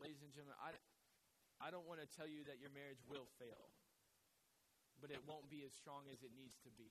ladies 0.00 0.24
and 0.24 0.32
gentlemen, 0.32 0.56
I, 0.64 0.72
I 1.60 1.68
don't 1.68 1.84
want 1.84 2.00
to 2.00 2.08
tell 2.16 2.24
you 2.24 2.48
that 2.48 2.64
your 2.64 2.72
marriage 2.72 3.04
will 3.12 3.28
fail, 3.36 3.68
but 5.04 5.12
it 5.12 5.20
won't 5.28 5.52
be 5.52 5.68
as 5.68 5.76
strong 5.76 6.08
as 6.08 6.24
it 6.24 6.32
needs 6.32 6.56
to 6.64 6.72
be. 6.80 6.88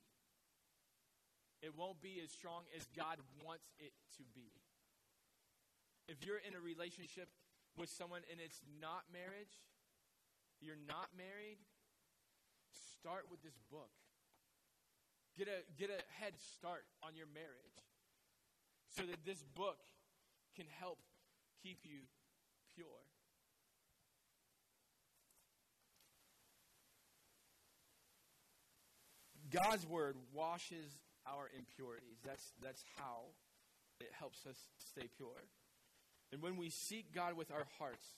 It 1.61 1.75
won't 1.75 2.01
be 2.01 2.21
as 2.23 2.31
strong 2.31 2.63
as 2.75 2.87
God 2.95 3.17
wants 3.43 3.71
it 3.79 3.93
to 4.17 4.23
be. 4.33 4.51
If 6.07 6.25
you're 6.25 6.41
in 6.41 6.53
a 6.53 6.61
relationship 6.61 7.29
with 7.77 7.89
someone 7.89 8.21
and 8.29 8.39
it's 8.39 8.61
not 8.79 9.03
marriage, 9.11 9.65
you're 10.61 10.79
not 10.87 11.09
married, 11.17 11.57
start 12.99 13.25
with 13.29 13.41
this 13.41 13.57
book. 13.71 13.91
Get 15.37 15.47
a, 15.47 15.63
get 15.77 15.89
a 15.89 15.99
head 16.21 16.33
start 16.55 16.85
on 17.03 17.15
your 17.15 17.27
marriage 17.33 17.79
so 18.95 19.03
that 19.03 19.25
this 19.25 19.43
book 19.55 19.77
can 20.55 20.65
help 20.79 20.99
keep 21.61 21.79
you 21.83 22.07
pure. 22.75 22.87
God's 29.51 29.85
word 29.85 30.15
washes 30.33 30.99
our 31.27 31.49
impurities. 31.51 32.21
That's, 32.25 32.53
that's 32.61 32.83
how 32.97 33.33
it 33.99 34.09
helps 34.17 34.45
us 34.45 34.57
stay 34.77 35.09
pure. 35.17 35.43
And 36.31 36.41
when 36.41 36.57
we 36.57 36.69
seek 36.69 37.13
God 37.13 37.37
with 37.37 37.51
our 37.51 37.67
hearts, 37.77 38.17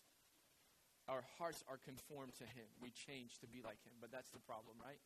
our 1.08 1.24
hearts 1.38 1.64
are 1.70 1.78
conformed 1.78 2.36
to 2.40 2.44
Him. 2.44 2.68
We 2.82 2.92
change 2.92 3.40
to 3.40 3.48
be 3.48 3.62
like 3.64 3.80
Him. 3.84 3.96
But 4.00 4.12
that's 4.12 4.30
the 4.32 4.40
problem, 4.40 4.76
right? 4.84 5.00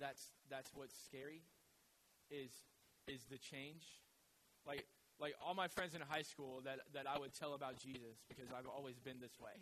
That's, 0.00 0.32
that's 0.50 0.70
what's 0.74 0.94
scary 1.04 1.42
is, 2.30 2.50
is 3.06 3.24
the 3.30 3.38
change. 3.38 3.84
Like, 4.66 4.84
like 5.20 5.34
all 5.44 5.54
my 5.54 5.68
friends 5.68 5.94
in 5.94 6.00
high 6.08 6.22
school 6.22 6.60
that, 6.64 6.80
that 6.94 7.06
I 7.08 7.18
would 7.18 7.34
tell 7.34 7.54
about 7.54 7.76
Jesus 7.76 8.22
because 8.28 8.48
I've 8.56 8.68
always 8.68 8.98
been 8.98 9.20
this 9.20 9.40
way. 9.40 9.56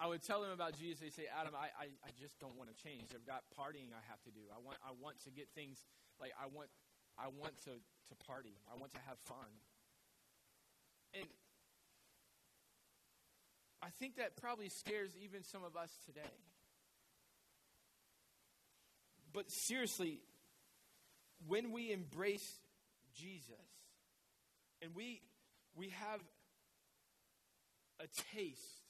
I 0.00 0.06
would 0.08 0.22
tell 0.22 0.42
them 0.42 0.50
about 0.50 0.76
Jesus. 0.78 1.00
They 1.00 1.10
say, 1.10 1.28
Adam, 1.30 1.54
I, 1.54 1.70
I, 1.78 1.86
I 2.02 2.10
just 2.20 2.38
don't 2.40 2.56
want 2.58 2.68
to 2.68 2.76
change. 2.82 3.14
I've 3.14 3.26
got 3.26 3.46
partying 3.54 3.94
I 3.94 4.02
have 4.10 4.20
to 4.26 4.30
do. 4.30 4.42
I 4.50 4.58
want, 4.58 4.78
I 4.82 4.90
want 5.00 5.22
to 5.24 5.30
get 5.30 5.48
things 5.54 5.78
like 6.20 6.32
I 6.40 6.46
want, 6.50 6.68
I 7.18 7.28
want 7.28 7.54
to, 7.64 7.70
to 7.78 8.14
party. 8.26 8.58
I 8.66 8.78
want 8.78 8.92
to 8.94 9.00
have 9.06 9.18
fun. 9.18 9.50
And 11.14 11.26
I 13.82 13.88
think 14.00 14.16
that 14.16 14.36
probably 14.36 14.68
scares 14.68 15.12
even 15.22 15.44
some 15.44 15.62
of 15.62 15.76
us 15.76 15.90
today. 16.06 16.34
But 19.32 19.50
seriously, 19.50 20.20
when 21.46 21.70
we 21.72 21.92
embrace 21.92 22.58
Jesus 23.14 23.54
and 24.82 24.94
we, 24.94 25.20
we 25.76 25.90
have 25.90 26.20
a 28.00 28.06
taste 28.32 28.83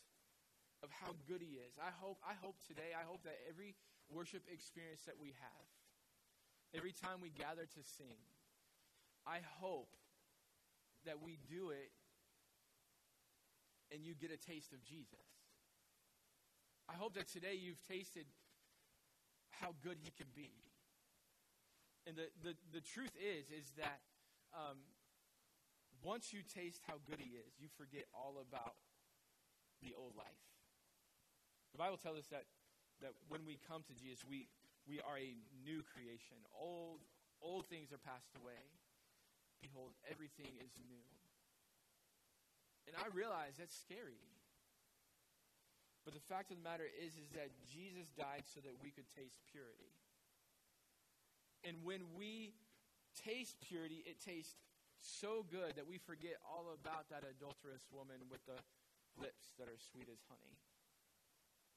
of 0.84 0.92
how 0.92 1.16
good 1.24 1.40
he 1.40 1.56
is. 1.56 1.80
I 1.80 1.88
hope, 1.96 2.20
I 2.20 2.36
hope 2.36 2.60
today, 2.68 2.92
I 2.92 3.08
hope 3.08 3.24
that 3.24 3.40
every 3.48 3.72
worship 4.12 4.44
experience 4.52 5.08
that 5.08 5.16
we 5.16 5.32
have, 5.40 5.66
every 6.76 6.92
time 6.92 7.24
we 7.24 7.32
gather 7.32 7.64
to 7.64 7.82
sing, 7.96 8.20
I 9.24 9.40
hope 9.58 9.96
that 11.08 11.24
we 11.24 11.40
do 11.48 11.72
it 11.72 11.88
and 13.88 14.04
you 14.04 14.12
get 14.12 14.28
a 14.28 14.36
taste 14.36 14.76
of 14.76 14.84
Jesus. 14.84 15.24
I 16.84 16.92
hope 16.92 17.14
that 17.16 17.32
today 17.32 17.56
you've 17.56 17.80
tasted 17.88 18.28
how 19.50 19.72
good 19.80 19.96
he 20.04 20.12
can 20.12 20.28
be. 20.36 20.52
And 22.06 22.16
the, 22.16 22.28
the, 22.44 22.52
the 22.68 22.84
truth 22.84 23.16
is, 23.16 23.48
is 23.48 23.72
that 23.80 24.04
um, 24.52 24.76
once 26.04 26.32
you 26.36 26.40
taste 26.44 26.84
how 26.86 27.00
good 27.08 27.16
he 27.16 27.40
is, 27.40 27.56
you 27.56 27.68
forget 27.78 28.04
all 28.12 28.36
about 28.36 28.76
the 29.80 29.96
old 29.96 30.12
life. 30.16 30.53
The 31.74 31.82
Bible 31.82 31.98
tells 31.98 32.22
us 32.22 32.30
that, 32.30 32.46
that 33.02 33.18
when 33.26 33.42
we 33.42 33.58
come 33.66 33.82
to 33.82 33.94
Jesus, 33.98 34.22
we, 34.22 34.46
we 34.86 35.02
are 35.02 35.18
a 35.18 35.34
new 35.66 35.82
creation. 35.82 36.38
Old, 36.54 37.02
old 37.42 37.66
things 37.66 37.90
are 37.90 37.98
passed 37.98 38.30
away. 38.38 38.62
Behold, 39.58 39.90
everything 40.06 40.54
is 40.62 40.70
new. 40.86 41.02
And 42.86 42.94
I 42.94 43.10
realize 43.10 43.58
that's 43.58 43.74
scary. 43.74 44.22
But 46.06 46.14
the 46.14 46.22
fact 46.30 46.54
of 46.54 46.62
the 46.62 46.66
matter 46.68 46.86
is, 46.86 47.18
is 47.18 47.34
that 47.34 47.50
Jesus 47.66 48.06
died 48.14 48.46
so 48.46 48.62
that 48.62 48.78
we 48.78 48.94
could 48.94 49.10
taste 49.10 49.42
purity. 49.50 49.90
And 51.66 51.82
when 51.82 52.06
we 52.14 52.54
taste 53.18 53.58
purity, 53.66 54.06
it 54.06 54.22
tastes 54.22 54.62
so 55.02 55.42
good 55.50 55.74
that 55.74 55.90
we 55.90 55.98
forget 55.98 56.38
all 56.46 56.70
about 56.70 57.10
that 57.10 57.26
adulterous 57.26 57.82
woman 57.90 58.30
with 58.30 58.46
the 58.46 58.62
lips 59.18 59.58
that 59.58 59.66
are 59.66 59.80
sweet 59.80 60.06
as 60.06 60.22
honey 60.30 60.54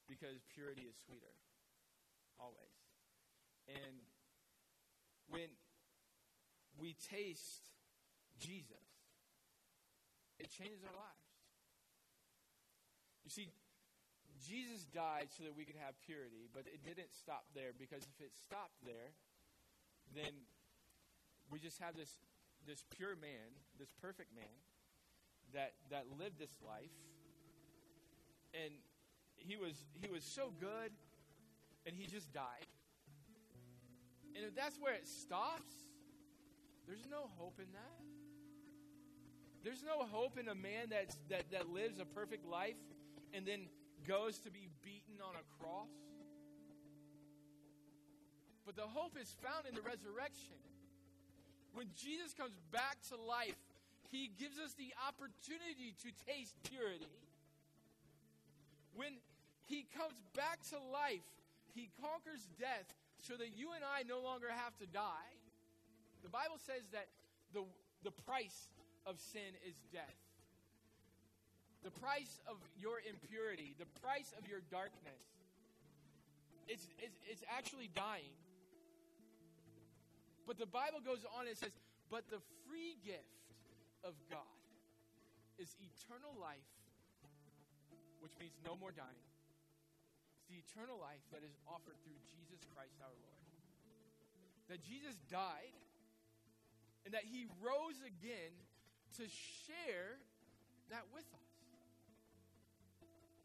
because 0.07 0.41
purity 0.53 0.87
is 0.87 0.95
sweeter, 1.05 1.35
always. 2.39 2.73
And 3.67 3.99
when 5.29 5.51
we 6.79 6.95
taste 6.95 7.69
Jesus, 8.39 8.87
it 10.39 10.49
changes 10.49 10.83
our 10.87 10.95
lives. 10.95 11.27
You 13.25 13.31
see, 13.31 13.51
Jesus 14.39 14.87
died 14.87 15.27
so 15.35 15.43
that 15.43 15.55
we 15.57 15.65
could 15.65 15.75
have 15.75 15.99
purity, 16.05 16.47
but 16.53 16.63
it 16.63 16.79
didn't 16.85 17.11
stop 17.11 17.43
there 17.51 17.75
because 17.75 18.07
if 18.07 18.23
it 18.23 18.31
stopped 18.37 18.79
there, 18.85 19.11
then 20.15 20.47
we 21.51 21.59
just 21.59 21.81
have 21.81 21.95
this 21.95 22.23
this 22.65 22.83
pure 22.95 23.15
man, 23.15 23.55
this 23.79 23.91
perfect 23.99 24.35
man 24.35 24.55
that 25.53 25.73
that 25.89 26.05
lived 26.19 26.39
this 26.39 26.55
life 26.63 26.95
and 28.53 28.71
he 29.37 29.55
was 29.57 29.75
he 30.01 30.09
was 30.11 30.23
so 30.23 30.51
good 30.59 30.91
and 31.85 31.95
he 31.95 32.05
just 32.07 32.33
died. 32.33 32.67
And 34.35 34.45
if 34.45 34.55
that's 34.55 34.77
where 34.79 34.93
it 34.93 35.07
stops, 35.07 35.73
there's 36.85 37.07
no 37.09 37.29
hope 37.37 37.59
in 37.59 37.71
that. 37.73 38.01
There's 39.63 39.83
no 39.83 40.05
hope 40.05 40.37
in 40.37 40.47
a 40.47 40.55
man 40.55 40.87
that's, 40.89 41.17
that, 41.29 41.49
that 41.51 41.69
lives 41.69 41.99
a 41.99 42.05
perfect 42.05 42.45
life 42.45 42.79
and 43.33 43.45
then 43.45 43.67
goes 44.07 44.37
to 44.39 44.51
be 44.51 44.69
beaten 44.83 45.19
on 45.19 45.35
a 45.35 45.43
cross. 45.59 45.91
But 48.65 48.75
the 48.75 48.87
hope 48.87 49.17
is 49.19 49.35
found 49.41 49.65
in 49.67 49.75
the 49.75 49.81
resurrection. 49.81 50.55
When 51.73 51.87
Jesus 51.95 52.33
comes 52.33 52.55
back 52.71 52.97
to 53.09 53.15
life, 53.15 53.59
he 54.11 54.31
gives 54.39 54.59
us 54.59 54.73
the 54.77 54.93
opportunity 55.07 55.95
to 56.03 56.09
taste 56.31 56.55
purity. 56.63 57.11
When 58.95 59.19
he 59.67 59.85
comes 59.91 60.15
back 60.35 60.63
to 60.71 60.79
life, 60.91 61.27
he 61.75 61.91
conquers 61.99 62.47
death 62.55 62.87
so 63.19 63.35
that 63.35 63.51
you 63.55 63.75
and 63.75 63.83
I 63.83 64.07
no 64.07 64.23
longer 64.23 64.47
have 64.47 64.75
to 64.79 64.87
die. 64.87 65.35
The 66.23 66.31
Bible 66.31 66.55
says 66.55 66.87
that 66.95 67.07
the, 67.53 67.67
the 68.03 68.15
price 68.23 68.71
of 69.05 69.19
sin 69.19 69.51
is 69.67 69.75
death. 69.91 70.17
The 71.83 71.91
price 71.99 72.39
of 72.47 72.57
your 72.79 73.03
impurity, 73.03 73.75
the 73.77 73.87
price 74.01 74.33
of 74.39 74.47
your 74.47 74.63
darkness, 74.71 75.23
it's, 76.67 76.87
it's, 76.99 77.19
it's 77.29 77.43
actually 77.51 77.89
dying. 77.95 78.35
But 80.47 80.57
the 80.57 80.65
Bible 80.65 80.99
goes 81.03 81.23
on 81.37 81.47
and 81.47 81.55
says, 81.55 81.75
but 82.09 82.23
the 82.31 82.39
free 82.67 82.95
gift 83.03 83.51
of 84.03 84.15
God 84.31 84.47
is 85.59 85.75
eternal 85.79 86.31
life 86.39 86.71
which 88.19 88.33
means 88.39 88.53
no 88.65 88.75
more 88.75 88.91
dying. 88.91 89.23
The 90.47 90.57
eternal 90.63 90.95
life 90.99 91.23
that 91.35 91.43
is 91.43 91.55
offered 91.67 91.99
through 92.07 92.19
Jesus 92.31 92.63
Christ 92.71 92.95
our 93.03 93.11
Lord. 93.11 93.43
That 94.71 94.83
Jesus 94.83 95.15
died 95.27 95.75
and 97.07 97.13
that 97.13 97.23
he 97.23 97.47
rose 97.63 97.99
again 98.03 98.51
to 99.15 99.23
share 99.27 100.19
that 100.91 101.03
with 101.13 101.27
us. 101.31 101.51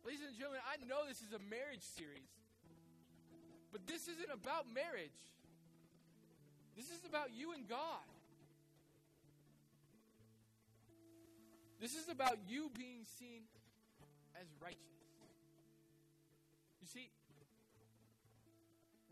Ladies 0.05 0.26
and 0.26 0.34
gentlemen, 0.34 0.61
I 0.66 0.82
know 0.86 1.07
this 1.07 1.22
is 1.22 1.30
a 1.30 1.38
marriage 1.38 1.82
series, 1.82 2.26
but 3.70 3.86
this 3.86 4.09
isn't 4.09 4.30
about 4.34 4.66
marriage. 4.74 5.14
This 6.76 6.86
is 6.90 7.07
about 7.07 7.30
you 7.30 7.53
and 7.53 7.68
God. 7.68 8.07
This 11.80 11.94
is 11.94 12.09
about 12.09 12.38
you 12.48 12.70
being 12.74 13.07
seen 13.18 13.42
as 14.40 14.46
righteous. 14.61 15.01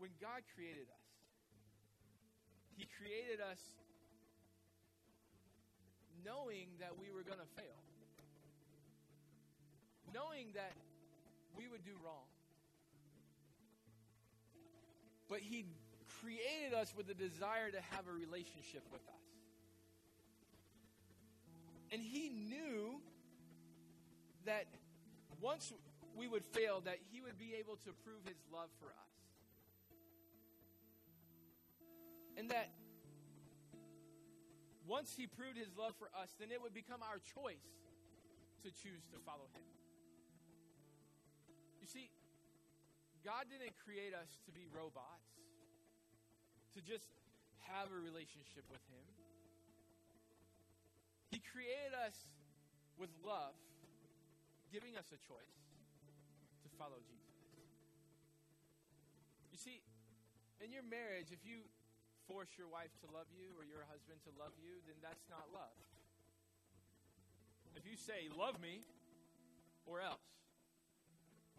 When 0.01 0.09
God 0.17 0.41
created 0.57 0.89
us, 0.89 1.05
He 2.75 2.89
created 2.97 3.37
us 3.39 3.61
knowing 6.25 6.73
that 6.79 6.97
we 6.97 7.13
were 7.13 7.21
going 7.21 7.37
to 7.37 7.51
fail, 7.53 7.77
knowing 10.11 10.47
that 10.55 10.73
we 11.55 11.67
would 11.67 11.85
do 11.85 11.93
wrong. 12.03 12.25
But 15.29 15.41
He 15.41 15.65
created 16.19 16.73
us 16.73 16.93
with 16.97 17.07
a 17.11 17.13
desire 17.13 17.69
to 17.69 17.81
have 17.93 18.07
a 18.09 18.11
relationship 18.11 18.81
with 18.91 19.05
us. 19.05 19.27
And 21.91 22.01
He 22.01 22.29
knew 22.29 22.97
that 24.45 24.65
once 25.39 25.71
we 26.17 26.27
would 26.27 26.43
fail, 26.43 26.81
that 26.85 26.97
He 27.11 27.21
would 27.21 27.37
be 27.37 27.53
able 27.59 27.75
to 27.85 27.93
prove 28.03 28.25
His 28.25 28.41
love 28.51 28.69
for 28.79 28.87
us. 28.87 29.10
And 32.37 32.49
that 32.49 32.71
once 34.87 35.13
He 35.15 35.27
proved 35.27 35.57
His 35.57 35.71
love 35.77 35.93
for 35.99 36.09
us, 36.15 36.33
then 36.39 36.51
it 36.51 36.61
would 36.61 36.73
become 36.73 37.01
our 37.03 37.19
choice 37.19 37.67
to 38.63 38.69
choose 38.69 39.05
to 39.11 39.17
follow 39.25 39.47
Him. 39.53 39.65
You 41.81 41.87
see, 41.87 42.11
God 43.25 43.49
didn't 43.49 43.73
create 43.85 44.13
us 44.13 44.29
to 44.45 44.51
be 44.51 44.65
robots, 44.69 45.37
to 46.73 46.79
just 46.81 47.07
have 47.69 47.89
a 47.93 47.99
relationship 47.99 48.65
with 48.69 48.81
Him. 48.89 49.05
He 51.29 51.39
created 51.39 51.95
us 51.95 52.17
with 52.99 53.09
love, 53.23 53.55
giving 54.73 54.99
us 54.99 55.07
a 55.15 55.19
choice 55.23 55.57
to 56.63 56.67
follow 56.75 56.99
Jesus. 57.07 57.39
You 59.53 59.57
see, 59.57 59.79
in 60.59 60.75
your 60.75 60.83
marriage, 60.83 61.31
if 61.31 61.41
you 61.47 61.63
force 62.31 62.55
your 62.55 62.71
wife 62.71 62.95
to 63.03 63.07
love 63.11 63.27
you 63.35 63.51
or 63.59 63.67
your 63.67 63.83
husband 63.91 64.23
to 64.23 64.31
love 64.39 64.55
you, 64.55 64.79
then 64.87 64.95
that's 65.03 65.27
not 65.27 65.43
love. 65.51 65.75
If 67.75 67.83
you 67.83 67.99
say, 67.99 68.31
love 68.31 68.55
me, 68.63 68.87
or 69.83 69.99
else, 69.99 70.23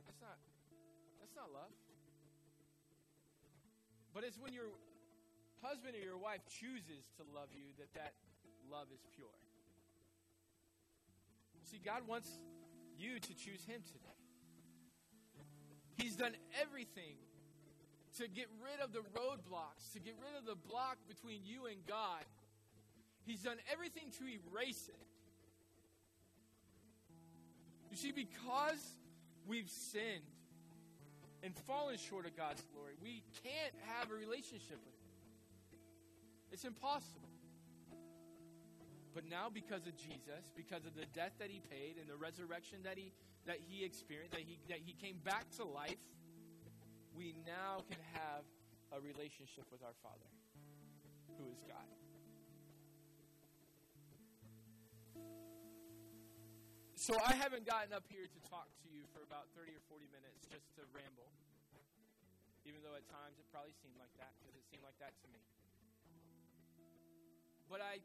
that's 0.08 0.20
not 0.24 0.40
that's 1.20 1.36
not 1.36 1.52
love. 1.52 1.72
But 4.16 4.24
it's 4.24 4.40
when 4.40 4.56
your 4.56 4.72
husband 5.60 5.96
or 5.96 6.04
your 6.04 6.20
wife 6.20 6.40
chooses 6.48 7.04
to 7.20 7.22
love 7.32 7.52
you 7.52 7.72
that 7.76 7.92
that 7.92 8.16
love 8.68 8.88
is 8.92 9.04
pure. 9.12 9.36
See, 11.68 11.80
God 11.84 12.08
wants 12.08 12.28
you 12.96 13.20
to 13.20 13.32
choose 13.32 13.64
Him 13.64 13.80
today. 13.84 14.20
He's 15.96 16.16
done 16.16 16.36
everything 16.60 17.16
to 18.18 18.28
get 18.28 18.46
rid 18.62 18.84
of 18.84 18.92
the 18.92 19.00
roadblocks, 19.16 19.92
to 19.94 20.00
get 20.00 20.14
rid 20.20 20.38
of 20.38 20.44
the 20.44 20.56
block 20.68 20.98
between 21.08 21.40
you 21.44 21.66
and 21.66 21.76
God. 21.86 22.24
He's 23.24 23.42
done 23.42 23.58
everything 23.72 24.10
to 24.18 24.24
erase 24.24 24.88
it. 24.88 25.06
You 27.90 27.96
see, 27.96 28.12
because 28.12 28.82
we've 29.46 29.68
sinned 29.68 30.24
and 31.42 31.54
fallen 31.66 31.96
short 31.98 32.26
of 32.26 32.36
God's 32.36 32.62
glory, 32.72 32.94
we 33.02 33.22
can't 33.42 33.74
have 33.86 34.10
a 34.10 34.14
relationship 34.14 34.78
with 34.84 34.96
Him. 34.96 35.82
It's 36.52 36.64
impossible. 36.64 37.28
But 39.14 39.28
now, 39.28 39.48
because 39.52 39.86
of 39.86 39.94
Jesus, 39.96 40.48
because 40.56 40.86
of 40.86 40.94
the 40.96 41.04
death 41.12 41.32
that 41.38 41.50
He 41.50 41.60
paid 41.70 41.96
and 42.00 42.08
the 42.08 42.16
resurrection 42.16 42.78
that 42.84 42.96
He 42.96 43.12
that 43.46 43.58
He 43.68 43.84
experienced, 43.84 44.32
that 44.32 44.40
He 44.46 44.58
that 44.68 44.78
He 44.84 44.94
came 44.94 45.16
back 45.22 45.44
to 45.56 45.64
life, 45.64 46.00
we 47.16 47.36
now 47.44 47.84
can 47.88 48.00
have 48.12 48.44
a 48.92 48.98
relationship 49.00 49.64
with 49.72 49.80
our 49.84 49.96
Father, 50.04 50.28
who 51.36 51.48
is 51.48 51.60
God. 51.64 51.88
So 57.02 57.18
I 57.18 57.34
haven't 57.34 57.66
gotten 57.66 57.90
up 57.90 58.06
here 58.06 58.30
to 58.30 58.40
talk 58.46 58.70
to 58.84 58.88
you 58.92 59.02
for 59.10 59.26
about 59.26 59.50
30 59.58 59.74
or 59.74 59.82
40 59.90 60.06
minutes 60.14 60.46
just 60.46 60.70
to 60.78 60.86
ramble. 60.94 61.34
Even 62.62 62.78
though 62.86 62.94
at 62.94 63.02
times 63.10 63.42
it 63.42 63.46
probably 63.50 63.74
seemed 63.82 63.98
like 63.98 64.14
that, 64.22 64.30
because 64.38 64.54
it 64.54 64.62
seemed 64.70 64.86
like 64.86 64.94
that 65.02 65.10
to 65.18 65.26
me. 65.34 65.42
But 67.66 67.82
I 67.82 67.98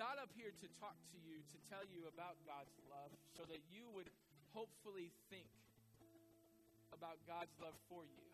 got 0.00 0.16
up 0.16 0.32
here 0.32 0.48
to 0.48 0.66
talk 0.80 0.96
to 1.12 1.18
you, 1.20 1.44
to 1.44 1.58
tell 1.68 1.84
you 1.92 2.08
about 2.08 2.40
God's 2.48 2.72
love, 2.88 3.12
so 3.36 3.44
that 3.52 3.60
you 3.68 3.84
would 3.92 4.08
hopefully 4.56 5.12
think 5.28 5.52
about 6.88 7.20
God's 7.28 7.52
love 7.60 7.76
for 7.92 8.08
you. 8.08 8.24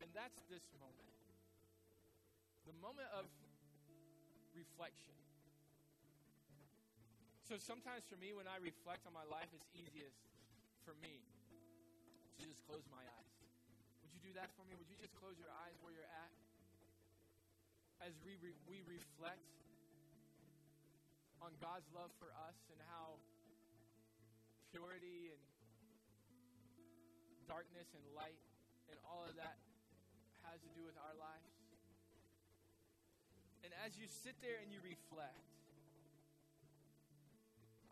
And 0.00 0.10
that's 0.14 0.38
this 0.48 0.64
moment 0.78 1.08
the 2.68 2.76
moment 2.84 3.08
of 3.16 3.24
reflection. 4.52 5.16
So 7.48 7.56
sometimes 7.56 8.04
for 8.04 8.20
me, 8.20 8.36
when 8.36 8.44
I 8.44 8.60
reflect 8.60 9.08
on 9.08 9.16
my 9.16 9.24
life, 9.24 9.48
it's 9.56 9.64
easiest 9.72 10.20
for 10.84 10.92
me 11.00 11.24
to 12.36 12.44
just 12.44 12.60
close 12.68 12.84
my 12.92 13.00
eyes. 13.00 13.32
Would 14.04 14.12
you 14.12 14.20
do 14.20 14.36
that 14.36 14.52
for 14.52 14.68
me? 14.68 14.76
Would 14.76 14.92
you 14.92 15.00
just 15.00 15.16
close 15.16 15.40
your 15.40 15.48
eyes 15.64 15.80
where 15.80 15.96
you're 15.96 16.12
at? 16.12 16.32
As 18.04 18.12
we, 18.20 18.36
re- 18.44 18.60
we 18.68 18.84
reflect 18.84 19.48
on 21.40 21.56
God's 21.64 21.88
love 21.96 22.12
for 22.20 22.28
us 22.44 22.58
and 22.68 22.76
how 22.92 23.16
purity 24.68 25.32
and 25.32 25.40
darkness 27.48 27.88
and 27.96 28.04
light 28.12 28.44
and 28.92 29.00
all 29.08 29.24
of 29.24 29.32
that 29.40 29.56
has 30.48 30.60
to 30.64 30.72
do 30.72 30.82
with 30.84 30.96
our 30.96 31.14
lives. 31.20 31.52
And 33.64 33.72
as 33.84 34.00
you 34.00 34.08
sit 34.08 34.40
there 34.40 34.56
and 34.64 34.72
you 34.72 34.80
reflect, 34.80 35.44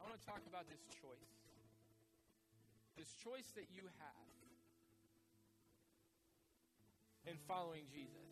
I 0.01 0.09
want 0.09 0.17
to 0.17 0.25
talk 0.25 0.41
about 0.49 0.65
this 0.73 0.81
choice. 0.89 1.33
This 2.97 3.13
choice 3.21 3.53
that 3.61 3.69
you 3.69 3.85
have 4.01 4.31
in 7.29 7.37
following 7.45 7.85
Jesus. 7.93 8.31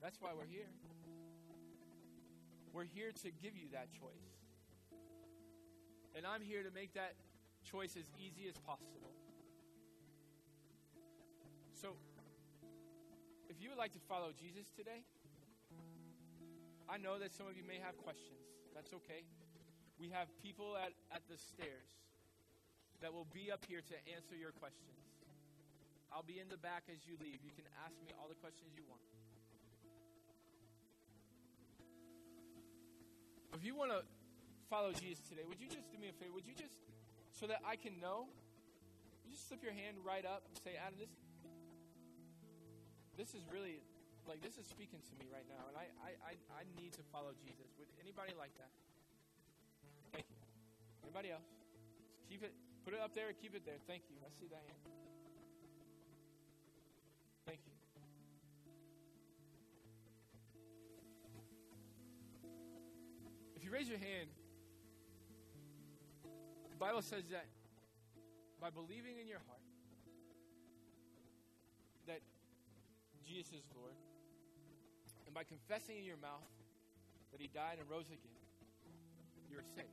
That's 0.00 0.20
why 0.20 0.30
we're 0.32 0.48
here. 0.48 0.70
We're 2.72 2.88
here 2.88 3.12
to 3.12 3.28
give 3.42 3.56
you 3.56 3.68
that 3.72 3.92
choice. 3.92 4.32
And 6.16 6.24
I'm 6.26 6.40
here 6.40 6.62
to 6.62 6.70
make 6.70 6.94
that 6.94 7.14
choice 7.64 7.96
as 7.96 8.06
easy 8.20 8.48
as 8.48 8.56
possible. 8.62 9.10
If 13.54 13.62
you 13.62 13.70
would 13.70 13.78
like 13.78 13.94
to 13.94 14.02
follow 14.10 14.34
Jesus 14.34 14.66
today, 14.74 15.06
I 16.90 16.98
know 16.98 17.22
that 17.22 17.30
some 17.30 17.46
of 17.46 17.54
you 17.54 17.62
may 17.62 17.78
have 17.78 17.94
questions. 18.02 18.42
That's 18.74 18.90
okay. 18.98 19.22
We 19.94 20.10
have 20.10 20.26
people 20.42 20.74
at, 20.74 20.90
at 21.14 21.22
the 21.30 21.38
stairs 21.38 21.86
that 22.98 23.14
will 23.14 23.30
be 23.30 23.54
up 23.54 23.62
here 23.70 23.78
to 23.78 23.96
answer 24.10 24.34
your 24.34 24.50
questions. 24.50 24.98
I'll 26.10 26.26
be 26.26 26.42
in 26.42 26.50
the 26.50 26.58
back 26.58 26.90
as 26.90 27.06
you 27.06 27.14
leave. 27.22 27.38
You 27.46 27.54
can 27.54 27.66
ask 27.86 27.94
me 28.02 28.10
all 28.18 28.26
the 28.26 28.38
questions 28.42 28.74
you 28.74 28.82
want. 28.90 29.02
If 33.54 33.62
you 33.62 33.78
want 33.78 33.94
to 33.94 34.02
follow 34.66 34.90
Jesus 34.90 35.22
today, 35.30 35.46
would 35.46 35.62
you 35.62 35.70
just 35.70 35.86
do 35.94 35.98
me 36.02 36.10
a 36.10 36.16
favor? 36.18 36.34
Would 36.34 36.46
you 36.46 36.58
just, 36.58 36.74
so 37.30 37.46
that 37.46 37.62
I 37.62 37.78
can 37.78 38.02
know, 38.02 38.26
you 39.22 39.30
just 39.30 39.46
slip 39.46 39.62
your 39.62 39.74
hand 39.74 40.02
right 40.02 40.26
up 40.26 40.42
and 40.50 40.58
say, 40.58 40.74
Adam, 40.74 40.98
this, 40.98 41.10
this 43.16 43.34
is 43.34 43.42
really 43.50 43.78
like 44.26 44.40
this 44.40 44.56
is 44.56 44.66
speaking 44.66 44.98
to 45.04 45.12
me 45.20 45.28
right 45.28 45.44
now, 45.46 45.68
and 45.68 45.76
I, 45.76 45.86
I, 46.00 46.10
I, 46.24 46.32
I 46.58 46.62
need 46.80 46.92
to 46.96 47.02
follow 47.12 47.36
Jesus. 47.44 47.68
Would 47.78 47.88
anybody 48.00 48.32
like 48.38 48.56
that? 48.56 48.72
Thank 50.12 50.24
you. 50.32 50.38
Anybody 51.04 51.30
else? 51.30 51.44
Keep 52.28 52.42
it, 52.42 52.52
put 52.84 52.94
it 52.94 53.00
up 53.04 53.12
there, 53.12 53.28
keep 53.36 53.54
it 53.54 53.68
there. 53.68 53.76
Thank 53.86 54.08
you. 54.08 54.16
I 54.24 54.32
see 54.32 54.48
that 54.48 54.64
hand. 54.64 54.84
Thank 57.44 57.60
you. 57.68 57.76
If 63.56 63.64
you 63.64 63.70
raise 63.70 63.88
your 63.88 64.00
hand, 64.00 64.32
the 66.72 66.80
Bible 66.80 67.02
says 67.02 67.28
that 67.30 67.46
by 68.60 68.70
believing 68.70 69.20
in 69.20 69.28
your 69.28 69.44
heart 69.46 69.60
Jesus 73.34 73.66
is 73.66 73.66
Lord, 73.74 73.98
and 75.26 75.34
by 75.34 75.42
confessing 75.42 75.98
in 75.98 76.06
your 76.06 76.22
mouth 76.22 76.46
that 77.34 77.42
he 77.42 77.50
died 77.50 77.82
and 77.82 77.90
rose 77.90 78.06
again, 78.06 78.38
you're 79.50 79.66
saved. 79.74 79.90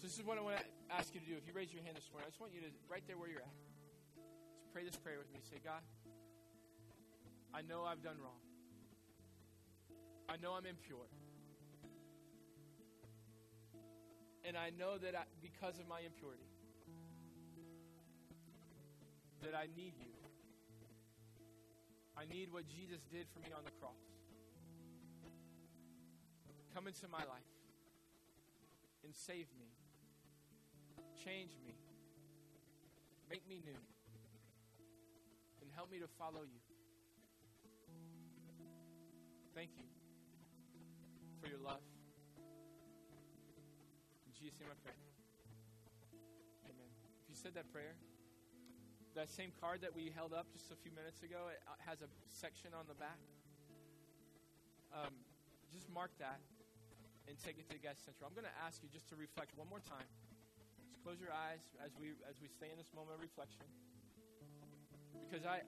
So 0.00 0.08
this 0.08 0.16
is 0.16 0.24
what 0.24 0.38
I 0.38 0.40
want 0.40 0.56
to 0.56 0.64
ask 0.88 1.12
you 1.12 1.20
to 1.20 1.26
do. 1.28 1.36
If 1.36 1.44
you 1.44 1.52
raise 1.52 1.76
your 1.76 1.84
hand 1.84 2.00
this 2.00 2.08
morning, 2.08 2.24
I 2.24 2.32
just 2.32 2.40
want 2.40 2.56
you 2.56 2.64
to, 2.64 2.72
right 2.88 3.04
there 3.04 3.20
where 3.20 3.28
you're 3.28 3.44
at, 3.44 3.52
just 4.56 4.72
pray 4.72 4.80
this 4.80 4.96
prayer 4.96 5.20
with 5.20 5.28
me. 5.28 5.44
Say, 5.44 5.60
God, 5.60 5.84
I 7.52 7.60
know 7.60 7.84
I've 7.84 8.00
done 8.00 8.16
wrong. 8.16 8.40
I 10.24 10.40
know 10.40 10.56
I'm 10.56 10.64
impure. 10.64 11.04
And 14.40 14.56
I 14.56 14.72
know 14.72 14.96
that 14.96 15.12
I, 15.12 15.28
because 15.44 15.76
of 15.76 15.84
my 15.84 16.00
impurity, 16.00 16.48
that 19.42 19.54
I 19.54 19.66
need 19.76 19.94
you. 19.98 20.12
I 22.16 22.26
need 22.26 22.52
what 22.52 22.66
Jesus 22.66 23.00
did 23.12 23.26
for 23.32 23.38
me 23.40 23.54
on 23.54 23.62
the 23.64 23.70
cross. 23.78 24.02
Come 26.74 26.86
into 26.86 27.06
my 27.08 27.18
life 27.18 27.50
and 29.04 29.14
save 29.14 29.46
me. 29.58 29.70
Change 31.24 31.52
me. 31.64 31.74
Make 33.30 33.46
me 33.48 33.62
new. 33.64 33.78
And 35.62 35.70
help 35.74 35.90
me 35.90 35.98
to 35.98 36.08
follow 36.18 36.42
you. 36.42 36.60
Thank 39.54 39.70
you 39.76 39.84
for 41.40 41.48
your 41.48 41.58
love. 41.58 41.82
In 44.26 44.32
Jesus' 44.38 44.58
name 44.60 44.70
I 44.70 44.78
pray. 44.82 44.94
Amen. 46.64 46.90
If 47.22 47.30
you 47.30 47.34
said 47.34 47.54
that 47.54 47.72
prayer, 47.72 47.94
that 49.18 49.26
same 49.34 49.50
card 49.58 49.82
that 49.82 49.90
we 49.90 50.14
held 50.14 50.30
up 50.30 50.46
just 50.54 50.70
a 50.70 50.78
few 50.78 50.94
minutes 50.94 51.26
ago, 51.26 51.50
it 51.50 51.58
uh, 51.66 51.74
has 51.82 51.98
a 52.06 52.08
section 52.30 52.70
on 52.70 52.86
the 52.86 52.94
back. 53.02 53.18
Um, 54.94 55.10
just 55.74 55.90
mark 55.90 56.14
that 56.22 56.38
and 57.26 57.34
take 57.42 57.58
it 57.58 57.66
to 57.66 57.74
the 57.74 57.82
guest 57.82 58.06
central. 58.06 58.30
I'm 58.30 58.38
going 58.38 58.46
to 58.46 58.58
ask 58.62 58.78
you 58.78 58.86
just 58.86 59.10
to 59.10 59.18
reflect 59.18 59.58
one 59.58 59.66
more 59.66 59.82
time. 59.82 60.06
Just 60.86 61.02
close 61.02 61.18
your 61.18 61.34
eyes 61.34 61.66
as 61.82 61.98
we 61.98 62.14
as 62.30 62.38
we 62.38 62.46
stay 62.46 62.70
in 62.70 62.78
this 62.78 62.94
moment 62.94 63.18
of 63.18 63.20
reflection, 63.20 63.66
because 65.26 65.42
I 65.42 65.66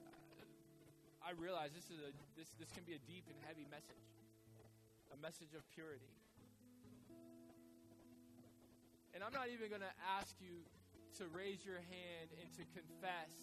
I 1.19 1.35
realize 1.35 1.75
this 1.75 1.91
is 1.91 1.99
a 1.99 2.15
this 2.39 2.55
this 2.55 2.71
can 2.71 2.87
be 2.87 2.95
a 2.95 3.03
deep 3.03 3.27
and 3.27 3.35
heavy 3.43 3.67
message, 3.67 4.07
a 5.11 5.19
message 5.19 5.51
of 5.59 5.67
purity. 5.75 6.07
And 9.11 9.19
I'm 9.19 9.35
not 9.35 9.51
even 9.51 9.67
going 9.67 9.83
to 9.83 9.95
ask 10.17 10.39
you 10.39 10.63
to 11.17 11.27
raise 11.31 11.65
your 11.65 11.79
hand 11.79 12.27
and 12.39 12.47
to 12.55 12.63
confess 12.71 13.33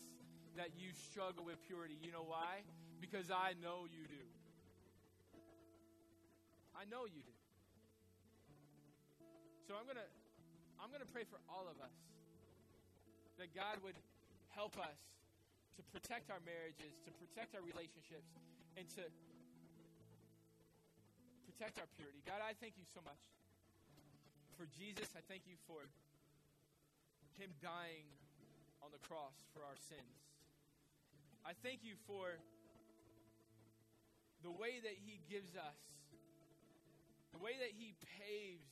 that 0.56 0.72
you 0.76 0.90
struggle 1.10 1.44
with 1.44 1.60
purity. 1.66 1.96
You 2.00 2.12
know 2.12 2.24
why? 2.24 2.64
Because 3.00 3.30
I 3.30 3.54
know 3.60 3.86
you 3.86 4.06
do. 4.08 4.24
I 6.74 6.86
know 6.86 7.04
you 7.04 7.22
do. 7.22 7.36
So 9.66 9.76
I'm 9.76 9.84
going 9.84 10.00
to 10.00 10.10
I'm 10.78 10.94
going 10.94 11.02
to 11.02 11.10
pray 11.10 11.26
for 11.26 11.42
all 11.50 11.66
of 11.66 11.76
us 11.82 11.92
that 13.42 13.50
God 13.50 13.82
would 13.82 13.98
help 14.54 14.78
us 14.78 14.98
to 15.74 15.82
protect 15.90 16.30
our 16.30 16.38
marriages, 16.46 16.94
to 17.06 17.10
protect 17.18 17.54
our 17.54 17.62
relationships, 17.62 18.30
and 18.78 18.86
to 18.94 19.02
protect 21.46 21.82
our 21.82 21.90
purity. 21.98 22.22
God, 22.22 22.38
I 22.38 22.54
thank 22.58 22.78
you 22.78 22.86
so 22.86 23.02
much 23.02 23.18
for 24.54 24.66
Jesus. 24.70 25.10
I 25.18 25.22
thank 25.26 25.46
you 25.46 25.58
for 25.66 25.86
him 27.38 27.54
dying 27.62 28.04
on 28.82 28.90
the 28.90 29.00
cross 29.06 29.46
for 29.54 29.62
our 29.62 29.78
sins. 29.78 30.18
I 31.46 31.54
thank 31.62 31.86
you 31.86 31.94
for 32.04 32.36
the 34.42 34.50
way 34.50 34.82
that 34.82 34.98
he 34.98 35.22
gives 35.30 35.54
us, 35.54 35.80
the 37.32 37.38
way 37.38 37.54
that 37.58 37.72
he 37.74 37.94
paves 38.18 38.70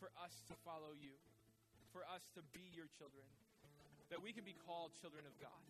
for 0.00 0.08
us 0.20 0.32
to 0.48 0.54
follow 0.64 0.96
you, 0.96 1.14
for 1.92 2.02
us 2.08 2.24
to 2.36 2.40
be 2.56 2.64
your 2.72 2.88
children, 2.96 3.28
that 4.08 4.20
we 4.20 4.32
can 4.32 4.44
be 4.44 4.56
called 4.66 4.96
children 4.96 5.24
of 5.28 5.36
God. 5.40 5.62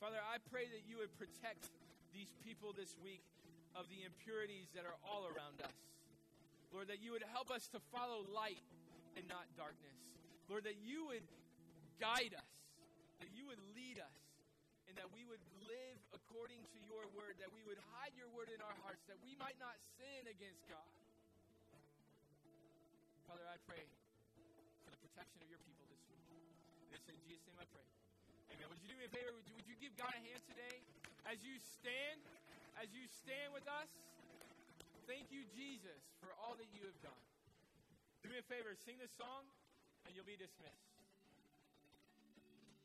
Father, 0.00 0.20
I 0.20 0.40
pray 0.50 0.68
that 0.68 0.84
you 0.84 1.00
would 1.00 1.12
protect 1.16 1.70
these 2.12 2.32
people 2.44 2.72
this 2.72 2.96
week 3.00 3.24
of 3.76 3.88
the 3.88 4.04
impurities 4.04 4.72
that 4.74 4.84
are 4.84 4.98
all 5.04 5.28
around 5.28 5.60
us. 5.60 5.78
Lord, 6.72 6.88
that 6.90 6.98
you 7.00 7.14
would 7.14 7.24
help 7.30 7.54
us 7.54 7.70
to 7.70 7.78
follow 7.94 8.26
light 8.34 8.62
and 9.14 9.24
not 9.30 9.46
darkness. 9.54 10.13
Lord, 10.48 10.64
that 10.68 10.76
you 10.84 11.08
would 11.08 11.24
guide 11.96 12.36
us, 12.36 12.52
that 13.20 13.30
you 13.32 13.48
would 13.48 13.60
lead 13.72 13.96
us, 13.96 14.18
and 14.86 14.94
that 15.00 15.08
we 15.16 15.24
would 15.24 15.40
live 15.64 15.98
according 16.12 16.60
to 16.76 16.78
your 16.84 17.08
word, 17.16 17.40
that 17.40 17.50
we 17.50 17.64
would 17.64 17.80
hide 17.96 18.12
your 18.14 18.28
word 18.36 18.52
in 18.52 18.60
our 18.60 18.76
hearts, 18.84 19.00
that 19.08 19.16
we 19.24 19.32
might 19.40 19.56
not 19.56 19.74
sin 19.96 20.28
against 20.28 20.60
God. 20.68 20.90
Father, 23.24 23.48
I 23.48 23.56
pray 23.64 23.82
for 24.84 24.92
the 24.92 25.00
protection 25.00 25.40
of 25.40 25.48
your 25.48 25.58
people 25.64 25.88
this 25.88 26.04
week. 26.12 26.22
This 26.92 27.02
in 27.08 27.16
Jesus' 27.24 27.48
name 27.48 27.58
I 27.58 27.68
pray. 27.72 27.88
Amen. 28.52 28.68
Would 28.68 28.78
you 28.84 28.92
do 28.92 28.96
me 29.00 29.08
a 29.08 29.12
favor? 29.12 29.32
Would 29.32 29.48
you, 29.48 29.56
would 29.56 29.66
you 29.66 29.78
give 29.80 29.96
God 29.96 30.12
a 30.12 30.20
hand 30.20 30.44
today 30.44 30.76
as 31.24 31.40
you 31.40 31.56
stand, 31.80 32.20
as 32.76 32.92
you 32.92 33.08
stand 33.08 33.56
with 33.56 33.64
us? 33.64 33.88
Thank 35.08 35.32
you, 35.32 35.48
Jesus, 35.56 36.00
for 36.20 36.30
all 36.44 36.54
that 36.60 36.68
you 36.76 36.84
have 36.84 36.98
done. 37.00 37.22
Do 38.22 38.28
me 38.28 38.38
a 38.40 38.46
favor, 38.46 38.76
sing 38.84 39.00
this 39.00 39.12
song, 39.16 39.44
and 40.06 40.14
you'll 40.14 40.24
be 40.24 40.36
dismissed. 40.36 40.93